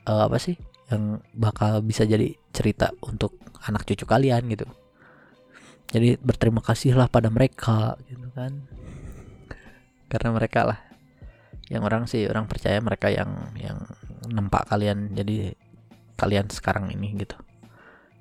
uh, 0.06 0.30
apa 0.30 0.38
sih? 0.38 0.54
Yang 0.88 1.26
bakal 1.34 1.82
bisa 1.82 2.06
jadi 2.06 2.32
cerita 2.54 2.94
untuk 3.02 3.34
anak 3.66 3.82
cucu 3.88 4.06
kalian 4.06 4.46
gitu 4.52 4.68
jadi 5.94 6.18
berterima 6.18 6.58
kasihlah 6.58 7.06
pada 7.06 7.30
mereka 7.30 7.94
gitu 8.10 8.26
kan. 8.34 8.66
Karena 10.10 10.34
mereka 10.34 10.66
lah. 10.66 10.82
Yang 11.70 11.82
orang 11.86 12.02
sih 12.10 12.26
orang 12.26 12.50
percaya 12.50 12.82
mereka 12.82 13.14
yang 13.14 13.54
yang 13.54 13.78
nempak 14.26 14.66
kalian. 14.66 15.14
Jadi 15.14 15.54
kalian 16.18 16.50
sekarang 16.50 16.90
ini 16.90 17.14
gitu. 17.22 17.38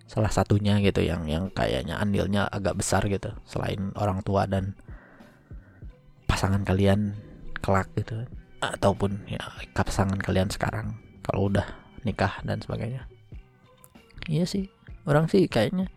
Salah 0.05 0.29
satunya 0.29 0.77
gitu 0.85 1.01
yang 1.01 1.25
yang 1.25 1.49
kayaknya 1.49 1.97
andilnya 1.97 2.45
agak 2.45 2.77
besar 2.77 3.09
gitu. 3.09 3.33
Selain 3.49 3.89
orang 3.97 4.21
tua 4.21 4.45
dan 4.45 4.77
pasangan 6.29 6.61
kalian 6.61 7.17
kelak 7.57 7.89
gitu. 7.97 8.21
Ataupun 8.61 9.25
ya 9.25 9.41
pasangan 9.73 10.21
kalian 10.21 10.53
sekarang 10.53 10.93
kalau 11.25 11.49
udah 11.49 11.65
nikah 12.05 12.37
dan 12.45 12.61
sebagainya. 12.61 13.09
Iya 14.29 14.45
sih. 14.45 14.69
Orang 15.09 15.25
sih 15.25 15.49
kayaknya 15.49 15.89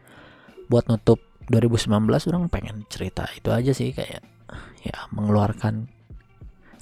buat 0.73 0.89
nutup 0.89 1.26
2019 1.47 2.31
orang 2.31 2.45
pengen 2.51 2.83
cerita 2.91 3.27
itu 3.35 3.55
aja 3.55 3.71
sih 3.71 3.95
kayak 3.95 4.23
ya 4.83 4.97
mengeluarkan 5.15 5.91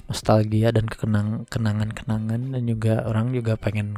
nostalgia 0.09 0.69
dan 0.69 0.85
kenang 0.85 1.49
kenangan-kenangan 1.49 2.53
dan 2.53 2.63
juga 2.65 3.05
orang 3.05 3.33
juga 3.33 3.57
pengen 3.57 3.97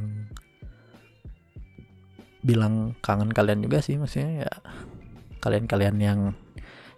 bilang 2.43 2.95
kangen 3.03 3.31
kalian 3.31 3.63
juga 3.63 3.83
sih 3.83 3.99
maksudnya 3.99 4.47
ya 4.47 4.51
kalian-kalian 5.43 5.97
yang 5.99 6.19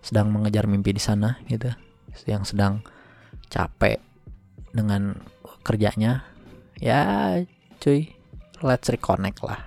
sedang 0.06 0.30
mengejar 0.30 0.70
mimpi 0.70 0.94
di 0.94 1.02
sana 1.02 1.42
gitu 1.50 1.74
yang 2.30 2.46
sedang 2.46 2.86
capek 3.50 3.98
dengan 4.74 5.18
kerjanya 5.66 6.22
ya 6.78 7.34
cuy 7.82 8.14
let's 8.62 8.92
reconnect 8.92 9.42
lah. 9.42 9.62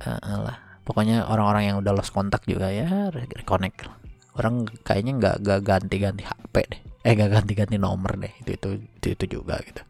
Uh, 0.00 0.48
lah 0.48 0.69
pokoknya 0.90 1.30
orang-orang 1.30 1.70
yang 1.70 1.76
udah 1.78 1.94
lost 1.94 2.10
kontak 2.10 2.42
juga 2.50 2.66
ya 2.74 3.14
reconnect 3.14 4.00
orang 4.40 4.64
kayaknya 4.86 5.12
nggak 5.20 5.36
nggak 5.42 5.60
ganti-ganti 5.60 6.22
HP 6.24 6.54
deh. 6.70 6.80
Eh 7.04 7.12
nggak 7.12 7.30
ganti-ganti 7.40 7.76
nomor 7.76 8.16
deh. 8.16 8.32
Itu 8.40 8.56
itu 8.56 8.68
itu, 8.80 9.06
itu 9.12 9.24
juga 9.40 9.60
gitu. 9.60 9.82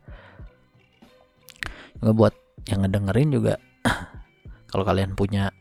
Nggak 2.03 2.15
buat 2.19 2.35
yang 2.67 2.83
ngedengerin 2.87 3.31
juga 3.31 3.55
kalau 4.71 4.85
kalian 4.85 5.15
punya 5.15 5.55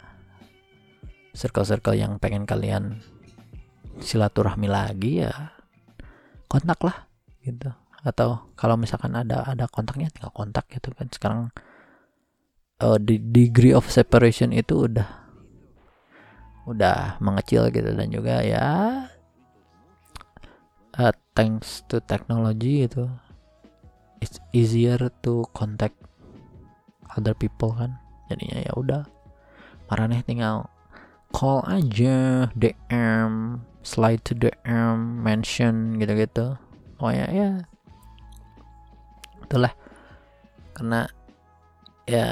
circle-circle 1.38 1.96
yang 1.96 2.18
pengen 2.18 2.44
kalian 2.44 3.00
silaturahmi 4.00 4.66
lagi 4.66 5.28
ya 5.28 5.54
kontak 6.50 6.82
lah 6.82 7.06
gitu. 7.46 7.70
Atau 8.02 8.56
kalau 8.56 8.80
misalkan 8.80 9.14
ada 9.14 9.44
ada 9.44 9.68
kontaknya 9.68 10.08
tinggal 10.10 10.32
kontak 10.32 10.66
gitu 10.72 10.96
kan. 10.96 11.12
Sekarang 11.12 11.42
uh, 12.80 12.98
di 12.98 13.20
degree 13.20 13.76
of 13.76 13.86
separation 13.92 14.56
itu 14.56 14.88
udah 14.88 15.29
udah 16.70 17.18
mengecil 17.18 17.74
gitu. 17.74 17.90
Dan 17.98 18.14
juga 18.14 18.46
ya 18.46 18.68
uh, 21.00 21.14
thanks 21.34 21.82
to 21.88 22.04
technology 22.04 22.86
itu 22.86 23.08
it's 24.20 24.38
easier 24.52 25.00
to 25.24 25.48
contact 25.56 25.96
other 27.16 27.34
people 27.34 27.74
kan. 27.74 27.98
Jadinya 28.30 28.62
ya 28.62 28.74
udah 28.78 29.04
marane 29.90 30.22
tinggal 30.22 30.70
call 31.34 31.66
aja 31.66 32.46
DM 32.54 33.62
slide 33.82 34.22
to 34.22 34.38
DM 34.38 35.24
mention 35.26 35.98
gitu-gitu. 35.98 36.60
Oh 37.02 37.10
ya 37.10 37.26
ya 37.32 37.66
itulah. 39.42 39.74
Karena 40.78 41.10
ya 42.06 42.28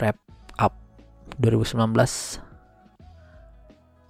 wrap 0.00 0.16
up 0.56 0.74
2019 1.40 2.47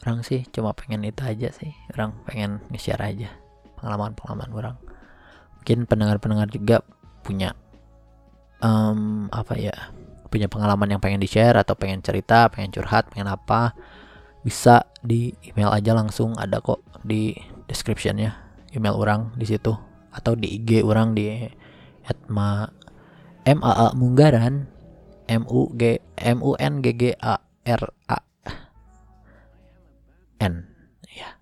orang 0.05 0.23
sih 0.23 0.47
cuma 0.55 0.75
pengen 0.75 1.07
itu 1.07 1.23
aja 1.25 1.49
sih. 1.51 1.75
Orang 1.95 2.15
pengen 2.29 2.63
nge-share 2.71 3.03
aja 3.03 3.31
pengalaman-pengalaman 3.79 4.51
orang. 4.55 4.77
Mungkin 5.61 5.87
pendengar-pendengar 5.87 6.49
juga 6.51 6.87
punya 7.23 7.53
um, 8.63 9.27
apa 9.35 9.59
ya 9.59 9.75
punya 10.29 10.47
pengalaman 10.47 10.93
yang 10.93 11.01
pengen 11.01 11.21
di-share 11.21 11.57
atau 11.57 11.73
pengen 11.73 12.05
cerita 12.05 12.53
pengen 12.53 12.69
curhat 12.69 13.09
pengen 13.09 13.33
apa 13.33 13.73
bisa 14.45 14.87
di 15.03 15.35
email 15.45 15.73
aja 15.75 15.95
langsung. 15.97 16.37
Ada 16.39 16.63
kok 16.63 16.85
di 17.03 17.35
descriptionnya. 17.67 18.47
Email 18.69 19.01
orang 19.01 19.33
di 19.35 19.49
situ 19.49 19.73
atau 20.13 20.37
di 20.37 20.61
IG 20.61 20.85
orang 20.85 21.17
di 21.17 21.49
@ma 22.29 22.69
m 23.49 23.59
a 23.65 23.73
a 23.73 23.87
munggaran 23.97 24.69
m 25.29 25.43
u 25.49 25.73
g 25.73 26.01
m 26.21 26.39
u 26.45 26.53
n 26.57 26.85
g 26.85 26.87
g 26.97 27.03
a 27.17 27.41
r 27.65 27.83
a 28.09 28.28
n. 30.43 30.55
Ya. 31.11 31.39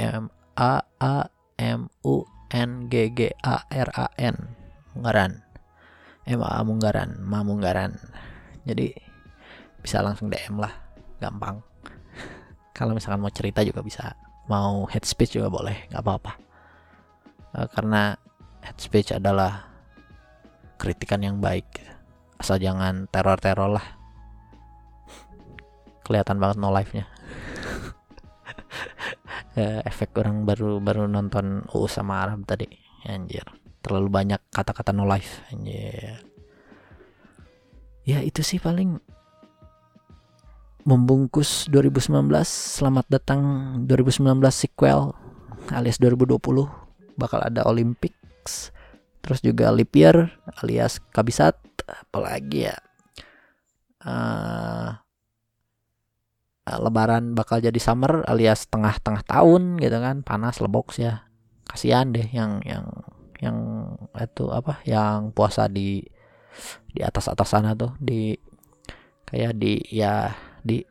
M 0.00 0.28
a 0.56 0.84
a 1.00 1.16
m 1.56 1.88
u 2.04 2.24
n 2.52 2.70
g 2.92 2.94
g 3.12 3.20
a 3.42 3.56
r 3.64 3.90
a 3.96 4.06
n. 4.20 4.36
Munggaran. 4.96 5.40
M 6.28 6.40
a 6.44 6.60
munggaran. 6.64 7.20
Ma 7.24 7.40
munggaran. 7.40 7.96
Jadi 8.68 8.92
bisa 9.80 10.04
langsung 10.04 10.28
DM 10.28 10.60
lah. 10.60 10.72
Gampang. 11.20 11.64
Kalau 12.76 12.92
misalkan 12.92 13.24
mau 13.24 13.32
cerita 13.32 13.64
juga 13.64 13.80
bisa. 13.80 14.12
Mau 14.46 14.86
head 14.86 15.04
speech 15.08 15.40
juga 15.40 15.48
boleh. 15.48 15.88
Nggak 15.90 16.02
apa-apa. 16.04 16.32
Uh, 17.56 17.66
karena 17.72 18.14
head 18.60 18.78
speech 18.78 19.10
adalah 19.16 19.64
kritikan 20.76 21.24
yang 21.24 21.40
baik. 21.40 21.66
Asal 22.36 22.60
jangan 22.60 23.08
teror-teror 23.08 23.80
lah. 23.80 23.86
Kelihatan 26.04 26.36
banget 26.36 26.56
no 26.60 26.68
life 26.68 26.92
nya 26.92 27.08
uh, 27.08 27.15
efek 29.90 30.16
orang 30.20 30.44
baru 30.44 30.78
baru 30.80 31.08
nonton 31.08 31.64
UU 31.70 31.86
sama 31.88 32.24
Arab 32.24 32.44
tadi. 32.44 32.68
Anjir. 33.06 33.46
Terlalu 33.80 34.08
banyak 34.10 34.40
kata-kata 34.50 34.90
no 34.90 35.06
life 35.06 35.46
anjir. 35.54 36.18
Ya 38.06 38.22
itu 38.22 38.42
sih 38.42 38.62
paling 38.62 38.98
membungkus 40.86 41.66
2019 41.66 42.30
selamat 42.46 43.06
datang 43.10 43.40
2019 43.90 44.38
sequel 44.54 45.10
alias 45.74 45.98
2020 45.98 46.38
bakal 47.18 47.42
ada 47.42 47.66
Olympics 47.66 48.70
terus 49.18 49.42
juga 49.42 49.74
leap 49.74 49.90
year 49.98 50.30
alias 50.62 51.02
kabisat 51.10 51.58
apalagi 51.90 52.70
ya? 52.70 52.78
Uh, 54.06 54.94
lebaran 56.66 57.38
bakal 57.38 57.62
jadi 57.62 57.78
summer 57.78 58.26
alias 58.26 58.66
tengah-tengah 58.66 59.22
tahun 59.22 59.78
gitu 59.78 59.96
kan 60.02 60.26
panas 60.26 60.58
leboks 60.58 60.98
ya. 60.98 61.26
Kasihan 61.66 62.10
deh 62.10 62.26
yang 62.30 62.62
yang 62.66 62.86
yang 63.38 63.58
itu 64.18 64.50
apa 64.50 64.82
yang 64.82 65.30
puasa 65.30 65.70
di 65.70 66.02
di 66.90 67.00
atas 67.04 67.30
atas 67.30 67.52
sana 67.52 67.76
tuh 67.78 67.94
di 68.02 68.34
kayak 69.28 69.54
di 69.58 69.78
ya 69.90 70.34
di 70.62 70.82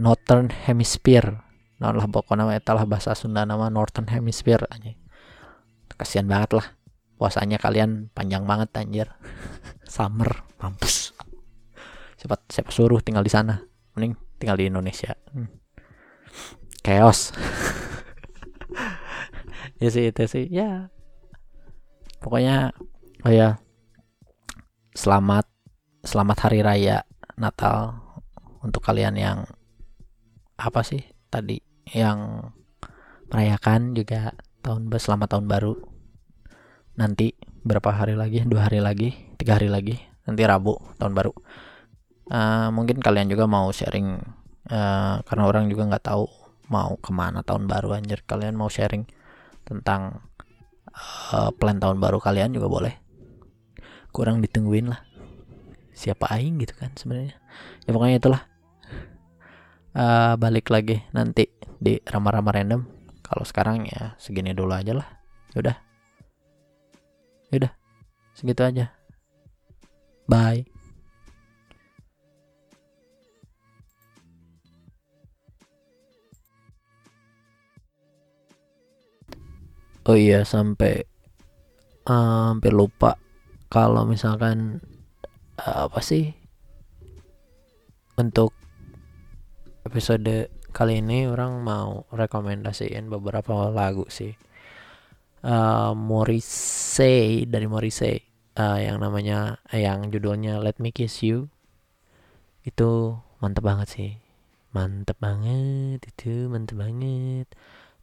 Northern 0.00 0.48
Hemisphere. 0.48 1.36
Nah 1.80 1.92
lah 1.92 2.08
pokoknya 2.08 2.44
nama 2.44 2.56
etalah 2.56 2.84
bahasa 2.88 3.12
Sunda 3.12 3.44
nama 3.44 3.68
Northern 3.68 4.08
Hemisphere 4.08 4.64
aja 4.68 4.96
kasihan 6.00 6.24
banget 6.24 6.56
lah 6.56 6.66
puasanya 7.20 7.60
kalian 7.60 8.08
panjang 8.16 8.48
banget 8.48 8.72
anjir. 8.80 9.12
Summer 9.84 10.48
mampus. 10.56 11.12
Siapa 12.16 12.40
siapa 12.48 12.72
suruh 12.72 13.04
tinggal 13.04 13.20
di 13.20 13.32
sana 13.32 13.60
mending 13.92 14.16
tinggal 14.40 14.56
di 14.56 14.72
Indonesia. 14.72 15.12
Hmm. 15.36 15.52
chaos. 16.80 17.36
Ya 19.80 19.88
sih 19.88 20.08
itu 20.08 20.24
sih. 20.28 20.44
Ya. 20.48 20.88
Pokoknya 22.20 22.72
oh 23.24 23.32
ya. 23.32 23.60
Selamat 24.96 25.48
selamat 26.04 26.36
hari 26.48 26.60
raya 26.60 27.04
Natal 27.40 27.96
untuk 28.60 28.84
kalian 28.84 29.16
yang 29.16 29.48
apa 30.60 30.80
sih 30.84 31.00
tadi? 31.32 31.60
Yang 31.92 32.52
merayakan 33.32 33.96
juga 33.96 34.36
tahun 34.60 34.92
selamat 34.92 35.28
tahun 35.36 35.46
baru. 35.48 35.74
Nanti 37.00 37.32
berapa 37.64 37.92
hari 37.92 38.16
lagi? 38.16 38.44
Dua 38.44 38.68
hari 38.68 38.84
lagi? 38.84 39.16
Tiga 39.40 39.56
hari 39.56 39.72
lagi? 39.72 39.96
Nanti 40.28 40.44
Rabu 40.44 40.76
tahun 41.00 41.16
baru 41.16 41.32
uh, 42.30 42.68
mungkin 42.70 43.02
kalian 43.02 43.28
juga 43.28 43.44
mau 43.50 43.68
sharing 43.74 44.22
uh, 44.70 45.20
karena 45.26 45.44
orang 45.44 45.66
juga 45.66 45.90
nggak 45.90 46.04
tahu 46.06 46.24
mau 46.70 46.94
ke 47.02 47.10
mana 47.10 47.42
tahun 47.42 47.66
baru 47.66 47.98
anjir. 47.98 48.22
Kalian 48.24 48.54
mau 48.54 48.70
sharing 48.70 49.04
tentang 49.66 50.22
uh, 51.34 51.50
plan 51.52 51.76
tahun 51.82 51.98
baru 51.98 52.22
kalian 52.22 52.54
juga 52.54 52.70
boleh. 52.70 52.94
Kurang 54.14 54.40
ditungguin 54.40 54.90
lah. 54.90 55.02
Siapa 55.92 56.30
aing 56.32 56.62
gitu 56.62 56.78
kan 56.78 56.94
sebenarnya. 56.94 57.36
Ya 57.84 57.90
pokoknya 57.90 58.16
itulah. 58.22 58.42
Uh, 59.90 60.38
balik 60.38 60.70
lagi 60.70 61.02
nanti 61.10 61.50
di 61.82 61.98
rama-rama 62.06 62.54
random. 62.54 62.86
Kalau 63.26 63.42
sekarang 63.46 63.86
ya 63.86 64.14
segini 64.16 64.54
dulu 64.54 64.74
aja 64.74 64.94
lah. 64.94 65.06
Udah. 65.58 65.76
Udah. 67.50 67.74
Segitu 68.34 68.62
aja. 68.62 68.94
Bye 70.30 70.79
Oh 80.10 80.18
iya 80.18 80.42
sampai 80.42 81.06
uh, 82.10 82.50
hampir 82.50 82.74
lupa 82.74 83.14
kalau 83.70 84.02
misalkan 84.02 84.82
uh, 85.54 85.86
apa 85.86 86.02
sih 86.02 86.34
untuk 88.18 88.50
episode 89.86 90.50
kali 90.74 90.98
ini 90.98 91.30
orang 91.30 91.62
mau 91.62 92.10
rekomendasiin 92.10 93.06
beberapa 93.06 93.70
lagu 93.70 94.02
sih. 94.10 94.34
Uh, 95.46 95.94
Morrissey 95.94 97.46
dari 97.46 97.70
Morrissey 97.70 98.18
uh, 98.58 98.82
yang 98.82 98.98
namanya 98.98 99.62
eh, 99.70 99.86
yang 99.86 100.10
judulnya 100.10 100.58
Let 100.58 100.82
Me 100.82 100.90
Kiss 100.90 101.22
You. 101.22 101.46
Itu 102.66 103.14
mantep 103.38 103.62
banget 103.62 103.88
sih. 103.94 104.12
Mantep 104.74 105.22
banget 105.22 106.02
itu 106.02 106.50
mantep 106.50 106.82
banget. 106.82 107.46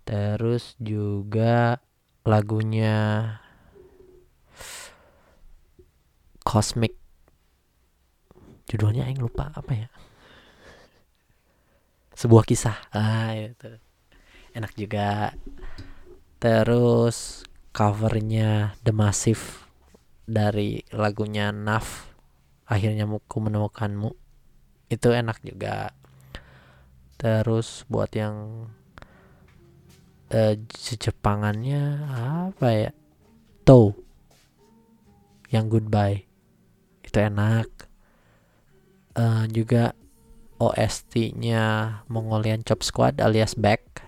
Terus 0.08 0.80
juga 0.80 1.84
lagunya 2.28 2.96
Cosmic. 6.44 7.00
Judulnya 8.68 9.08
yang 9.08 9.24
lupa 9.24 9.48
apa 9.56 9.72
ya? 9.72 9.88
Sebuah 12.12 12.44
kisah. 12.44 12.76
Ah 12.92 13.32
itu. 13.32 13.80
Enak 14.52 14.76
juga. 14.76 15.32
Terus 16.44 17.48
covernya 17.72 18.76
The 18.84 18.92
Massive 18.92 19.64
dari 20.28 20.84
lagunya 20.92 21.56
Naf 21.56 22.12
akhirnya 22.68 23.08
ku 23.08 23.40
menemukanmu. 23.40 24.12
Itu 24.92 25.16
enak 25.16 25.40
juga. 25.48 25.96
Terus 27.16 27.88
buat 27.88 28.12
yang 28.12 28.68
uh, 30.32 30.54
Jepangannya 30.76 31.84
apa 32.08 32.68
ya? 32.74 32.92
Tow 33.68 33.96
yang 35.52 35.72
goodbye. 35.72 36.28
Itu 37.04 37.18
enak. 37.20 37.68
Uh, 39.18 39.50
juga 39.50 39.98
OST-nya 40.62 41.66
Mongolian 42.06 42.62
Chop 42.62 42.86
Squad 42.86 43.18
alias 43.18 43.58
Back 43.58 44.06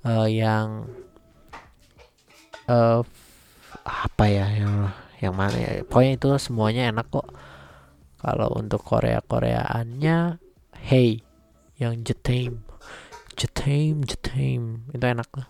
uh, 0.00 0.24
yang 0.24 0.88
uh, 2.68 3.04
apa 3.84 4.24
ya 4.24 4.48
yang 4.48 4.88
yang 5.20 5.34
mana 5.36 5.56
ya? 5.56 5.70
Pokoknya 5.84 6.16
itu 6.16 6.28
semuanya 6.40 6.88
enak 6.88 7.12
kok. 7.12 7.28
Kalau 8.24 8.48
untuk 8.56 8.80
Korea 8.80 9.20
Koreaannya 9.20 10.40
Hey 10.72 11.20
yang 11.76 12.00
Jetame 12.00 12.63
Jetame 13.34 14.06
Jetame. 14.06 14.88
Itu 14.94 15.04
enak 15.04 15.28
lah. 15.34 15.48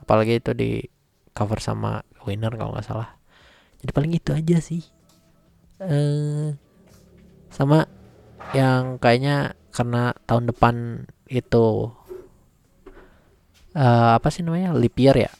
Apalagi 0.00 0.38
itu 0.38 0.52
di 0.54 0.82
cover 1.34 1.58
sama 1.58 2.00
Winner 2.24 2.54
kalau 2.54 2.72
nggak 2.72 2.86
salah. 2.86 3.18
Jadi 3.82 3.90
paling 3.92 4.12
itu 4.16 4.30
aja 4.32 4.58
sih. 4.62 4.82
Eh 5.82 6.54
sama 7.50 7.86
yang 8.56 8.98
kayaknya 8.98 9.58
karena 9.74 10.14
tahun 10.26 10.50
depan 10.50 11.06
itu 11.26 11.90
uh, 13.74 14.10
apa 14.14 14.28
sih 14.30 14.46
namanya? 14.46 14.72
Leap 14.72 14.96
year 14.96 15.16
ya? 15.28 15.32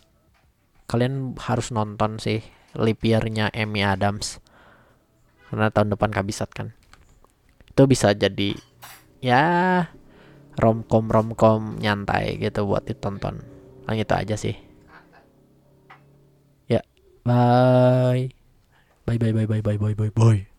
Kalian 0.91 1.39
harus 1.39 1.71
nonton 1.73 2.19
sih 2.21 2.43
leap 2.75 3.01
year-nya 3.07 3.49
Amy 3.55 3.87
Adams. 3.87 4.43
Karena 5.49 5.71
tahun 5.71 5.95
depan 5.95 6.11
kabisat 6.11 6.51
kan. 6.51 6.75
Itu 7.71 7.87
bisa 7.87 8.11
jadi 8.15 8.55
ya 9.23 9.43
romcom 10.59 11.11
romcom 11.11 11.79
nyantai 11.83 12.39
gitu 12.39 12.67
buat 12.69 12.87
ditonton. 12.87 13.43
Nah 13.85 13.95
itu 13.95 14.15
aja 14.15 14.37
sih. 14.39 14.57
Ya 16.71 16.81
bye. 17.27 18.33
Bye 19.05 19.21
bye 19.21 19.33
bye 19.37 19.47
bye 19.47 19.61
bye 19.61 19.77
bye 19.77 19.95
bye 19.95 20.13
bye 20.15 20.54